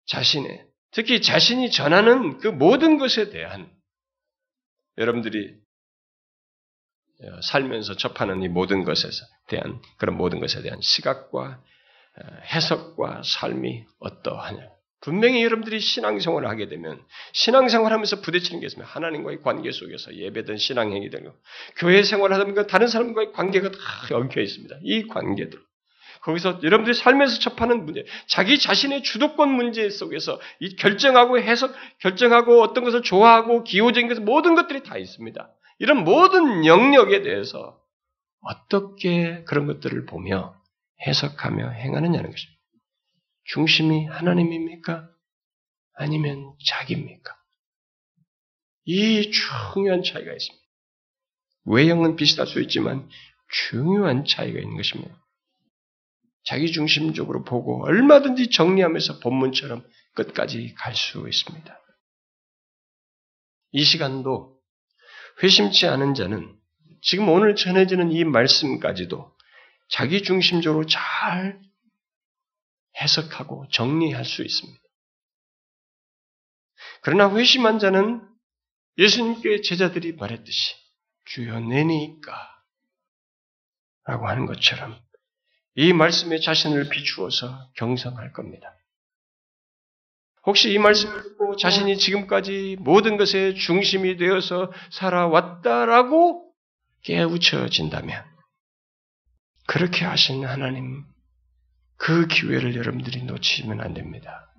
자신의, 0.06 0.66
특히 0.90 1.22
자신이 1.22 1.70
전하는 1.70 2.38
그 2.38 2.48
모든 2.48 2.98
것에 2.98 3.30
대한 3.30 3.70
여러분들이 4.98 5.38
어, 5.48 5.63
살면서 7.42 7.96
접하는 7.96 8.42
이 8.42 8.48
모든 8.48 8.84
것에 8.84 9.08
대한 9.48 9.80
그런 9.98 10.16
모든 10.16 10.40
것에 10.40 10.62
대한 10.62 10.80
시각과 10.80 11.60
어, 12.16 12.22
해석과 12.52 13.22
삶이 13.24 13.84
어떠하냐. 13.98 14.74
분명히 15.04 15.44
여러분들이 15.44 15.80
신앙생활을 15.80 16.48
하게 16.48 16.66
되면 16.68 16.98
신앙생활하면서 17.32 18.22
부딪히는 18.22 18.60
게 18.60 18.66
있으면 18.66 18.86
하나님과의 18.86 19.42
관계 19.42 19.70
속에서 19.70 20.14
예배든 20.14 20.56
신앙행위 20.56 21.10
등 21.10 21.30
교회 21.76 22.02
보니까 22.02 22.66
다른 22.66 22.88
사람과의 22.88 23.32
관계가 23.32 23.70
다 23.70 23.78
엉켜 24.12 24.40
있습니다. 24.40 24.76
이 24.82 25.06
관계들. 25.06 25.58
거기서 26.22 26.60
여러분들이 26.62 26.94
삶에서 26.94 27.38
접하는 27.38 27.84
문제, 27.84 28.06
자기 28.26 28.58
자신의 28.58 29.02
주도권 29.02 29.50
문제 29.50 29.90
속에서 29.90 30.40
이 30.58 30.74
결정하고 30.76 31.38
해석, 31.38 31.74
결정하고 31.98 32.62
어떤 32.62 32.82
것을 32.82 33.02
좋아하고 33.02 33.62
기호적인 33.64 34.08
것 34.08 34.22
모든 34.22 34.54
것들이 34.54 34.82
다 34.82 34.96
있습니다. 34.96 35.50
이런 35.78 36.04
모든 36.04 36.64
영역에 36.66 37.22
대해서 37.22 37.80
어떻게 38.40 39.42
그런 39.44 39.66
것들을 39.66 40.06
보며 40.06 40.60
해석하며 41.06 41.70
행하느냐는 41.70 42.30
것입니다. 42.30 42.60
중심이 43.44 44.06
하나님입니까? 44.06 45.08
아니면 45.94 46.54
자기입니까? 46.66 47.34
이 48.84 49.30
중요한 49.30 50.02
차이가 50.02 50.32
있습니다. 50.32 50.64
외형은 51.66 52.16
비슷할 52.16 52.46
수 52.46 52.60
있지만 52.62 53.08
중요한 53.48 54.24
차이가 54.24 54.58
있는 54.58 54.76
것입니다. 54.76 55.16
자기 56.44 56.70
중심적으로 56.70 57.44
보고 57.44 57.84
얼마든지 57.84 58.50
정리하면서 58.50 59.20
본문처럼 59.20 59.86
끝까지 60.14 60.74
갈 60.74 60.94
수 60.94 61.26
있습니다. 61.26 61.80
이 63.72 63.82
시간도 63.82 64.53
회심치 65.42 65.86
않은 65.86 66.14
자는 66.14 66.56
지금 67.02 67.28
오늘 67.28 67.54
전해지는 67.54 68.12
이 68.12 68.24
말씀까지도 68.24 69.34
자기 69.88 70.22
중심적으로 70.22 70.86
잘 70.86 71.60
해석하고 73.00 73.68
정리할 73.70 74.24
수 74.24 74.42
있습니다. 74.42 74.80
그러나 77.02 77.34
회심한 77.34 77.78
자는 77.78 78.26
예수님께 78.96 79.60
제자들이 79.60 80.12
말했듯이 80.12 80.74
주여 81.26 81.60
내니까 81.60 82.32
라고 84.04 84.28
하는 84.28 84.46
것처럼 84.46 84.98
이 85.74 85.92
말씀에 85.92 86.38
자신을 86.38 86.88
비추어서 86.88 87.70
경성할 87.74 88.32
겁니다. 88.32 88.74
혹시 90.46 90.72
이 90.72 90.78
말씀을 90.78 91.22
듣고 91.22 91.56
자신이 91.56 91.96
지금까지 91.96 92.76
모든 92.80 93.16
것의 93.16 93.54
중심이 93.54 94.16
되어서 94.16 94.70
살아왔다라고 94.90 96.52
깨우쳐진다면 97.02 98.24
그렇게 99.66 100.04
하신 100.04 100.44
하나님, 100.44 101.04
그 101.96 102.26
기회를 102.26 102.76
여러분들이 102.76 103.22
놓치면 103.22 103.80
안 103.80 103.94
됩니다. 103.94 104.50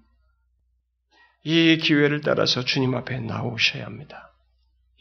이 1.43 1.77
기회를 1.77 2.21
따라서 2.21 2.63
주님 2.63 2.95
앞에 2.95 3.19
나오셔야 3.19 3.85
합니다. 3.85 4.33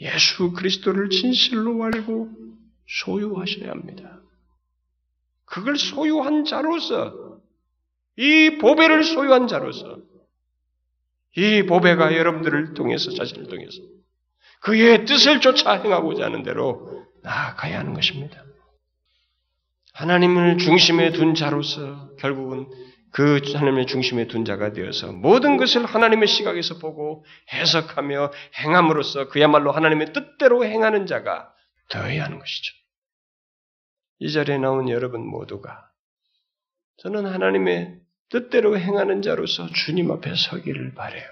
예수 0.01 0.53
그리스도를 0.53 1.09
진실로 1.09 1.83
알고 1.85 2.29
소유하셔야 2.87 3.71
합니다. 3.71 4.21
그걸 5.47 5.79
소유한 5.79 6.45
자로서, 6.45 7.39
이 8.17 8.59
보배를 8.59 9.05
소유한 9.05 9.47
자로서, 9.47 9.99
이 11.37 11.65
보배가 11.65 12.17
여러분들을 12.17 12.75
통해서, 12.75 13.11
자신을 13.11 13.49
통해서, 13.49 13.83
그의 14.61 15.05
뜻을 15.05 15.41
쫓아 15.41 15.75
행하고자 15.75 16.25
하는 16.25 16.43
대로 16.43 17.07
나아가야 17.23 17.79
하는 17.79 17.95
것입니다. 17.95 18.45
하나님을 19.93 20.59
중심에 20.59 21.13
둔 21.13 21.35
자로서 21.35 22.15
결국은 22.17 22.67
그 23.11 23.41
하나님의 23.55 23.87
중심에 23.87 24.27
둔 24.27 24.45
자가 24.45 24.73
되어서 24.73 25.13
모든 25.13 25.57
것을 25.57 25.85
하나님의 25.85 26.27
시각에서 26.27 26.79
보고 26.79 27.25
해석하며 27.53 28.33
행함으로써 28.59 29.29
그야말로 29.29 29.71
하나님의 29.71 30.13
뜻대로 30.13 30.65
행하는 30.65 31.07
자가 31.07 31.53
되어야 31.91 32.25
하는 32.25 32.41
것이죠. 32.41 32.75
이 34.19 34.33
자리에 34.33 34.59
나온 34.59 34.89
여러분 34.89 35.25
모두가 35.25 35.91
저는 36.97 37.27
하나님의 37.27 38.01
뜻대로 38.31 38.79
행하는 38.79 39.23
자로서 39.23 39.69
주님 39.69 40.11
앞에 40.11 40.35
서기를 40.35 40.95
바래요. 40.95 41.29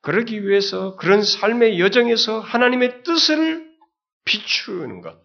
그러기 0.00 0.46
위해서 0.46 0.96
그런 0.96 1.22
삶의 1.22 1.80
여정에서 1.80 2.40
하나님의 2.40 3.02
뜻을 3.02 3.68
비추는 4.24 5.00
것, 5.00 5.18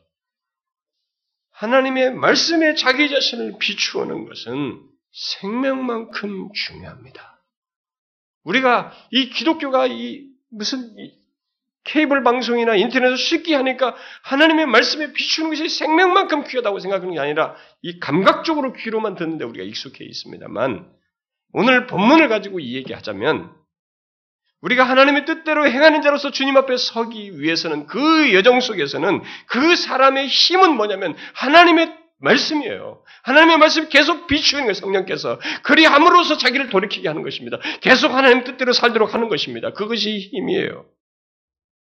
하나님의 1.51 2.13
말씀에 2.15 2.75
자기 2.75 3.09
자신을 3.09 3.57
비추는 3.59 4.25
것은 4.25 4.81
생명만큼 5.11 6.51
중요합니다. 6.53 7.43
우리가 8.43 8.91
이 9.11 9.29
기독교가 9.29 9.87
이 9.87 10.27
무슨 10.49 10.95
케이블 11.83 12.23
방송이나 12.23 12.75
인터넷을 12.75 13.17
쉽게 13.17 13.55
하니까 13.55 13.95
하나님의 14.23 14.65
말씀에 14.67 15.13
비추는 15.13 15.49
것이 15.49 15.67
생명만큼 15.69 16.45
귀하다고 16.45 16.79
생각하는 16.79 17.13
게 17.13 17.19
아니라 17.19 17.55
이 17.81 17.99
감각적으로 17.99 18.73
귀로만 18.73 19.15
듣는데 19.15 19.43
우리가 19.45 19.65
익숙해 19.65 20.05
있습니다만 20.05 20.87
오늘 21.53 21.87
본문을 21.87 22.29
가지고 22.29 22.59
이 22.59 22.75
얘기하자면 22.75 23.51
우리가 24.61 24.85
하나님의 24.85 25.25
뜻대로 25.25 25.67
행하는 25.67 26.01
자로서 26.01 26.31
주님 26.31 26.55
앞에 26.55 26.77
서기 26.77 27.39
위해서는 27.39 27.85
그 27.85 28.33
여정 28.33 28.61
속에서는 28.61 29.21
그 29.47 29.75
사람의 29.75 30.27
힘은 30.27 30.75
뭐냐면 30.75 31.15
하나님의 31.33 31.93
말씀이에요. 32.19 33.03
하나님의 33.23 33.57
말씀 33.57 33.89
계속 33.89 34.27
비추는 34.27 34.63
거예요, 34.63 34.73
성령께서. 34.73 35.41
그리함으로써 35.63 36.37
자기를 36.37 36.69
돌이키게 36.69 37.09
하는 37.09 37.21
것입니다. 37.21 37.59
계속 37.81 38.13
하나님 38.13 38.45
뜻대로 38.45 38.71
살도록 38.71 39.13
하는 39.13 39.27
것입니다. 39.27 39.73
그것이 39.73 40.29
힘이에요. 40.31 40.85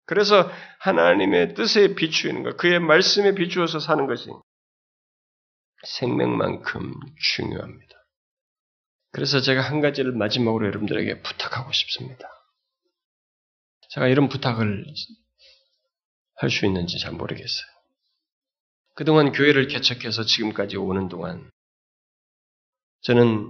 그래서 0.06 0.49
하나님의 0.80 1.54
뜻에 1.54 1.95
비추는 1.95 2.43
것, 2.43 2.58
그의 2.58 2.80
말씀에 2.80 3.36
비추어서 3.36 3.80
사는 3.80 4.06
것이 4.06 4.30
생명만큼 5.86 6.93
중요합니다. 7.36 7.93
그래서 9.12 9.41
제가 9.41 9.62
한 9.62 9.80
가지를 9.80 10.12
마지막으로 10.14 10.66
여러분들에게 10.68 11.22
부탁하고 11.22 11.72
싶습니다. 11.72 12.28
제가 13.89 14.08
이런 14.08 14.28
부탁을 14.28 14.86
할 16.36 16.49
수 16.49 16.66
있는지 16.66 16.99
잘 16.99 17.14
모르겠어요. 17.14 17.68
그동안 18.95 19.32
교회를 19.32 19.68
개척해서 19.68 20.24
지금까지 20.24 20.78
오는 20.78 21.08
동안 21.08 21.49
저는 23.01 23.49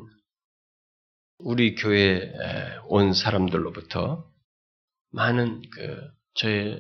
우리 1.39 1.76
교회에 1.76 2.78
온 2.88 3.14
사람들로부터 3.14 4.30
많은 5.12 5.62
그 5.72 6.12
저의 6.36 6.80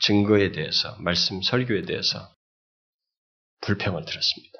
증거에 0.00 0.52
대해서 0.52 0.96
말씀 0.98 1.40
설교에 1.42 1.82
대해서 1.82 2.34
불평을 3.60 4.04
들었습니다. 4.04 4.58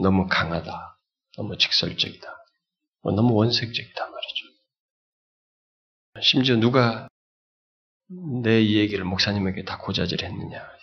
너무 0.00 0.26
강하다, 0.28 0.98
너무 1.36 1.58
직설적이다, 1.58 2.28
뭐 3.02 3.12
너무 3.12 3.34
원색적이다 3.34 4.10
말이죠. 4.10 4.46
심지어 6.22 6.56
누가 6.56 7.08
내 8.42 8.62
이 8.62 8.78
얘기를 8.78 9.04
목사님에게 9.04 9.64
다 9.64 9.78
고자질했느냐. 9.78 10.78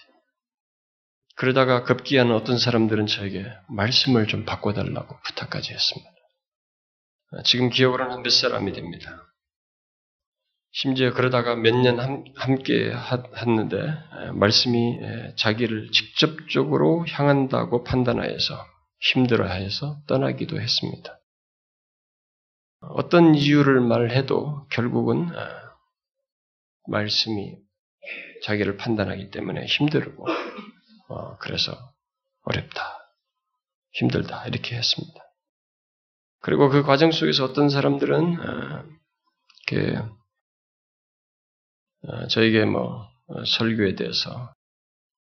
그러다가 1.35 1.83
급기야는 1.83 2.33
어떤 2.33 2.57
사람들은 2.57 3.07
저에게 3.07 3.51
말씀을 3.67 4.27
좀 4.27 4.45
바꿔달라고 4.45 5.19
부탁까지 5.21 5.73
했습니다. 5.73 6.11
지금 7.43 7.69
기억으로는 7.69 8.13
한몇 8.13 8.31
사람이 8.31 8.71
됩니다. 8.73 9.24
심지어 10.77 11.13
그러다가 11.13 11.55
몇 11.55 11.73
년 11.73 11.99
함께 12.35 12.91
했는데 12.91 13.77
말씀이 14.33 14.99
자기를 15.37 15.91
직접적으로 15.91 17.05
향한다고 17.07 17.85
판단하여서 17.85 18.65
힘들어해서 18.99 20.01
떠나기도 20.05 20.59
했습니다. 20.59 21.17
어떤 22.81 23.35
이유를 23.35 23.79
말해도 23.79 24.67
결국은 24.69 25.29
말씀이 26.89 27.55
자기를 28.43 28.75
판단하기 28.75 29.31
때문에 29.31 29.65
힘들고 29.65 30.27
어, 31.07 31.37
그래서 31.37 31.71
어렵다, 32.43 32.81
힘들다 33.93 34.45
이렇게 34.47 34.75
했습니다. 34.75 35.21
그리고 36.41 36.67
그 36.67 36.83
과정 36.83 37.13
속에서 37.13 37.45
어떤 37.45 37.69
사람들은 37.69 38.39
어, 38.41 38.83
저에게 42.29 42.65
뭐 42.65 43.07
어, 43.27 43.45
설교에 43.45 43.95
대해서 43.95 44.53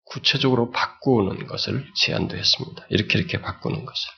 구체적으로 0.04 0.70
바꾸는 0.70 1.46
것을 1.46 1.86
제안도 1.96 2.36
했습니다. 2.36 2.84
이렇게 2.90 3.18
이렇게 3.18 3.40
바꾸는 3.40 3.84
것을. 3.84 4.10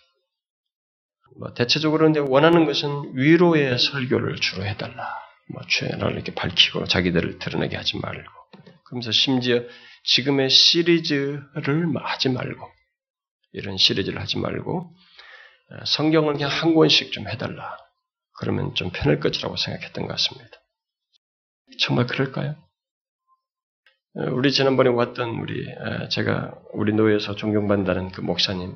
뭐 1.39 1.53
대체적으로 1.55 2.05
근데 2.07 2.21
원하는 2.21 2.65
것은 2.65 3.13
위로의 3.17 3.79
설교를 3.79 4.37
주로 4.37 4.65
해달라. 4.65 5.13
뭐 5.53 5.63
죄를 5.69 6.13
이렇게 6.13 6.35
밝히고 6.35 6.87
자기들을 6.87 7.39
드러내게 7.39 7.77
하지 7.77 7.99
말고. 7.99 8.31
그러면서 8.87 9.13
심지어 9.13 9.63
지금의 10.05 10.51
시리즈를 10.51 11.45
하지 12.05 12.29
말고 12.29 12.71
이런 13.53 13.77
시리즈를 13.77 14.21
하지 14.21 14.39
말고 14.39 14.95
어, 15.71 15.85
성경을 15.85 16.35
그냥 16.35 16.51
한 16.51 16.75
권씩 16.75 17.13
좀 17.13 17.29
해달라. 17.29 17.77
그러면 18.39 18.75
좀 18.75 18.91
편할 18.91 19.21
것이라고 19.21 19.57
생각했던 19.57 20.07
것 20.07 20.13
같습니다. 20.15 20.64
정말 21.79 22.07
그럴까요? 22.07 22.57
어, 24.17 24.31
우리 24.33 24.53
지난번에 24.53 24.91
왔던 24.91 25.29
우리 25.41 25.71
어, 25.73 26.09
제가 26.09 26.55
우리 26.73 26.93
노예에서 26.93 27.35
존경받는다는 27.35 28.13
그 28.13 28.21
목사님 28.21 28.75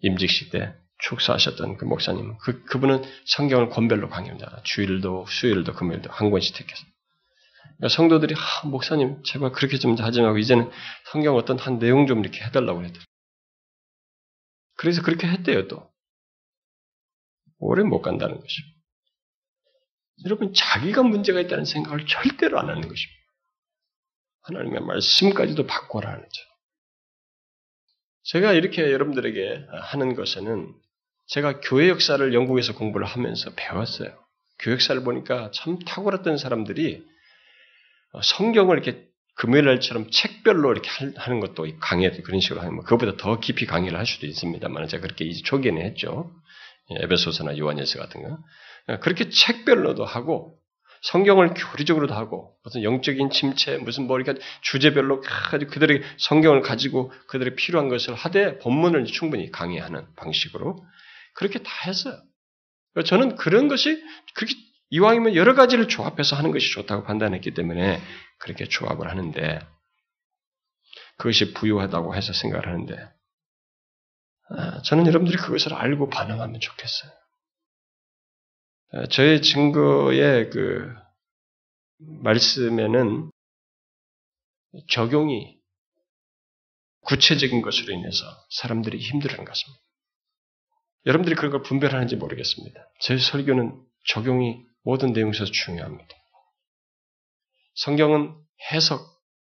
임직식 0.00 0.50
때 0.50 0.74
축사하셨던 0.98 1.76
그 1.76 1.84
목사님, 1.84 2.36
그, 2.38 2.64
그분은 2.64 3.02
성경을 3.26 3.68
권별로 3.70 4.08
강의합니다. 4.08 4.62
주일도, 4.64 5.26
수요일도, 5.28 5.74
금요일도 5.74 6.10
한 6.10 6.30
권씩 6.30 6.56
택해서. 6.56 6.84
그러니까 7.76 7.88
성도들이, 7.88 8.34
아, 8.34 8.66
목사님, 8.68 9.22
제발 9.24 9.52
그렇게 9.52 9.78
좀 9.78 9.96
하지 9.96 10.22
말고, 10.22 10.38
이제는 10.38 10.70
성경 11.10 11.36
어떤 11.36 11.58
한 11.58 11.78
내용 11.78 12.06
좀 12.06 12.20
이렇게 12.20 12.42
해달라고 12.44 12.84
했더니. 12.84 13.04
그래서 14.76 15.02
그렇게 15.02 15.26
했대요, 15.26 15.68
또. 15.68 15.90
오래 17.58 17.82
못 17.82 18.00
간다는 18.00 18.40
것입니다. 18.40 18.73
여러분, 20.24 20.54
자기가 20.54 21.02
문제가 21.02 21.40
있다는 21.40 21.64
생각을 21.64 22.06
절대로 22.06 22.58
안 22.58 22.68
하는 22.68 22.82
것입니다. 22.82 23.24
하나님의 24.42 24.80
말씀까지도 24.80 25.66
바꿔라 25.66 26.10
하는 26.10 26.22
죠 26.22 26.42
제가 28.24 28.52
이렇게 28.52 28.90
여러분들에게 28.92 29.66
하는 29.70 30.14
것에는 30.14 30.72
제가 31.26 31.60
교회 31.60 31.88
역사를 31.88 32.34
영국에서 32.34 32.74
공부를 32.74 33.06
하면서 33.06 33.50
배웠어요. 33.54 34.16
교회 34.58 34.74
역사를 34.74 35.02
보니까 35.02 35.50
참 35.52 35.78
탁월했던 35.78 36.38
사람들이 36.38 37.04
성경을 38.22 38.78
이렇게 38.78 39.06
금요일 39.36 39.64
날처럼 39.64 40.10
책별로 40.10 40.72
이렇게 40.72 40.88
하는 41.16 41.40
것도 41.40 41.66
강의도 41.80 42.22
그런 42.22 42.40
식으로 42.40 42.60
하는 42.60 42.74
뭐 42.74 42.84
그것보다 42.84 43.16
더 43.16 43.40
깊이 43.40 43.66
강의를 43.66 43.98
할 43.98 44.06
수도 44.06 44.26
있습니다만 44.26 44.86
제가 44.86 45.02
그렇게 45.02 45.30
초기에는 45.32 45.82
했죠. 45.82 46.32
예, 46.90 47.04
에베소서나 47.04 47.58
요한예서 47.58 47.98
같은 47.98 48.22
거. 48.22 48.38
그렇게 49.00 49.28
책별로도 49.30 50.04
하고 50.04 50.58
성경을 51.02 51.52
교리적으로도 51.54 52.14
하고 52.14 52.56
무슨 52.64 52.82
영적인 52.82 53.30
침체 53.30 53.76
무슨 53.76 54.06
뭐 54.06 54.18
이렇게 54.18 54.40
주제별로 54.62 55.20
가지고 55.20 55.70
그들의 55.70 56.02
성경을 56.18 56.62
가지고 56.62 57.12
그들의 57.28 57.56
필요한 57.56 57.88
것을 57.88 58.14
하되 58.14 58.58
본문을 58.58 59.04
충분히 59.04 59.50
강의하는 59.50 60.06
방식으로 60.16 60.82
그렇게 61.34 61.58
다 61.58 61.70
했어요. 61.86 62.22
저는 63.04 63.36
그런 63.36 63.68
것이 63.68 64.02
그렇게 64.34 64.54
이왕이면 64.90 65.34
여러 65.34 65.54
가지를 65.54 65.88
조합해서 65.88 66.36
하는 66.36 66.52
것이 66.52 66.72
좋다고 66.72 67.04
판단했기 67.04 67.52
때문에 67.52 68.00
그렇게 68.38 68.64
조합을 68.66 69.10
하는데 69.10 69.58
그것이 71.18 71.52
부유하다고 71.52 72.14
해서 72.14 72.32
생각을 72.32 72.66
하는데 72.66 73.10
아, 74.50 74.82
저는 74.82 75.06
여러분들이 75.06 75.36
그것을 75.36 75.74
알고 75.74 76.08
반응하면 76.10 76.60
좋겠어요. 76.60 77.10
아, 78.96 79.06
저의 79.06 79.42
증거의 79.42 80.50
그 80.50 80.94
말씀에는 81.98 83.32
적용이 84.88 85.58
구체적인 87.00 87.60
것으로 87.60 87.92
인해서 87.92 88.24
사람들이 88.50 88.98
힘들어하는 88.98 89.44
것입니다. 89.44 89.82
여러분들이 91.06 91.34
그런 91.34 91.50
걸 91.50 91.62
분별하는지 91.62 92.14
모르겠습니다. 92.14 92.88
제 93.00 93.18
설교는 93.18 93.84
적용이 94.06 94.64
모든 94.84 95.12
내용에서 95.12 95.44
중요합니다. 95.44 96.14
성경은 97.74 98.32
해석, 98.70 99.00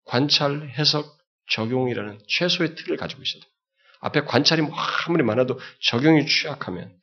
관찰, 0.05 0.67
해석, 0.71 1.15
적용이라는 1.51 2.19
최소의 2.27 2.73
틀을 2.73 2.97
가지고 2.97 3.21
있어요. 3.21 3.43
앞에 3.99 4.21
관찰이 4.21 4.63
뭐 4.63 4.75
아무리 5.07 5.23
많아도 5.23 5.59
적용이 5.81 6.25
취약하면 6.25 6.99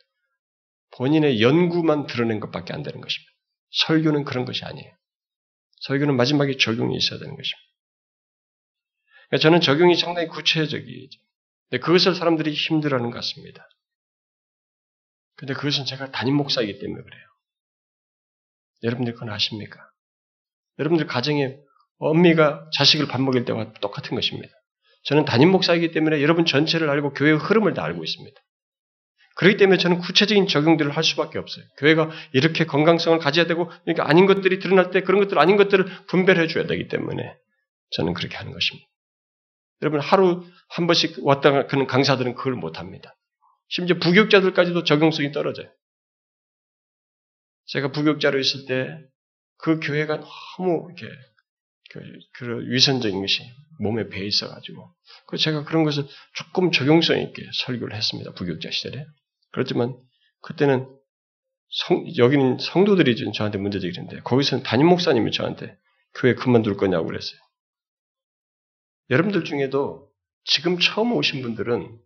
본인의 0.96 1.42
연구만 1.42 2.06
드러낸 2.06 2.40
것밖에 2.40 2.72
안 2.72 2.82
되는 2.82 3.00
것입니다. 3.00 3.32
설교는 3.70 4.24
그런 4.24 4.44
것이 4.44 4.64
아니에요. 4.64 4.94
설교는 5.80 6.16
마지막에 6.16 6.56
적용이 6.56 6.96
있어야 6.96 7.18
되는 7.18 7.36
것입니다. 7.36 7.64
그러니까 9.28 9.42
저는 9.42 9.60
적용이 9.60 9.96
상당히 9.96 10.28
구체적이죠. 10.28 11.20
근데 11.68 11.84
그것을 11.84 12.14
사람들이 12.14 12.52
힘들어하는 12.52 13.10
것 13.10 13.16
같습니다. 13.16 13.68
근데 15.36 15.54
그것은 15.54 15.84
제가 15.84 16.12
담임 16.12 16.36
목사이기 16.36 16.78
때문에 16.78 17.02
그래요. 17.02 17.24
여러분들 18.84 19.14
그건 19.14 19.30
아십니까? 19.30 19.80
여러분들 20.78 21.06
가정에 21.06 21.56
엄미가 21.98 22.70
자식을 22.72 23.08
밥 23.08 23.20
먹일 23.20 23.44
때와 23.44 23.72
똑같은 23.74 24.14
것입니다. 24.14 24.52
저는 25.04 25.24
담임 25.24 25.50
목사이기 25.50 25.90
때문에 25.90 26.22
여러분 26.22 26.44
전체를 26.44 26.88
알고 26.88 27.14
교회의 27.14 27.38
흐름을 27.38 27.74
다 27.74 27.82
알고 27.84 28.04
있습니다. 28.04 28.40
그렇기 29.36 29.56
때문에 29.56 29.78
저는 29.78 29.98
구체적인 29.98 30.46
적용들을 30.46 30.90
할 30.90 31.02
수밖에 31.02 31.38
없어요. 31.38 31.64
교회가 31.78 32.10
이렇게 32.32 32.64
건강성을 32.64 33.18
가져야 33.18 33.46
되고, 33.46 33.70
그러니까 33.84 34.08
아닌 34.08 34.26
것들이 34.26 34.60
드러날 34.60 34.90
때 34.90 35.00
그런 35.00 35.20
것들 35.20 35.38
아닌 35.38 35.56
것들을 35.56 35.84
분별해 36.06 36.46
줘야 36.46 36.66
되기 36.66 36.88
때문에 36.88 37.36
저는 37.90 38.14
그렇게 38.14 38.36
하는 38.36 38.52
것입니다. 38.52 38.88
여러분 39.82 40.00
하루 40.00 40.44
한 40.68 40.86
번씩 40.86 41.26
왔다 41.26 41.66
가는 41.66 41.86
강사들은 41.86 42.34
그걸 42.36 42.54
못 42.54 42.78
합니다. 42.78 43.14
심지어 43.68 43.98
부교육자들까지도 43.98 44.84
적용성이 44.84 45.32
떨어져요. 45.32 45.68
제가 47.66 47.90
부교육자로 47.92 48.38
있을 48.38 48.66
때 48.66 49.14
그 49.64 49.80
교회가 49.80 50.20
너무 50.58 50.88
이렇게 50.90 51.14
그, 51.90 52.00
그 52.34 52.70
위선적인 52.70 53.20
것이 53.20 53.42
몸에 53.80 54.08
배 54.08 54.24
있어가지고 54.24 54.94
그 55.26 55.38
제가 55.38 55.64
그런 55.64 55.84
것을 55.84 56.04
조금 56.34 56.70
적용성 56.70 57.18
있게 57.20 57.42
설교를 57.64 57.96
했습니다. 57.96 58.32
부교육자 58.32 58.70
시절에. 58.70 59.06
그렇지만 59.54 59.96
그때는 60.42 60.88
성, 61.70 62.04
여기는 62.16 62.58
성도들이 62.58 63.14
저한테 63.32 63.58
문제제기인데 63.58 64.20
거기서는 64.20 64.64
담임 64.64 64.88
목사님이 64.88 65.30
저한테 65.30 65.76
교회 66.14 66.34
그만둘 66.34 66.76
거냐고 66.76 67.06
그랬어요. 67.06 67.38
여러분들 69.10 69.44
중에도 69.44 70.08
지금 70.44 70.78
처음 70.80 71.12
오신 71.12 71.42
분들은 71.42 71.98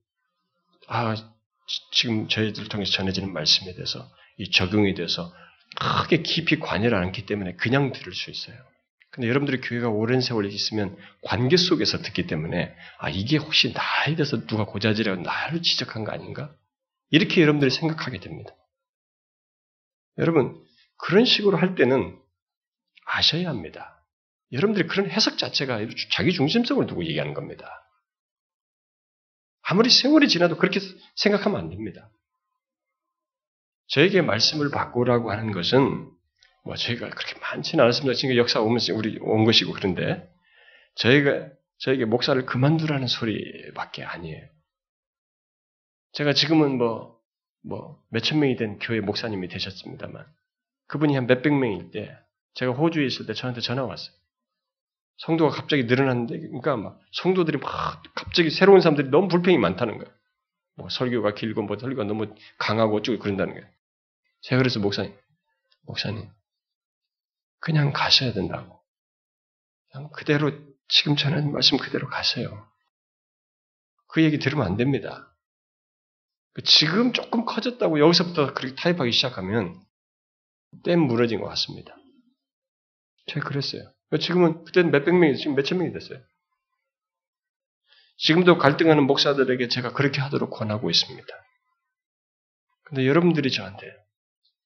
아 0.88 1.16
지금 1.92 2.28
저희들 2.28 2.68
통해서 2.68 2.92
전해지는 2.92 3.32
말씀에 3.32 3.72
대해서 3.74 4.07
이 4.36 4.51
적용에 4.51 4.92
대해서 4.92 5.32
크게 5.80 6.22
깊이 6.22 6.59
관여를 6.59 6.99
않기 6.99 7.24
때문에 7.24 7.55
그냥 7.55 7.92
들을 7.92 8.12
수 8.12 8.30
있어요. 8.30 8.57
근데 9.11 9.28
여러분들이 9.28 9.62
교회가 9.62 9.88
오랜 9.88 10.20
세월 10.20 10.44
있으면 10.46 10.96
관계 11.22 11.57
속에서 11.57 11.99
듣기 11.99 12.26
때문에 12.26 12.74
아 12.99 13.09
이게 13.09 13.38
혹시 13.38 13.72
나에 13.72 14.16
대해서 14.16 14.46
누가 14.46 14.64
고자질하고 14.64 15.22
나를 15.22 15.62
지적한 15.62 16.05
거 16.05 16.12
아닌가? 16.12 16.55
이렇게 17.11 17.40
여러분들이 17.40 17.70
생각하게 17.70 18.20
됩니다. 18.20 18.54
여러분 20.18 20.62
그런 20.96 21.24
식으로 21.24 21.56
할 21.56 21.74
때는 21.74 22.18
아셔야 23.06 23.48
합니다. 23.48 24.04
여러분들이 24.52 24.88
그런 24.88 25.11
해석 25.11 25.38
자체가 25.38 25.80
자기 26.11 26.32
중심성을 26.32 26.86
두고 26.86 27.04
얘기하는 27.04 27.34
겁니다. 27.34 27.84
아무리 29.62 29.90
세월이 29.90 30.28
지나도 30.28 30.56
그렇게 30.56 30.80
생각하면 31.14 31.61
안 31.61 31.68
됩니다. 31.68 32.11
저에게 33.88 34.22
말씀을 34.22 34.70
바꾸라고 34.70 35.30
하는 35.30 35.52
것은 35.52 36.11
뭐 36.64 36.74
저희가 36.76 37.09
그렇게 37.11 37.38
많지는 37.40 37.84
않았습니다. 37.84 38.14
지금 38.14 38.36
역사 38.36 38.61
오면서 38.61 38.94
우리 38.94 39.18
온 39.20 39.44
것이고 39.44 39.72
그런데 39.72 40.28
저희가 40.96 41.48
저에게 41.78 42.04
목사를 42.04 42.44
그만두라는 42.44 43.06
소리밖에 43.06 44.04
아니에요. 44.04 44.48
제가 46.18 46.32
지금은 46.32 46.78
뭐, 46.78 47.16
뭐, 47.62 48.04
몇천 48.08 48.40
명이 48.40 48.56
된 48.56 48.80
교회 48.80 48.98
목사님이 49.00 49.46
되셨습니다만, 49.46 50.26
그분이 50.88 51.14
한 51.14 51.28
몇백 51.28 51.54
명일 51.54 51.92
때, 51.92 52.12
제가 52.54 52.72
호주에 52.72 53.06
있을 53.06 53.26
때 53.26 53.34
저한테 53.34 53.60
전화 53.60 53.84
왔어요. 53.84 54.12
성도가 55.18 55.54
갑자기 55.54 55.84
늘어났는데, 55.84 56.40
그러니까 56.40 56.76
막, 56.76 57.00
성도들이 57.12 57.58
막, 57.58 58.02
갑자기 58.16 58.50
새로운 58.50 58.80
사람들이 58.80 59.10
너무 59.10 59.28
불평이 59.28 59.58
많다는 59.58 59.98
거예요. 59.98 60.12
뭐, 60.74 60.88
설교가 60.88 61.34
길고, 61.34 61.62
뭐, 61.62 61.78
설교가 61.78 62.02
너무 62.02 62.34
강하고 62.58 62.96
어쩌고 62.96 63.20
그런다는 63.20 63.54
거예요. 63.54 63.68
제가 64.40 64.58
그래서 64.58 64.80
목사님, 64.80 65.16
목사님, 65.82 66.28
그냥 67.60 67.92
가셔야 67.92 68.32
된다고. 68.32 68.80
그냥 69.92 70.10
그대로, 70.10 70.50
지금 70.88 71.14
전하는 71.14 71.52
말씀 71.52 71.78
그대로 71.78 72.08
가세요. 72.08 72.66
그 74.08 74.24
얘기 74.24 74.40
들으면 74.40 74.66
안 74.66 74.76
됩니다. 74.76 75.28
그 76.59 76.64
지금 76.64 77.12
조금 77.12 77.44
커졌다고 77.44 78.00
여기서부터 78.00 78.52
그렇게 78.52 78.74
타협하기 78.74 79.12
시작하면 79.12 79.80
땜 80.82 80.98
무너진 80.98 81.40
것 81.40 81.46
같습니다. 81.50 81.94
제가 83.26 83.48
그랬어요. 83.48 83.92
지금은 84.20 84.64
그때는 84.64 84.90
몇백 84.90 85.14
명이 85.14 85.36
지금 85.36 85.54
몇천 85.54 85.78
명이 85.78 85.92
됐어요. 85.92 86.20
지금도 88.16 88.59
갈등하는 88.59 89.06
목사들에게 89.06 89.68
제가 89.68 89.92
그렇게 89.92 90.20
하도록 90.20 90.50
권하고 90.50 90.90
있습니다. 90.90 91.28
근데 92.86 93.06
여러분들이 93.06 93.52
저한테 93.52 93.94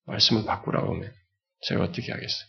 말씀을 0.07 0.47
바꾸라고 0.47 0.95
하면 0.95 1.13
제가 1.61 1.85
어떻게 1.85 2.11
하겠어요? 2.11 2.49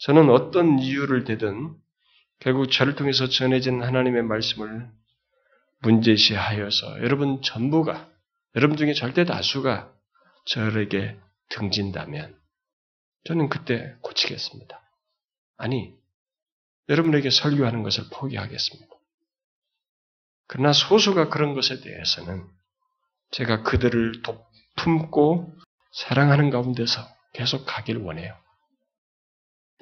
저는 0.00 0.28
어떤 0.28 0.78
이유를 0.78 1.24
대든 1.24 1.74
결국 2.40 2.70
저를 2.70 2.94
통해서 2.94 3.30
전해진 3.30 3.82
하나님의 3.82 4.24
말씀을 4.24 4.92
문제시하여서 5.82 7.02
여러분 7.02 7.42
전부가 7.42 8.08
여러분 8.56 8.76
중에 8.76 8.94
절대 8.94 9.24
다수가 9.24 9.92
저에게 10.46 11.18
등진다면 11.48 12.38
저는 13.24 13.48
그때 13.48 13.94
고치겠습니다. 14.00 14.80
아니 15.56 15.94
여러분에게 16.88 17.30
설교하는 17.30 17.82
것을 17.82 18.04
포기하겠습니다. 18.12 18.92
그러나 20.48 20.72
소수가 20.72 21.28
그런 21.28 21.54
것에 21.54 21.80
대해서는 21.80 22.46
제가 23.30 23.62
그들을 23.62 24.22
품고 24.76 25.54
사랑하는 25.92 26.50
가운데서 26.50 27.00
계속 27.32 27.64
가길 27.64 27.98
원해요. 27.98 28.36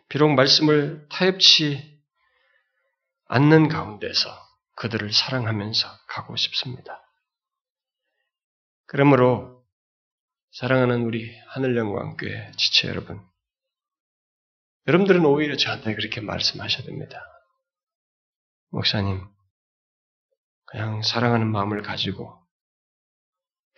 비록 0.09 0.35
말씀을 0.35 1.07
타협치 1.09 1.99
않는 3.27 3.69
가운데서 3.69 4.50
그들을 4.81 5.13
사랑하면서 5.13 5.89
가고 6.09 6.37
싶습니다. 6.37 7.03
그러므로 8.87 9.63
사랑하는 10.53 11.03
우리 11.03 11.39
하늘영광교회 11.49 12.53
지체 12.57 12.89
여러분, 12.89 13.23
여러분들은 14.87 15.23
오히려 15.27 15.55
저한테 15.59 15.95
그렇게 15.95 16.23
말씀하셔야 16.23 16.87
됩니다. 16.87 17.21
목사님, 18.71 19.23
그냥 20.65 21.03
사랑하는 21.03 21.47
마음을 21.47 21.83
가지고 21.83 22.43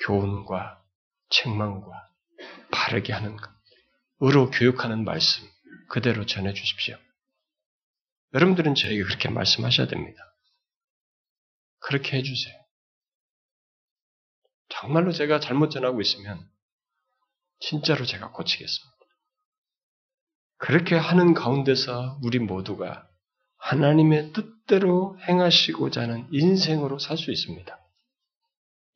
교훈과 0.05 0.85
책망과 1.31 2.11
바르게 2.71 3.13
하는 3.13 3.37
것, 3.37 3.51
의로 4.21 4.53
교육하는 4.53 5.05
말씀 5.05 5.49
그대로 5.89 6.27
전해 6.27 6.53
주십시오. 6.53 6.97
여러분들은 8.35 8.77
저에게 8.77 9.03
그렇게 9.03 9.29
말씀하셔야 9.31 9.89
됩니다. 9.89 10.32
그렇게 11.83 12.17
해주세요. 12.19 12.55
정말로 14.69 15.13
제가 15.13 15.41
잘못 15.41 15.71
전하고 15.71 16.01
있으면 16.01 16.49
진짜로 17.61 18.05
제가 18.05 18.33
고치겠습니다. 18.33 18.93
그렇게 20.59 20.97
하는 20.97 21.35
가운데서 21.35 22.19
우리 22.23 22.39
모두가 22.39 23.07
하나님의 23.59 24.33
뜻대로 24.33 25.19
행하시고자 25.29 26.03
하는 26.03 26.27
인생으로 26.33 26.99
살 26.99 27.17
수 27.17 27.31
있습니다. 27.31 27.79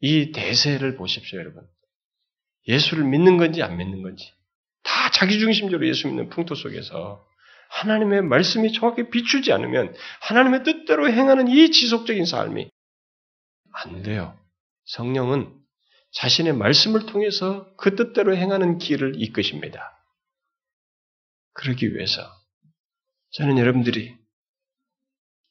이 0.01 0.32
대세를 0.32 0.97
보십시오, 0.97 1.39
여러분. 1.39 1.66
예수를 2.68 3.05
믿는 3.05 3.37
건지 3.37 3.62
안 3.62 3.76
믿는 3.76 4.03
건지 4.03 4.32
다 4.82 5.11
자기중심적으로 5.11 5.87
예수 5.89 6.09
믿는 6.09 6.28
풍토 6.30 6.55
속에서 6.55 7.24
하나님의 7.70 8.22
말씀이 8.22 8.72
정확히 8.72 9.11
비추지 9.11 9.53
않으면 9.53 9.95
하나님의 10.22 10.64
뜻대로 10.64 11.09
행하는 11.09 11.49
이 11.49 11.70
지속적인 11.70 12.24
삶이 12.24 12.70
안 13.85 14.03
돼요. 14.03 14.39
성령은 14.87 15.55
자신의 16.12 16.55
말씀을 16.55 17.07
통해서 17.07 17.74
그 17.77 17.95
뜻대로 17.95 18.37
행하는 18.37 18.79
길을 18.79 19.20
이끄십니다. 19.22 19.93
그러기 21.53 21.95
위해서 21.95 22.22
저는 23.33 23.59
여러분들이 23.59 24.16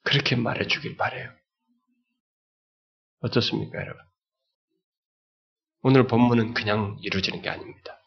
그렇게 0.04 0.36
말해주길 0.36 0.98
바래요. 0.98 1.32
어떻습니까, 3.20 3.80
여러분? 3.80 4.02
오늘 5.82 6.08
본문은 6.08 6.54
그냥 6.54 6.98
이루어지는 7.02 7.42
게 7.42 7.50
아닙니다. 7.50 8.00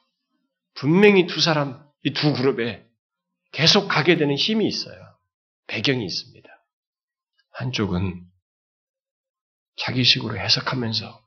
분명히 0.75 1.27
두 1.27 1.41
사람, 1.41 1.87
이 2.05 2.13
두 2.13 2.33
그룹에 2.33 2.89
계속 3.53 3.89
가게 3.89 4.17
되는 4.17 4.35
힘이 4.37 4.67
있어요. 4.67 5.17
배경이 5.67 6.05
있습니다. 6.05 6.49
한쪽은 7.51 8.28
자기식으로 9.79 10.39
해석하면서 10.39 11.27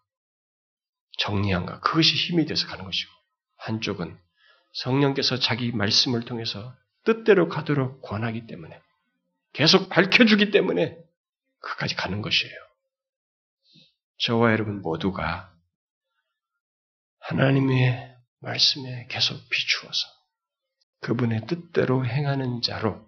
정리한가, 1.17 1.79
그것이 1.81 2.15
힘이 2.15 2.45
돼서 2.45 2.67
가는 2.67 2.85
것이고, 2.85 3.11
한쪽은 3.57 4.17
성령께서 4.73 5.39
자기 5.39 5.71
말씀을 5.71 6.25
통해서 6.25 6.75
뜻대로 7.03 7.49
가도록 7.49 8.01
권하기 8.01 8.47
때문에, 8.47 8.79
계속 9.53 9.89
밝혀주기 9.89 10.51
때문에 10.51 10.97
그까지 11.59 11.95
가는 11.95 12.21
것이에요. 12.21 12.55
저와 14.17 14.51
여러분 14.51 14.81
모두가 14.81 15.53
하나님의 17.19 18.15
말씀에 18.39 19.07
계속 19.09 19.37
비추어서 19.49 20.07
그분의 21.01 21.47
뜻대로 21.47 22.05
행하는 22.05 22.61
자로 22.61 23.05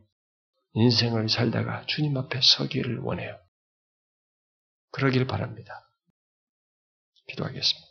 인생을 0.73 1.29
살다가 1.29 1.85
주님 1.85 2.17
앞에 2.17 2.39
서기를 2.41 2.99
원해요. 2.99 3.39
그러길 4.93 5.25
바랍니다. 5.25 5.73
기도하겠습니다. 7.27 7.87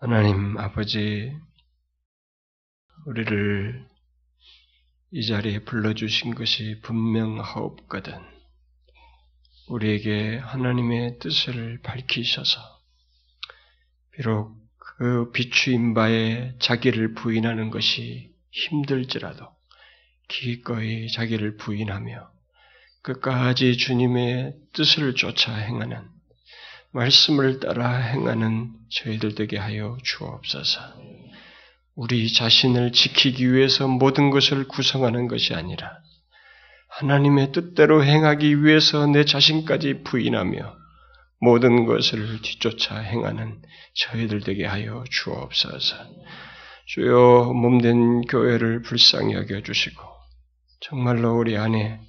하나님 0.00 0.58
아버지, 0.58 1.32
우리를 3.06 3.88
이 5.12 5.26
자리에 5.26 5.64
불러주신 5.64 6.34
것이 6.34 6.80
분명하옵거든. 6.82 8.12
우리에게 9.68 10.36
하나님의 10.36 11.18
뜻을 11.18 11.80
밝히셔서, 11.82 12.60
비록 14.10 14.54
그 14.76 15.30
비추인 15.32 15.94
바에 15.94 16.58
자기를 16.58 17.14
부인하는 17.14 17.70
것이 17.70 18.34
힘들지라도 18.50 19.48
기꺼이 20.28 21.08
자기를 21.08 21.56
부인하며 21.56 22.31
끝까지 23.02 23.76
주님의 23.76 24.54
뜻을 24.72 25.14
쫓아 25.14 25.54
행하는 25.54 25.98
말씀을 26.92 27.58
따라 27.58 27.96
행하는 27.96 28.70
저희들 28.90 29.34
되게 29.34 29.58
하여 29.58 29.96
주옵소서. 30.02 30.80
우리 31.94 32.32
자신을 32.32 32.92
지키기 32.92 33.52
위해서 33.52 33.88
모든 33.88 34.30
것을 34.30 34.68
구성하는 34.68 35.26
것이 35.26 35.52
아니라 35.54 35.98
하나님의 36.90 37.52
뜻대로 37.52 38.04
행하기 38.04 38.62
위해서 38.62 39.06
내 39.06 39.24
자신까지 39.24 40.02
부인하며 40.04 40.76
모든 41.40 41.86
것을 41.86 42.40
뒤쫓아 42.42 42.98
행하는 42.98 43.60
저희들 43.94 44.40
되게 44.40 44.64
하여 44.64 45.02
주옵소서. 45.10 45.96
주여 46.86 47.52
몸된 47.54 48.22
교회를 48.22 48.82
불쌍히 48.82 49.34
여겨 49.34 49.62
주시고 49.62 50.02
정말로 50.80 51.36
우리 51.36 51.56
안에 51.56 52.00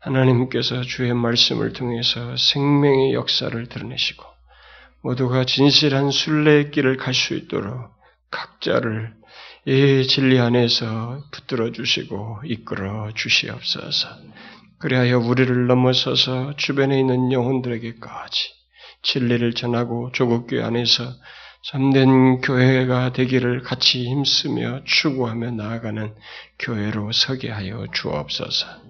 하나님께서 0.00 0.82
주의 0.82 1.12
말씀을 1.12 1.72
통해서 1.72 2.36
생명의 2.36 3.12
역사를 3.14 3.66
드러내시고 3.66 4.24
모두가 5.02 5.44
진실한 5.44 6.10
순례의 6.10 6.70
길을 6.70 6.96
갈 6.96 7.14
수 7.14 7.34
있도록 7.34 7.90
각자를 8.30 9.14
이 9.66 10.06
진리 10.08 10.38
안에서 10.38 11.22
붙들어 11.32 11.70
주시고 11.72 12.40
이끌어 12.44 13.12
주시옵소서. 13.14 14.08
그리하여 14.78 15.18
우리를 15.18 15.66
넘어서서 15.66 16.56
주변에 16.56 16.98
있는 16.98 17.30
영혼들에게까지 17.32 18.54
진리를 19.02 19.54
전하고 19.54 20.12
조국교회 20.12 20.62
안에서 20.62 21.12
참된 21.62 22.40
교회가 22.40 23.12
되기를 23.12 23.60
같이 23.62 24.04
힘쓰며 24.06 24.80
추구하며 24.84 25.50
나아가는 25.50 26.14
교회로 26.58 27.12
서게 27.12 27.50
하여 27.50 27.86
주옵소서. 27.92 28.89